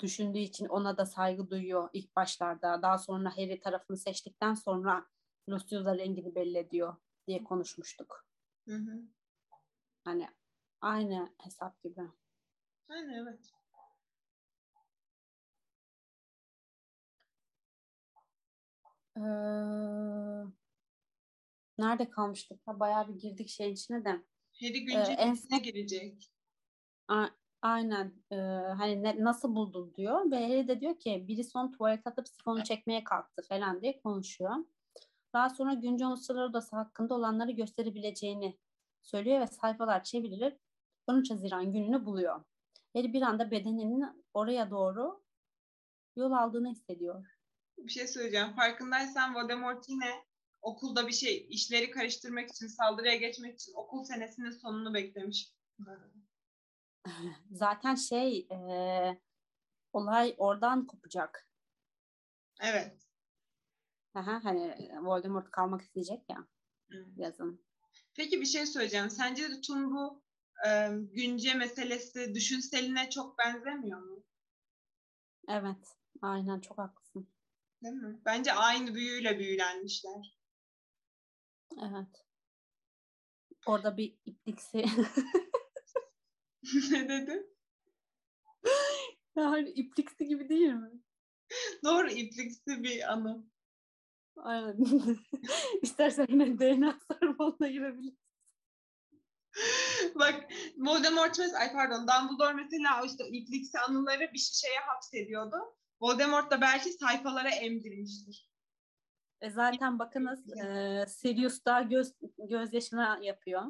düşündüğü 0.00 0.38
için 0.38 0.66
ona 0.66 0.96
da 0.96 1.06
saygı 1.06 1.50
duyuyor 1.50 1.88
ilk 1.92 2.16
başlarda. 2.16 2.82
Daha 2.82 2.98
sonra 2.98 3.36
Harry 3.36 3.60
tarafını 3.60 3.96
seçtikten 3.96 4.54
sonra 4.54 5.06
Lucius'a 5.48 5.98
rengini 5.98 6.34
belli 6.34 6.58
ediyor 6.58 6.96
diye 7.26 7.44
konuşmuştuk. 7.44 8.26
Hı 8.68 8.74
hı. 8.74 9.02
Hani 10.04 10.28
aynı 10.80 11.28
hesap 11.38 11.82
gibi. 11.82 12.00
Yani 12.90 13.14
evet. 13.22 13.50
Ee, 19.16 19.20
nerede 21.78 22.10
kalmıştık? 22.10 22.60
Ha, 22.66 22.80
bayağı 22.80 23.08
bir 23.08 23.14
girdik 23.14 23.48
şeyin 23.48 23.72
içine 23.72 24.04
de. 24.04 24.10
Harry 24.60 24.78
Ee, 24.78 24.78
güncel 24.78 25.16
en 25.18 25.34
içine 25.34 25.58
girecek. 25.58 26.32
Aynen. 27.62 28.14
Ee, 28.30 28.36
hani 28.76 29.02
ne- 29.02 29.24
nasıl 29.24 29.54
buldun 29.54 29.94
diyor. 29.94 30.30
Ve 30.30 30.48
Harry 30.48 30.68
de 30.68 30.80
diyor 30.80 30.98
ki 30.98 31.24
biri 31.28 31.44
son 31.44 31.72
tuvalet 31.72 32.06
atıp 32.06 32.28
sifonu 32.28 32.64
çekmeye 32.64 33.04
kalktı 33.04 33.42
falan 33.48 33.82
diye 33.82 34.00
konuşuyor. 34.00 34.56
Daha 35.32 35.50
sonra 35.50 35.74
Güncel 35.74 36.08
Uluslar 36.08 36.36
Odası 36.36 36.76
hakkında 36.76 37.14
olanları 37.14 37.50
gösterebileceğini 37.50 38.58
söylüyor 39.02 39.40
ve 39.40 39.46
sayfalar 39.46 40.04
çevrilir. 40.04 40.56
13 41.06 41.30
Haziran 41.30 41.72
gününü 41.72 42.04
buluyor. 42.04 42.44
Harry 42.96 43.12
bir 43.12 43.22
anda 43.22 43.50
bedeninin 43.50 44.24
oraya 44.34 44.70
doğru 44.70 45.22
yol 46.16 46.32
aldığını 46.32 46.70
hissediyor. 46.70 47.26
Bir 47.78 47.90
şey 47.92 48.06
söyleyeceğim. 48.06 48.52
Farkındaysan 48.52 49.34
Voldemort 49.34 49.88
yine 49.88 50.24
okulda 50.62 51.08
bir 51.08 51.12
şey 51.12 51.46
işleri 51.50 51.90
karıştırmak 51.90 52.50
için, 52.50 52.66
saldırıya 52.66 53.16
geçmek 53.16 53.54
için 53.54 53.72
okul 53.76 54.04
senesinin 54.04 54.50
sonunu 54.50 54.94
beklemiş. 54.94 55.52
Zaten 57.50 57.94
şey 57.94 58.38
e, 58.50 59.20
olay 59.92 60.34
oradan 60.38 60.86
kopacak. 60.86 61.48
Evet. 62.60 63.08
Aha, 64.14 64.40
hani 64.44 64.90
Voldemort 65.02 65.50
kalmak 65.50 65.82
isteyecek 65.82 66.30
ya 66.30 66.46
Hı. 66.90 67.06
yazın. 67.16 67.64
Peki 68.14 68.40
bir 68.40 68.46
şey 68.46 68.66
söyleyeceğim. 68.66 69.10
Sence 69.10 69.50
de 69.50 69.60
tüm 69.60 69.90
bu 69.90 70.22
e, 70.66 70.88
günce 71.12 71.54
meselesi 71.54 72.34
düşünseline 72.34 73.10
çok 73.10 73.38
benzemiyor 73.38 74.00
mu? 74.00 74.24
Evet. 75.48 75.96
Aynen 76.22 76.60
çok 76.60 76.78
haklısın. 76.78 77.28
Değil 77.82 77.94
mi? 77.94 78.20
Bence 78.24 78.52
aynı 78.52 78.94
büyüyle 78.94 79.38
büyülenmişler. 79.38 80.38
Evet. 81.82 82.24
Orada 83.66 83.96
bir 83.96 84.18
ipliksi 84.24 84.84
ne 86.90 87.08
dedin? 87.08 87.58
yani 89.36 89.70
ipliksi 89.70 90.26
gibi 90.26 90.48
değil 90.48 90.72
mi? 90.72 90.90
Doğru 91.84 92.10
ipliksi 92.10 92.82
bir 92.82 93.12
anı. 93.12 93.44
Aynen. 94.36 94.76
İstersen 95.82 96.26
yine 96.28 96.58
DNA 96.58 96.98
sarmalına 97.08 97.68
girebiliriz. 97.68 98.18
Bak 100.14 100.44
Voldemort 100.76 101.38
mesela, 101.38 101.58
ay 101.58 101.72
pardon 101.72 102.06
Dumbledore 102.08 102.52
mesela 102.52 103.02
işte 103.06 103.28
ipliksi 103.28 103.78
anıları 103.78 104.30
bir 104.32 104.38
şişeye 104.38 104.78
hapsediyordu. 104.78 105.56
Voldemort 106.00 106.50
da 106.50 106.60
belki 106.60 106.92
sayfalara 106.92 107.50
emdirmiştir. 107.50 108.48
E 109.40 109.50
zaten 109.50 109.98
bakınız 109.98 110.56
e, 110.64 111.04
Sirius 111.08 111.64
da 111.64 111.82
göz, 111.82 112.12
gözyaşına 112.38 113.18
yapıyor. 113.22 113.62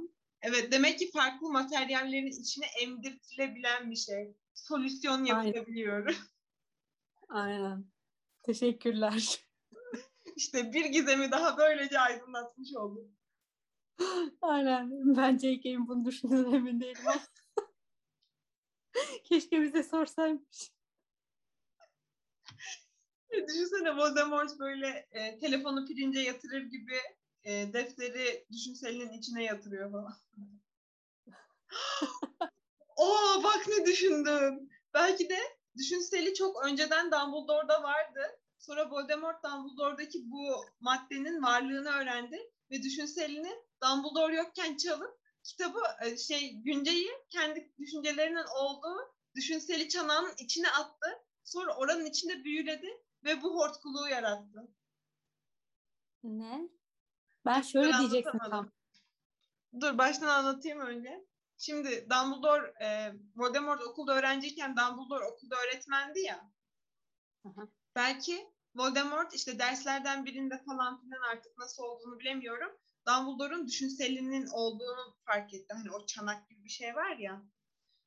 Evet 0.43 0.73
demek 0.73 0.99
ki 0.99 1.11
farklı 1.11 1.49
materyallerin 1.49 2.41
içine 2.41 2.67
emdirtilebilen 2.83 3.91
bir 3.91 3.97
şey. 3.97 4.37
Solüsyon 4.55 5.25
Aynen. 5.25 5.45
yapılabiliyor. 5.45 6.17
Aynen. 7.29 7.85
Teşekkürler. 8.43 9.45
işte 10.37 10.73
bir 10.73 10.85
gizemi 10.85 11.31
daha 11.31 11.59
böylece 11.59 12.01
aydınlatmış 12.01 12.77
olduk. 12.77 13.11
Aynen. 14.43 15.17
Ben 15.17 15.39
J.K.'in 15.39 15.89
bunu 15.89 16.05
düşündüğüne 16.05 16.57
emin 16.57 16.81
değilim. 16.81 17.05
Keşke 19.25 19.63
bize 19.63 19.83
sorsaymış. 19.83 20.73
Düşünsene 23.33 23.97
Voldemort 23.97 24.59
böyle 24.59 25.09
e, 25.11 25.39
telefonu 25.39 25.87
pirince 25.87 26.21
yatırır 26.21 26.63
gibi 26.63 26.97
e, 27.45 27.73
defteri 27.73 28.47
düşünselinin 28.53 29.13
içine 29.13 29.45
yatırıyor 29.45 29.93
falan. 29.93 30.15
Oo 32.97 33.43
bak 33.45 33.67
ne 33.69 33.87
düşündüm. 33.87 34.71
Belki 34.95 35.29
de 35.29 35.39
düşünseli 35.77 36.35
çok 36.35 36.65
önceden 36.65 37.07
Dumbledore'da 37.13 37.83
vardı. 37.83 38.21
Sonra 38.59 38.91
Voldemort 38.91 39.45
Dumbledore'daki 39.45 40.31
bu 40.31 40.65
maddenin 40.81 41.43
varlığını 41.43 41.89
öğrendi 41.89 42.53
ve 42.71 42.83
düşünselini 42.83 43.53
Dumbledore 43.83 44.37
yokken 44.37 44.77
çalıp 44.77 45.19
kitabı 45.45 45.81
e, 46.03 46.17
şey 46.17 46.55
günceyi 46.57 47.11
kendi 47.31 47.73
düşüncelerinin 47.79 48.47
olduğu 48.61 49.15
düşünseli 49.35 49.89
çanağının 49.89 50.35
içine 50.39 50.71
attı. 50.71 51.09
Sonra 51.45 51.77
oranın 51.77 52.07
içinde 52.07 52.45
büyüledi 52.45 52.89
ve 53.25 53.43
bu 53.43 53.55
hortkuluğu 53.55 54.09
yarattı. 54.09 54.69
Ne? 56.23 56.69
Ben 57.45 57.63
şöyle 57.63 57.89
Ben 57.89 57.93
anlatamadım. 57.93 58.51
tam. 58.51 58.71
Dur 59.81 59.99
baştan 59.99 60.29
anlatayım 60.29 60.81
önce. 60.81 61.27
Şimdi 61.59 62.07
Dumbledore, 62.11 62.75
e, 62.85 63.13
Voldemort 63.37 63.83
okulda 63.83 64.15
öğrenciyken 64.15 64.77
Dumbledore 64.77 65.25
okulda 65.25 65.57
öğretmendi 65.57 66.21
ya. 66.21 66.51
Aha. 67.45 67.69
Belki 67.95 68.49
Voldemort 68.75 69.35
işte 69.35 69.59
derslerden 69.59 70.25
birinde 70.25 70.63
falan 70.65 71.01
filan 71.01 71.21
artık 71.33 71.59
nasıl 71.59 71.83
olduğunu 71.83 72.19
bilemiyorum. 72.19 72.79
Dumbledore'un 73.07 73.67
düşünselinin 73.67 74.47
olduğunu 74.47 75.17
fark 75.27 75.55
etti. 75.55 75.75
Hani 75.75 75.91
o 75.91 76.07
çanak 76.07 76.49
gibi 76.49 76.65
bir 76.65 76.69
şey 76.69 76.95
var 76.95 77.17
ya. 77.17 77.43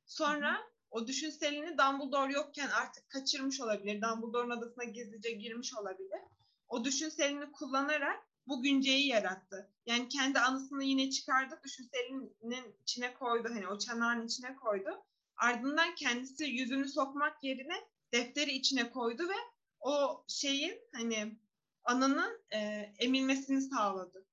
Sonra 0.06 0.60
o 0.90 1.06
düşünselini 1.06 1.78
Dumbledore 1.78 2.32
yokken 2.32 2.68
artık 2.68 3.10
kaçırmış 3.10 3.60
olabilir. 3.60 4.02
Dumbledore'un 4.02 4.50
adasına 4.50 4.84
gizlice 4.84 5.30
girmiş 5.30 5.74
olabilir. 5.74 6.20
O 6.68 6.84
düşünselini 6.84 7.52
kullanarak 7.52 8.31
bu 8.46 8.62
günceyi 8.62 9.06
yarattı. 9.06 9.70
Yani 9.86 10.08
kendi 10.08 10.38
anısını 10.38 10.84
yine 10.84 11.10
çıkardı, 11.10 11.60
düşünselinin 11.64 12.76
içine 12.82 13.14
koydu. 13.14 13.48
Hani 13.50 13.68
o 13.68 13.78
çanağın 13.78 14.26
içine 14.26 14.56
koydu. 14.56 15.04
Ardından 15.36 15.94
kendisi 15.94 16.44
yüzünü 16.44 16.88
sokmak 16.88 17.44
yerine 17.44 17.88
defteri 18.12 18.52
içine 18.52 18.90
koydu 18.90 19.22
ve 19.28 19.36
o 19.80 20.24
şeyin 20.28 20.80
hani 20.92 21.38
anının 21.84 22.42
e, 22.54 22.58
emilmesini 22.98 23.60
sağladı. 23.60 24.26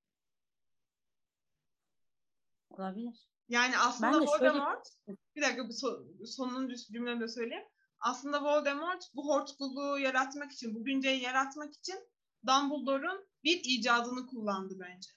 Olabilir. 2.70 3.30
Yani 3.48 3.78
aslında 3.78 4.20
Voldemort, 4.20 4.88
şöyle... 5.06 5.18
bir 5.36 5.42
dakika 5.42 5.68
bu 5.68 5.72
son, 5.72 6.24
sonuncu 6.24 6.76
cümlemi 6.92 7.20
de 7.20 7.28
söyleyeyim. 7.28 7.64
Aslında 8.00 8.44
Voldemort 8.44 9.10
bu 9.14 9.28
hortkuluğu 9.28 9.98
yaratmak 9.98 10.52
için, 10.52 10.74
bu 10.74 10.84
günceyi 10.84 11.22
yaratmak 11.22 11.74
için 11.74 11.98
Dumbledore'un 12.46 13.29
bir 13.44 13.60
icadını 13.64 14.26
kullandı 14.26 14.76
bence. 14.80 15.10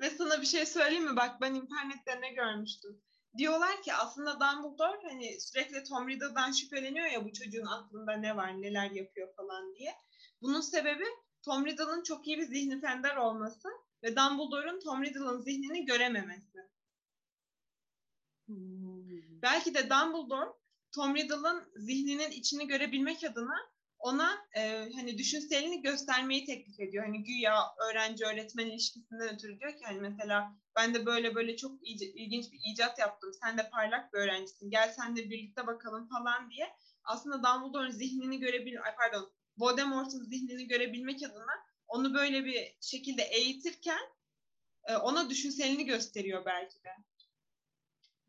Ve 0.00 0.10
sana 0.10 0.40
bir 0.40 0.46
şey 0.46 0.66
söyleyeyim 0.66 1.04
mi? 1.04 1.16
Bak 1.16 1.40
ben 1.40 1.54
internette 1.54 2.20
ne 2.20 2.32
görmüştüm. 2.32 3.02
Diyorlar 3.36 3.82
ki 3.82 3.94
aslında 3.94 4.32
Dumbledore 4.32 5.08
hani 5.08 5.40
sürekli 5.40 5.84
Tom 5.84 6.08
Riddle'dan 6.08 6.52
şüpheleniyor 6.52 7.06
ya 7.06 7.24
bu 7.24 7.32
çocuğun 7.32 7.66
aklında 7.66 8.12
ne 8.12 8.36
var, 8.36 8.62
neler 8.62 8.90
yapıyor 8.90 9.34
falan 9.36 9.74
diye. 9.74 9.94
Bunun 10.42 10.60
sebebi 10.60 11.04
Tom 11.42 11.66
Riddle'ın 11.66 12.02
çok 12.02 12.26
iyi 12.26 12.38
bir 12.38 12.46
zihni 12.46 12.80
fender 12.80 13.16
olması 13.16 13.68
ve 14.02 14.16
Dumbledore'un 14.16 14.80
Tom 14.80 15.04
Riddle'ın 15.04 15.42
zihnini 15.42 15.84
görememesi. 15.84 16.58
Hmm. 18.46 19.42
Belki 19.42 19.74
de 19.74 19.90
Dumbledore 19.90 20.50
Tom 20.94 21.16
Riddle'ın 21.16 21.64
zihninin 21.76 22.30
içini 22.30 22.66
görebilmek 22.66 23.24
adına 23.24 23.73
ona 24.04 24.46
e, 24.56 24.90
hani 24.94 25.18
düşünselini 25.18 25.82
göstermeyi 25.82 26.46
teklif 26.46 26.80
ediyor. 26.80 27.04
Hani 27.04 27.24
güya 27.24 27.74
öğrenci 27.88 28.24
öğretmen 28.24 28.66
ilişkisinden 28.66 29.34
ötürü 29.34 29.60
diyor 29.60 29.72
ki 29.72 29.84
hani 29.84 30.00
mesela 30.00 30.52
ben 30.76 30.94
de 30.94 31.06
böyle 31.06 31.34
böyle 31.34 31.56
çok 31.56 31.72
ilginç 31.82 32.52
bir 32.52 32.60
icat 32.64 32.98
yaptım. 32.98 33.32
Sen 33.42 33.58
de 33.58 33.70
parlak 33.70 34.12
bir 34.12 34.18
öğrencisin. 34.18 34.70
Gel 34.70 34.92
sen 34.92 35.16
de 35.16 35.30
birlikte 35.30 35.66
bakalım 35.66 36.08
falan 36.08 36.50
diye. 36.50 36.76
Aslında 37.04 37.36
Dumbledore'un 37.36 37.90
zihnini 37.90 38.38
görebil 38.40 38.76
pardon 38.96 39.32
Voldemort'un 39.58 40.24
zihnini 40.24 40.66
görebilmek 40.66 41.22
adına 41.22 41.64
onu 41.88 42.14
böyle 42.14 42.44
bir 42.44 42.76
şekilde 42.80 43.22
eğitirken 43.22 44.00
e, 44.84 44.96
ona 44.96 45.30
düşünselini 45.30 45.84
gösteriyor 45.84 46.44
belki 46.46 46.84
de. 46.84 46.90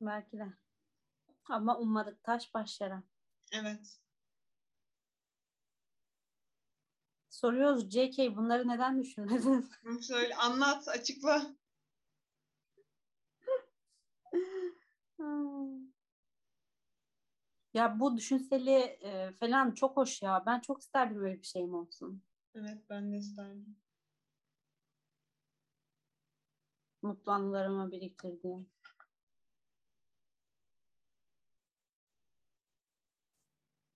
Belki 0.02 0.38
de. 0.38 0.54
Ama 1.46 1.78
ummadık 1.78 2.24
taş 2.24 2.54
başlara. 2.54 3.04
Evet. 3.52 4.05
Soruyoruz 7.36 7.90
JK 7.90 8.36
bunları 8.36 8.68
neden 8.68 9.00
düşünmedin? 9.00 9.70
Söyle 10.02 10.36
anlat 10.36 10.88
açıkla. 10.88 11.56
ya 17.74 18.00
bu 18.00 18.18
düşünseli 18.18 18.72
e, 18.72 19.32
falan 19.40 19.72
çok 19.72 19.98
hoş 19.98 20.22
ya. 20.22 20.44
Ben 20.46 20.60
çok 20.60 20.82
isterdim 20.82 21.18
böyle 21.22 21.38
bir 21.40 21.48
şeyim 21.48 21.74
olsun. 21.74 22.24
Evet 22.54 22.78
ben 22.90 23.12
de 23.12 23.18
isterdim. 23.18 23.78
Mutlu 27.02 27.32
anılarımı 27.32 27.92
biriktirdiğim. 27.92 28.70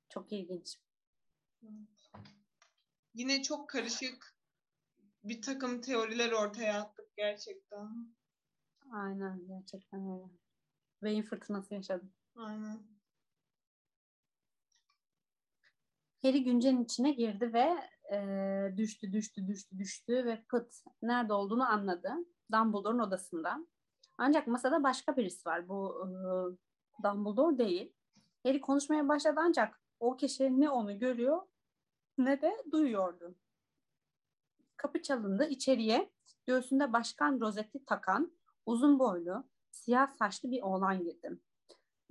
Çok 0.09 0.31
ilginç. 0.31 0.79
Yine 3.13 3.41
çok 3.41 3.69
karışık 3.69 4.35
bir 5.23 5.41
takım 5.41 5.81
teoriler 5.81 6.31
ortaya 6.31 6.81
attık 6.81 7.15
gerçekten. 7.17 8.15
Aynen 8.91 9.47
gerçekten 9.47 9.99
öyle. 9.99 10.29
Beyin 11.03 11.23
fırtınası 11.23 11.73
yaşadım. 11.73 12.11
Aynen. 12.35 12.79
Harry 16.21 16.43
Güncel'in 16.43 16.83
içine 16.83 17.11
girdi 17.11 17.53
ve 17.53 17.75
e, 18.15 18.77
düştü, 18.77 19.13
düştü, 19.13 19.47
düştü, 19.47 19.77
düştü 19.77 20.25
ve 20.25 20.43
pıt 20.49 20.73
nerede 21.01 21.33
olduğunu 21.33 21.69
anladı. 21.69 22.13
Dumbledore'un 22.51 22.99
odasında. 22.99 23.67
Ancak 24.17 24.47
masada 24.47 24.83
başka 24.83 25.17
birisi 25.17 25.49
var. 25.49 25.67
Bu 25.69 26.05
e, 26.05 26.09
Dumbledore 27.03 27.57
değil. 27.57 27.93
Harry 28.43 28.61
konuşmaya 28.61 29.07
başladı 29.07 29.39
ancak 29.43 29.81
o 29.99 30.15
kişi 30.17 30.59
ne 30.59 30.69
onu 30.69 30.99
görüyor 30.99 31.41
ne 32.25 32.41
de 32.41 32.63
duyuyordu. 32.71 33.35
Kapı 34.77 35.01
çalındı. 35.01 35.47
İçeriye 35.47 36.11
göğsünde 36.45 36.93
başkan 36.93 37.39
rozeti 37.39 37.85
takan, 37.85 38.31
uzun 38.65 38.99
boylu, 38.99 39.43
siyah 39.71 40.07
saçlı 40.07 40.51
bir 40.51 40.61
oğlan 40.61 41.03
girdi. 41.03 41.39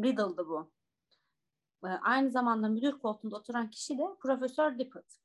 Riddle'dı 0.02 0.48
bu. 0.48 0.70
E, 1.84 1.88
aynı 1.88 2.30
zamanda 2.30 2.68
müdür 2.68 2.98
koltuğunda 2.98 3.36
oturan 3.36 3.70
kişi 3.70 3.98
de 3.98 4.04
Profesör 4.20 4.78
Dippet. 4.78 5.20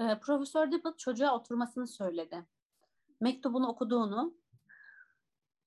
E, 0.00 0.20
Profesör 0.20 0.72
Dippet 0.72 0.98
çocuğa 0.98 1.36
oturmasını 1.36 1.86
söyledi 1.86 2.46
mektubunu 3.20 3.68
okuduğunu, 3.68 4.34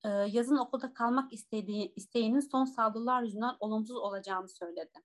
e, 0.04 0.08
yazın 0.08 0.56
okulda 0.56 0.94
kalmak 0.94 1.32
istediği, 1.32 1.92
isteğinin 1.96 2.40
son 2.40 2.64
saldırılar 2.64 3.22
yüzünden 3.22 3.56
olumsuz 3.60 3.96
olacağını 3.96 4.48
söyledi. 4.48 5.02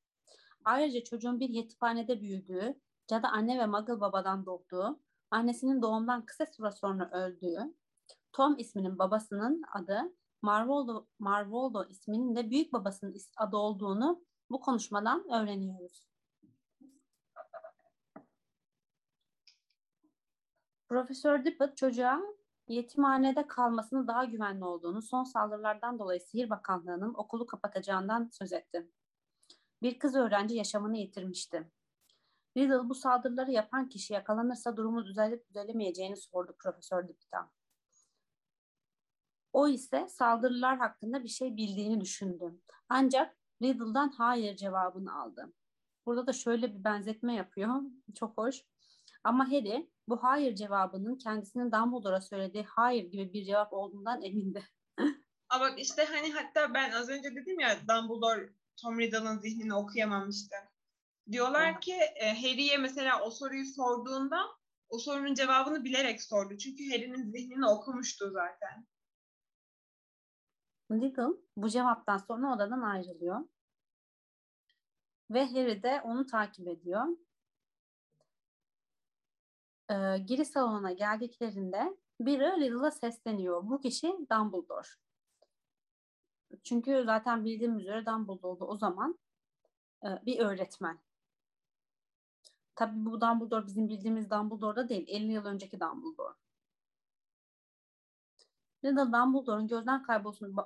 Ayrıca 0.66 1.04
çocuğun 1.04 1.40
bir 1.40 1.50
yetimhanede 1.50 2.22
büyüdüğü, 2.22 2.80
cadı 3.08 3.28
anne 3.28 3.60
ve 3.60 3.66
Muggle 3.66 4.02
babadan 4.02 4.46
doğduğu, 4.46 5.00
annesinin 5.32 5.82
doğumdan 5.82 6.26
kısa 6.26 6.46
süre 6.46 6.72
sonra 6.72 7.10
öldüğü, 7.12 7.74
Tom 8.32 8.58
isminin 8.58 9.00
babasının 9.00 9.64
adı 9.74 10.14
Marvoldo, 10.42 11.08
Marvoldo 11.20 11.86
isminin 11.90 12.36
de 12.36 12.50
büyük 12.50 12.74
babasının 12.74 13.16
adı 13.38 13.58
olduğunu 13.58 14.24
bu 14.50 14.60
konuşmadan 14.60 15.32
öğreniyoruz. 15.32 16.08
Profesör 20.90 21.46
Dippet 21.46 21.78
çocuğa 21.78 22.22
yetimhanede 22.68 23.48
kalmasını 23.48 24.08
daha 24.08 24.26
güvenli 24.26 24.66
olduğunu, 24.66 25.02
son 25.02 25.24
saldırılardan 25.24 26.00
dolayı 26.00 26.20
Sihir 26.22 26.50
Bakanlığı'nın 26.50 27.14
okulu 27.14 27.46
kapatacağından 27.46 28.30
söz 28.32 28.54
etti. 28.54 28.88
Bir 29.84 30.00
kız 30.00 30.16
öğrenci 30.16 30.56
yaşamını 30.56 30.98
yitirmişti. 30.98 31.72
Riddle 32.58 32.90
bu 32.90 32.96
saldırıları 32.96 33.52
yapan 33.52 33.90
kişi 33.90 34.14
yakalanırsa 34.14 34.78
durumu 34.78 35.06
düzelip 35.06 35.48
düzelemeyeceğini 35.48 36.18
sordu 36.18 36.56
Profesör 36.60 37.08
Dippet'a. 37.08 37.52
O 39.54 39.68
ise 39.68 40.08
saldırılar 40.10 40.78
hakkında 40.78 41.24
bir 41.24 41.30
şey 41.30 41.58
bildiğini 41.58 42.02
düşündü. 42.02 42.60
Ancak 42.90 43.38
Riddle'dan 43.62 44.10
hayır 44.10 44.56
cevabını 44.56 45.22
aldı. 45.22 45.54
Burada 46.06 46.28
da 46.28 46.34
şöyle 46.34 46.76
bir 46.76 46.84
benzetme 46.84 47.36
yapıyor. 47.36 47.82
Çok 48.16 48.38
hoş. 48.38 48.66
Ama 49.24 49.48
Harry 49.48 49.92
bu 50.08 50.24
hayır 50.24 50.56
cevabının 50.56 51.18
kendisinin 51.18 51.72
Dumbledore'a 51.72 52.22
söylediği 52.22 52.64
hayır 52.64 53.12
gibi 53.12 53.34
bir 53.34 53.46
cevap 53.46 53.74
olduğundan 53.74 54.22
emindi. 54.22 54.64
Ama 55.50 55.70
işte 55.70 56.06
hani 56.06 56.32
hatta 56.32 56.74
ben 56.74 56.92
az 56.92 57.10
önce 57.10 57.36
dedim 57.36 57.60
ya 57.60 57.78
Dumbledore 57.88 58.54
Tom 58.82 59.00
Riddle'ın 59.00 59.38
zihnini 59.38 59.74
okuyamamıştı. 59.74 60.56
Diyorlar 61.32 61.82
ki 61.82 61.94
e, 61.94 62.30
Harry'e 62.30 62.78
mesela 62.78 63.22
o 63.22 63.32
soruyu 63.32 63.66
sorduğunda 63.66 64.38
o 64.90 64.98
sorunun 65.00 65.34
cevabını 65.34 65.84
bilerek 65.84 66.24
sordu. 66.24 66.58
Çünkü 66.58 66.92
Harry'nin 66.92 67.32
zihnini 67.32 67.68
okumuştu 67.68 68.30
zaten. 68.30 68.88
Riddle 70.92 71.38
bu 71.58 71.70
cevaptan 71.70 72.18
sonra 72.18 72.56
odadan 72.56 72.82
ayrılıyor. 72.82 73.40
Ve 75.32 75.46
Harry 75.46 75.84
de 75.84 76.02
onu 76.02 76.26
takip 76.26 76.68
ediyor 76.68 77.08
e, 79.90 80.18
giriş 80.18 80.48
salonuna 80.48 80.92
geldiklerinde 80.92 81.98
biri 82.20 82.60
Riddle'a 82.60 82.92
sesleniyor. 82.92 83.70
Bu 83.70 83.82
kişi 83.82 84.08
Dumbledore. 84.08 84.88
Çünkü 86.64 87.04
zaten 87.06 87.46
bildiğim 87.46 87.80
üzere 87.80 88.06
Dumbledore 88.06 88.64
o 88.64 88.78
zaman 88.78 89.20
e, 90.04 90.08
bir 90.26 90.40
öğretmen. 90.40 91.00
Tabii 92.76 93.06
bu 93.06 93.22
Dumbledore 93.22 93.68
bizim 93.68 93.90
bildiğimiz 93.90 94.30
Dumbledore'da 94.30 94.90
değil. 94.90 95.06
50 95.08 95.32
yıl 95.32 95.46
önceki 95.46 95.80
Dumbledore. 95.80 96.34
Riddle 98.86 99.14
Dumbledore'un 99.14 99.68
gözden 99.68 100.04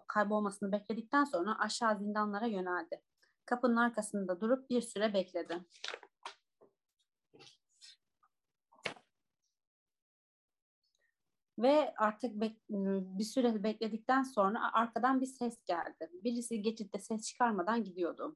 kaybolmasını 0.08 0.72
bekledikten 0.72 1.24
sonra 1.24 1.60
aşağı 1.60 1.98
zindanlara 1.98 2.46
yöneldi. 2.46 3.02
Kapının 3.46 3.76
arkasında 3.76 4.42
durup 4.42 4.70
bir 4.70 4.82
süre 4.82 5.14
bekledi. 5.14 5.66
Ve 11.58 11.94
artık 11.98 12.36
bek- 12.36 13.18
bir 13.18 13.24
süre 13.24 13.64
bekledikten 13.64 14.24
sonra 14.24 14.74
arkadan 14.74 15.22
bir 15.22 15.26
ses 15.26 15.64
geldi. 15.66 16.10
Birisi 16.24 16.62
geçitte 16.62 17.00
ses 17.00 17.28
çıkarmadan 17.28 17.84
gidiyordu. 17.84 18.36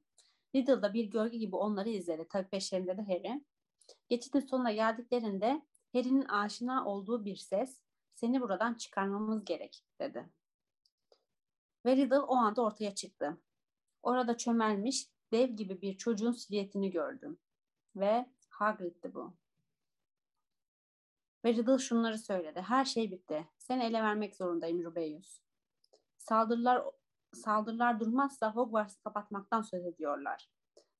Riddle'da 0.54 0.94
bir 0.94 1.04
gölge 1.04 1.38
gibi 1.38 1.56
onları 1.56 1.88
izledi. 1.88 2.26
Tabii 2.30 2.48
peşlerinde 2.48 2.96
de 2.96 3.02
Harry. 3.02 3.44
Geçitin 4.08 4.40
sonuna 4.40 4.72
geldiklerinde 4.72 5.62
Harry'nin 5.92 6.24
aşina 6.24 6.86
olduğu 6.86 7.24
bir 7.24 7.36
ses 7.36 7.80
seni 8.14 8.40
buradan 8.40 8.74
çıkarmamız 8.74 9.44
gerek 9.44 9.84
dedi. 10.00 10.30
Ve 11.86 11.96
Riddle 11.96 12.20
o 12.20 12.34
anda 12.36 12.62
ortaya 12.62 12.94
çıktı. 12.94 13.40
Orada 14.02 14.36
çömelmiş 14.36 15.06
dev 15.32 15.48
gibi 15.48 15.80
bir 15.80 15.96
çocuğun 15.96 16.32
silüetini 16.32 16.90
gördüm. 16.90 17.38
Ve 17.96 18.26
Hagrid'di 18.48 19.14
bu. 19.14 19.34
Ve 21.44 21.54
Riddle 21.54 21.78
şunları 21.78 22.18
söyledi. 22.18 22.60
Her 22.60 22.84
şey 22.84 23.10
bitti. 23.10 23.48
Seni 23.58 23.84
ele 23.84 24.02
vermek 24.02 24.36
zorundayım 24.36 24.84
Rubeus. 24.84 25.40
Saldırılar 26.18 26.82
saldırılar 27.34 28.00
durmazsa 28.00 28.54
Hogwarts'ı 28.54 29.02
kapatmaktan 29.02 29.62
söz 29.62 29.86
ediyorlar. 29.86 30.50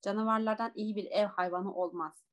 Canavarlardan 0.01 0.71
iyi 0.75 0.95
bir 0.95 1.05
ev 1.05 1.27
hayvanı 1.27 1.75
olmaz. 1.75 2.25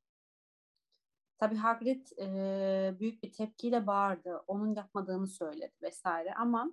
Tabii 1.37 1.55
Hagrid 1.55 2.07
e, 2.17 2.99
büyük 2.99 3.23
bir 3.23 3.33
tepkiyle 3.33 3.87
bağırdı. 3.87 4.43
Onun 4.47 4.75
yapmadığını 4.75 5.27
söyledi 5.27 5.73
vesaire 5.81 6.33
ama 6.33 6.71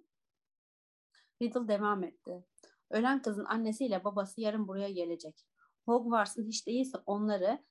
Riddle 1.43 1.69
devam 1.69 2.05
etti. 2.05 2.45
Ölen 2.91 3.23
kızın 3.23 3.45
annesiyle 3.45 4.05
babası 4.05 4.41
yarın 4.41 4.69
buraya 4.69 4.91
gelecek. 4.91 5.47
Hogwarts'ın 5.87 6.47
hiç 6.47 6.67
değilse 6.67 6.99
onları 7.07 7.65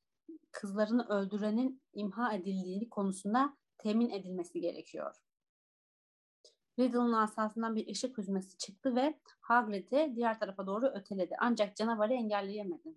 kızlarını 0.58 1.08
öldürenin 1.08 1.82
imha 1.93 2.34
edildiği 2.34 2.89
konusunda 2.89 3.58
temin 3.78 4.10
edilmesi 4.10 4.62
gerekiyor. 4.62 5.16
Riddle'ın 6.80 7.14
asasından 7.14 7.76
bir 7.76 7.88
ışık 7.88 8.18
hüzmesi 8.18 8.58
çıktı 8.58 8.95
ve 8.95 9.20
Hagrid'i 9.41 10.14
diğer 10.16 10.39
tarafa 10.39 10.68
doğru 10.68 10.88
öteledi. 10.88 11.36
Ancak 11.39 11.76
canavarı 11.76 12.14
engelleyemedi. 12.14 12.95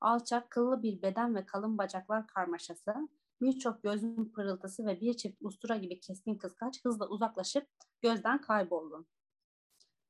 Alçak, 0.00 0.50
kıllı 0.50 0.82
bir 0.82 1.02
beden 1.02 1.34
ve 1.34 1.46
kalın 1.46 1.78
bacaklar 1.78 2.26
karmaşası, 2.26 3.08
birçok 3.40 3.82
gözün 3.82 4.32
pırıltısı 4.32 4.86
ve 4.86 5.00
bir 5.00 5.14
çift 5.14 5.38
ustura 5.40 5.76
gibi 5.76 6.00
keskin 6.00 6.34
kıskaç 6.34 6.84
hızla 6.84 7.08
uzaklaşıp 7.08 7.66
gözden 8.02 8.40
kayboldu. 8.40 9.06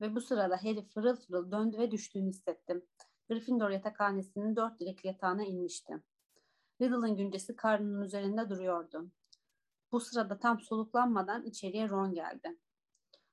Ve 0.00 0.14
bu 0.14 0.20
sırada 0.20 0.56
Harry 0.56 0.82
fırıl 0.82 1.16
fırıl 1.16 1.52
döndü 1.52 1.78
ve 1.78 1.90
düştüğünü 1.90 2.28
hissettim. 2.28 2.84
Gryffindor 3.28 3.70
yatakhanesinin 3.70 4.56
dört 4.56 4.80
direkli 4.80 5.06
yatağına 5.06 5.44
inmişti. 5.44 6.02
Riddle'ın 6.80 7.16
güncesi 7.16 7.56
karnının 7.56 8.02
üzerinde 8.02 8.48
duruyordu. 8.48 9.10
Bu 9.92 10.00
sırada 10.00 10.38
tam 10.38 10.60
soluklanmadan 10.60 11.44
içeriye 11.44 11.88
Ron 11.88 12.14
geldi. 12.14 12.58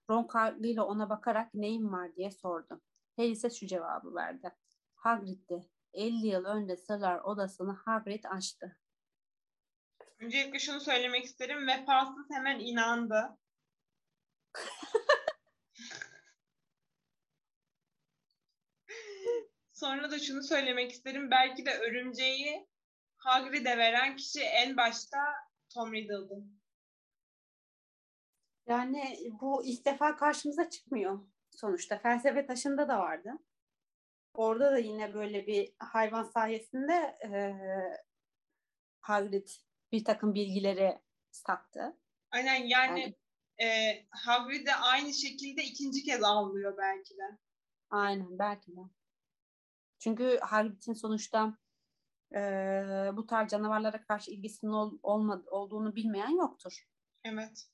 Ron 0.10 0.28
kaygıyla 0.28 0.84
ona 0.84 1.10
bakarak 1.10 1.54
neyin 1.54 1.92
var 1.92 2.16
diye 2.16 2.32
sordu. 2.32 2.82
Harry 3.18 3.32
ise 3.32 3.50
şu 3.50 3.68
cevabı 3.68 4.16
verdi. 4.16 4.56
Hagrid'di. 4.96 5.70
50 5.94 6.28
yıl 6.28 6.46
önce 6.46 6.78
sırlar 6.78 7.20
odasını 7.20 7.72
Hagrid 7.72 8.24
açtı. 8.24 8.78
Öncelikle 10.20 10.60
şunu 10.60 10.80
söylemek 10.80 11.26
isterim. 11.26 11.68
Vefasız 11.68 12.26
hemen 12.32 12.60
inandı. 12.60 13.38
Sonra 19.74 20.12
da 20.12 20.20
şunu 20.20 20.44
söylemek 20.44 20.92
isterim. 20.92 21.32
Belki 21.32 21.66
de 21.66 21.78
örümceği 21.78 22.68
Hagrid'e 23.28 23.78
veren 23.78 24.16
kişi 24.16 24.42
en 24.42 24.78
başta 24.78 25.18
Tom 25.74 25.94
Riddle'dı. 25.94 26.44
Yani 28.68 29.18
bu 29.42 29.66
ilk 29.66 29.86
defa 29.86 30.16
karşımıza 30.16 30.70
çıkmıyor 30.70 31.28
sonuçta. 31.52 32.00
Felsefe 32.00 32.46
taşında 32.46 32.88
da 32.88 33.00
vardı. 33.00 33.32
Orada 34.34 34.72
da 34.72 34.78
yine 34.78 35.14
böyle 35.14 35.48
bir 35.48 35.74
hayvan 35.80 36.24
sayesinde 36.24 37.18
e, 37.24 37.54
Hagrid 39.00 39.48
bir 39.92 40.04
takım 40.04 40.34
bilgileri 40.34 41.02
sattı. 41.32 41.98
Aynen 42.32 42.56
yani, 42.56 43.02
yani 43.02 43.16
e, 43.64 43.68
Hagrid'e 44.10 44.76
aynı 44.76 45.14
şekilde 45.14 45.64
ikinci 45.64 46.04
kez 46.04 46.24
avlıyor 46.24 46.78
belki 46.78 47.14
de. 47.18 47.38
Aynen 47.90 48.40
belki 48.40 48.72
de. 48.72 48.82
Çünkü 50.00 50.40
Hagrid'in 50.42 50.94
sonuçta 50.94 51.58
e, 52.36 52.40
bu 53.14 53.28
tarz 53.28 53.52
canavarlara 53.52 54.02
karşı 54.02 54.32
ilgisinin 54.32 54.72
ol, 54.72 55.00
olmadı, 55.04 55.46
olduğunu 55.52 55.96
bilmeyen 55.96 56.38
yoktur. 56.38 56.88
Evet. 57.24 57.68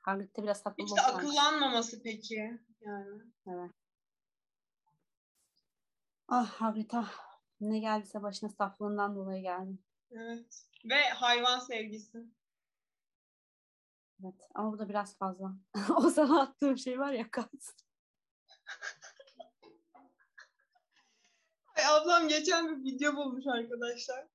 Hagrid'de 0.00 0.42
biraz 0.42 0.66
haklı 0.66 0.84
Hiç 0.84 0.96
de 0.96 1.00
akıllanmaması 1.00 2.02
peki 2.02 2.58
yani. 2.80 3.22
Evet. 3.46 3.70
Ah 6.28 6.48
Hagrid 6.48 6.90
ah. 6.94 7.28
Ne 7.60 7.78
geldiyse 7.78 8.22
başına 8.22 8.50
saflığından 8.50 9.16
dolayı 9.16 9.42
geldi. 9.42 9.78
Evet. 10.10 10.66
Ve 10.84 11.08
hayvan 11.08 11.58
sevgisi. 11.58 12.18
Evet 14.22 14.48
ama 14.54 14.72
bu 14.72 14.78
da 14.78 14.88
biraz 14.88 15.18
fazla. 15.18 15.56
o 15.96 16.10
sana 16.10 16.42
attığım 16.42 16.78
şey 16.78 16.98
var 16.98 17.12
ya 17.12 17.30
kas. 17.30 17.74
Ablam 21.86 22.28
geçen 22.28 22.68
bir 22.68 22.92
video 22.92 23.16
bulmuş 23.16 23.44
arkadaşlar. 23.46 24.26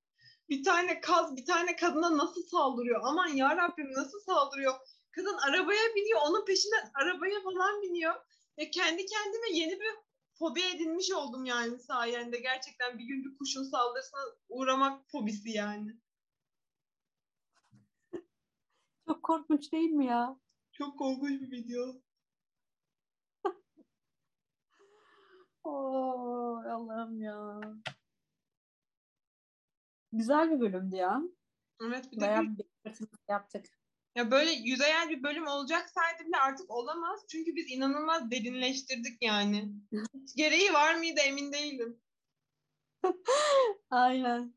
Bir 0.48 0.64
tane 0.64 1.00
kaz 1.00 1.36
bir 1.36 1.46
tane 1.46 1.76
kadına 1.76 2.16
nasıl 2.18 2.42
saldırıyor? 2.42 3.00
Aman 3.04 3.28
ya 3.28 3.56
Rabbim 3.56 3.92
nasıl 3.92 4.20
saldırıyor? 4.20 4.74
Kadın 5.10 5.36
arabaya 5.48 5.94
biniyor, 5.96 6.20
onun 6.26 6.44
peşinden 6.44 6.90
arabaya 6.94 7.42
falan 7.42 7.82
biniyor. 7.82 8.14
Ve 8.58 8.70
kendi 8.70 9.06
kendime 9.06 9.50
yeni 9.58 9.80
bir 9.80 9.94
fobi 10.38 10.62
edinmiş 10.62 11.12
oldum 11.12 11.44
yani 11.44 11.78
sayende. 11.78 12.38
Gerçekten 12.40 12.98
bir 12.98 13.04
gün 13.04 13.24
bir 13.24 13.36
kuşun 13.38 13.64
saldırısına 13.64 14.20
uğramak 14.48 15.10
fobisi 15.10 15.50
yani. 15.50 15.90
Çok 19.08 19.22
korkunç 19.22 19.72
değil 19.72 19.90
mi 19.90 20.06
ya? 20.06 20.36
Çok 20.72 20.98
korkunç 20.98 21.40
bir 21.40 21.50
video. 21.50 22.00
Oo, 25.64 26.62
Allah'ım 26.70 27.22
ya. 27.22 27.60
Güzel 30.12 30.50
bir 30.50 30.60
bölümdü 30.60 30.96
ya. 30.96 31.22
Evet 31.80 32.12
bir 32.12 32.16
de 32.16 32.20
Bayağı 32.20 32.42
bir 32.42 32.64
yaptık. 33.28 33.66
Ya 34.16 34.30
böyle 34.30 34.50
yüzeyel 34.50 35.10
bir 35.10 35.22
bölüm 35.22 35.46
olacaksaydı 35.46 36.24
bile 36.26 36.36
artık 36.36 36.70
olamaz. 36.70 37.20
Çünkü 37.28 37.56
biz 37.56 37.70
inanılmaz 37.70 38.30
derinleştirdik 38.30 39.22
yani. 39.22 39.72
Hiç 39.92 40.34
gereği 40.36 40.72
var 40.72 40.94
mıydı 40.94 41.20
emin 41.20 41.52
değilim. 41.52 42.00
Aynen. 43.90 44.54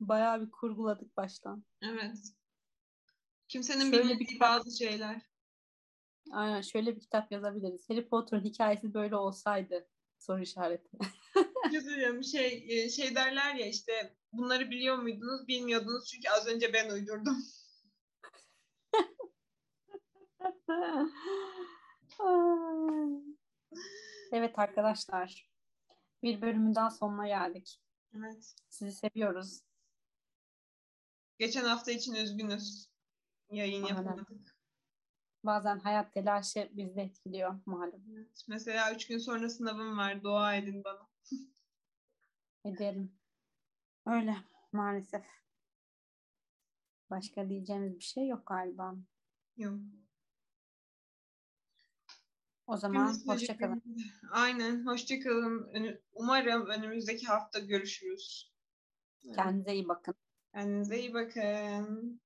Bayağı 0.00 0.40
bir 0.46 0.50
kurguladık 0.50 1.16
baştan. 1.16 1.64
Evet. 1.82 2.18
Kimsenin 3.48 3.90
Şöyle 3.90 4.02
bilmediği 4.02 4.28
bir 4.28 4.40
bazı 4.40 4.78
şeyler. 4.78 5.29
Aynen 6.32 6.60
şöyle 6.60 6.96
bir 6.96 7.00
kitap 7.00 7.32
yazabiliriz. 7.32 7.90
Harry 7.90 8.08
Potter'ın 8.08 8.44
hikayesi 8.44 8.94
böyle 8.94 9.16
olsaydı 9.16 9.88
soru 10.18 10.42
işareti. 10.42 10.98
Yazıyorum 11.72 12.24
şey 12.24 12.66
e, 12.68 12.90
şey 12.90 13.14
derler 13.14 13.54
ya 13.54 13.66
işte 13.66 14.16
bunları 14.32 14.70
biliyor 14.70 14.98
muydunuz 14.98 15.48
bilmiyordunuz 15.48 16.10
çünkü 16.10 16.28
az 16.28 16.46
önce 16.46 16.72
ben 16.72 16.90
uydurdum. 16.90 17.36
evet 24.32 24.58
arkadaşlar. 24.58 25.50
Bir 26.22 26.42
bölümün 26.42 26.74
daha 26.74 26.90
sonuna 26.90 27.26
geldik. 27.26 27.80
Evet. 28.16 28.54
Sizi 28.68 28.92
seviyoruz. 28.92 29.60
Geçen 31.38 31.64
hafta 31.64 31.92
için 31.92 32.14
üzgünüz. 32.14 32.90
Yayın 33.50 33.82
Aynen. 33.82 33.96
yapamadık. 33.96 34.59
Bazen 35.44 35.78
hayat 35.78 36.12
telaşı 36.12 36.70
bizi 36.72 37.00
etkiliyor 37.00 37.60
malum. 37.66 38.02
Evet. 38.12 38.44
Mesela 38.48 38.94
üç 38.94 39.06
gün 39.06 39.18
sonra 39.18 39.48
sınavım 39.48 39.98
var. 39.98 40.22
Dua 40.22 40.54
edin 40.54 40.84
bana. 40.84 41.08
Ederim. 42.64 43.12
Öyle 44.06 44.36
maalesef. 44.72 45.26
Başka 47.10 47.48
diyeceğimiz 47.48 47.98
bir 47.98 48.04
şey 48.04 48.28
yok 48.28 48.46
galiba. 48.46 48.94
Yok. 49.56 49.80
O 52.66 52.76
zaman 52.76 53.14
hoşçakalın. 53.26 53.82
Aynen. 54.30 54.86
Hoşçakalın. 54.86 55.70
Umarım 56.12 56.66
önümüzdeki 56.66 57.26
hafta 57.26 57.58
görüşürüz. 57.58 58.52
Kendinize 59.34 59.74
iyi 59.74 59.88
bakın. 59.88 60.14
Kendinize 60.54 60.98
iyi 60.98 61.14
bakın. 61.14 62.20